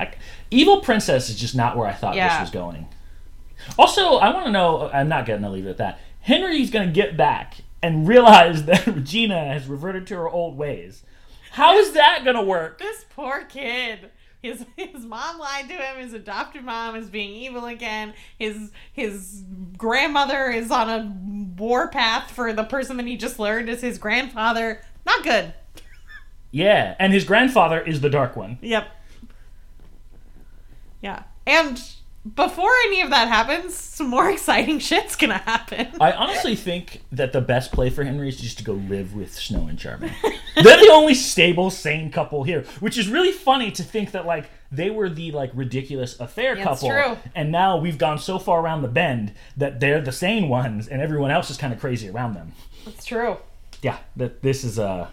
I, 0.00 0.14
Evil 0.50 0.80
Princess 0.80 1.28
is 1.30 1.36
just 1.38 1.54
not 1.54 1.76
where 1.76 1.86
I 1.86 1.92
thought 1.92 2.14
Yeah. 2.16 2.28
this 2.38 2.40
was 2.48 2.50
going. 2.50 2.88
Also, 3.78 4.16
I 4.16 4.32
want 4.32 4.46
to 4.46 4.52
know. 4.52 4.90
I'm 4.92 5.08
not 5.08 5.26
gonna 5.26 5.50
leave 5.50 5.66
it 5.66 5.70
at 5.70 5.76
that. 5.78 6.00
Henry's 6.20 6.70
gonna 6.70 6.90
get 6.90 7.16
back 7.16 7.56
and 7.82 8.08
realize 8.08 8.64
that 8.66 8.86
Regina 8.86 9.38
has 9.52 9.66
reverted 9.66 10.06
to 10.08 10.14
her 10.16 10.28
old 10.28 10.56
ways. 10.56 11.02
How 11.52 11.76
is 11.78 11.92
that 11.92 12.22
gonna 12.24 12.42
work? 12.42 12.78
This 12.78 13.04
poor 13.10 13.44
kid. 13.44 14.10
His 14.42 14.64
his 14.76 15.04
mom 15.04 15.38
lied 15.38 15.68
to 15.68 15.74
him. 15.74 15.98
His 15.98 16.14
adopted 16.14 16.64
mom 16.64 16.96
is 16.96 17.10
being 17.10 17.30
evil 17.34 17.66
again. 17.66 18.14
His 18.38 18.70
his 18.92 19.44
grandmother 19.76 20.48
is 20.50 20.70
on 20.70 20.88
a 20.88 21.14
war 21.60 21.88
path 21.88 22.30
for 22.30 22.52
the 22.54 22.64
person 22.64 22.96
that 22.96 23.06
he 23.06 23.16
just 23.18 23.38
learned 23.38 23.68
is 23.68 23.82
his 23.82 23.98
grandfather. 23.98 24.80
Not 25.04 25.22
good. 25.22 25.52
Yeah, 26.52 26.94
and 26.98 27.12
his 27.12 27.24
grandfather 27.24 27.80
is 27.80 28.00
the 28.00 28.08
Dark 28.10 28.34
One. 28.36 28.58
Yep. 28.62 28.88
Yeah. 31.02 31.22
And 31.46 31.80
before 32.34 32.70
any 32.86 33.00
of 33.00 33.10
that 33.10 33.28
happens, 33.28 33.74
some 33.74 34.08
more 34.08 34.28
exciting 34.32 34.78
shit's 34.78 35.16
gonna 35.16 35.38
happen. 35.38 35.88
I 36.00 36.12
honestly 36.12 36.54
think 36.54 37.00
that 37.12 37.32
the 37.32 37.40
best 37.40 37.72
play 37.72 37.88
for 37.90 38.04
Henry 38.04 38.28
is 38.28 38.38
just 38.40 38.58
to 38.58 38.64
go 38.64 38.74
live 38.74 39.14
with 39.14 39.34
Snow 39.34 39.66
and 39.68 39.78
Charming. 39.78 40.12
They're 40.54 40.76
the 40.80 40.90
only 40.92 41.14
stable, 41.14 41.70
sane 41.70 42.10
couple 42.12 42.44
here, 42.44 42.64
which 42.80 42.98
is 42.98 43.08
really 43.08 43.32
funny 43.32 43.70
to 43.72 43.82
think 43.82 44.10
that 44.12 44.26
like 44.26 44.50
they 44.70 44.90
were 44.90 45.08
the 45.08 45.32
like 45.32 45.50
ridiculous 45.54 46.20
affair 46.20 46.56
Yeah, 46.56 46.64
couple, 46.64 46.90
true. 46.90 47.16
and 47.34 47.50
now 47.50 47.78
we've 47.78 47.98
gone 47.98 48.18
so 48.18 48.38
far 48.38 48.60
around 48.60 48.82
the 48.82 48.88
bend 48.88 49.32
that 49.56 49.80
they're 49.80 50.00
the 50.02 50.12
sane 50.12 50.48
ones, 50.48 50.86
and 50.88 51.00
everyone 51.00 51.30
else 51.30 51.50
is 51.50 51.56
kind 51.56 51.72
of 51.72 51.80
crazy 51.80 52.08
around 52.10 52.34
them. 52.34 52.52
It's 52.86 53.04
true. 53.06 53.38
Yeah, 53.82 53.96
that 54.16 54.42
this 54.42 54.62
is 54.62 54.78
uh 54.78 55.08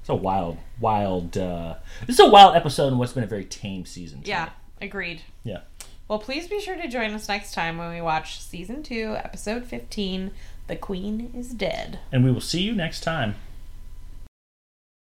It's 0.00 0.08
a 0.08 0.14
wild, 0.16 0.58
wild. 0.80 1.38
Uh, 1.38 1.74
this 2.06 2.18
is 2.18 2.20
a 2.20 2.28
wild 2.28 2.56
episode 2.56 2.88
in 2.88 2.98
what's 2.98 3.12
been 3.12 3.22
a 3.24 3.28
very 3.28 3.44
tame 3.44 3.86
season. 3.86 4.22
to 4.22 4.28
Yeah. 4.28 4.48
Agreed. 4.80 5.22
Yeah. 5.44 5.60
Well, 6.08 6.18
please 6.18 6.48
be 6.48 6.60
sure 6.60 6.76
to 6.76 6.88
join 6.88 7.12
us 7.12 7.28
next 7.28 7.52
time 7.52 7.76
when 7.76 7.90
we 7.90 8.00
watch 8.00 8.40
season 8.40 8.82
two, 8.82 9.14
episode 9.16 9.66
15 9.66 10.30
The 10.66 10.76
Queen 10.76 11.30
is 11.34 11.52
Dead. 11.52 11.98
And 12.10 12.24
we 12.24 12.32
will 12.32 12.40
see 12.40 12.62
you 12.62 12.74
next 12.74 13.02
time. 13.02 13.34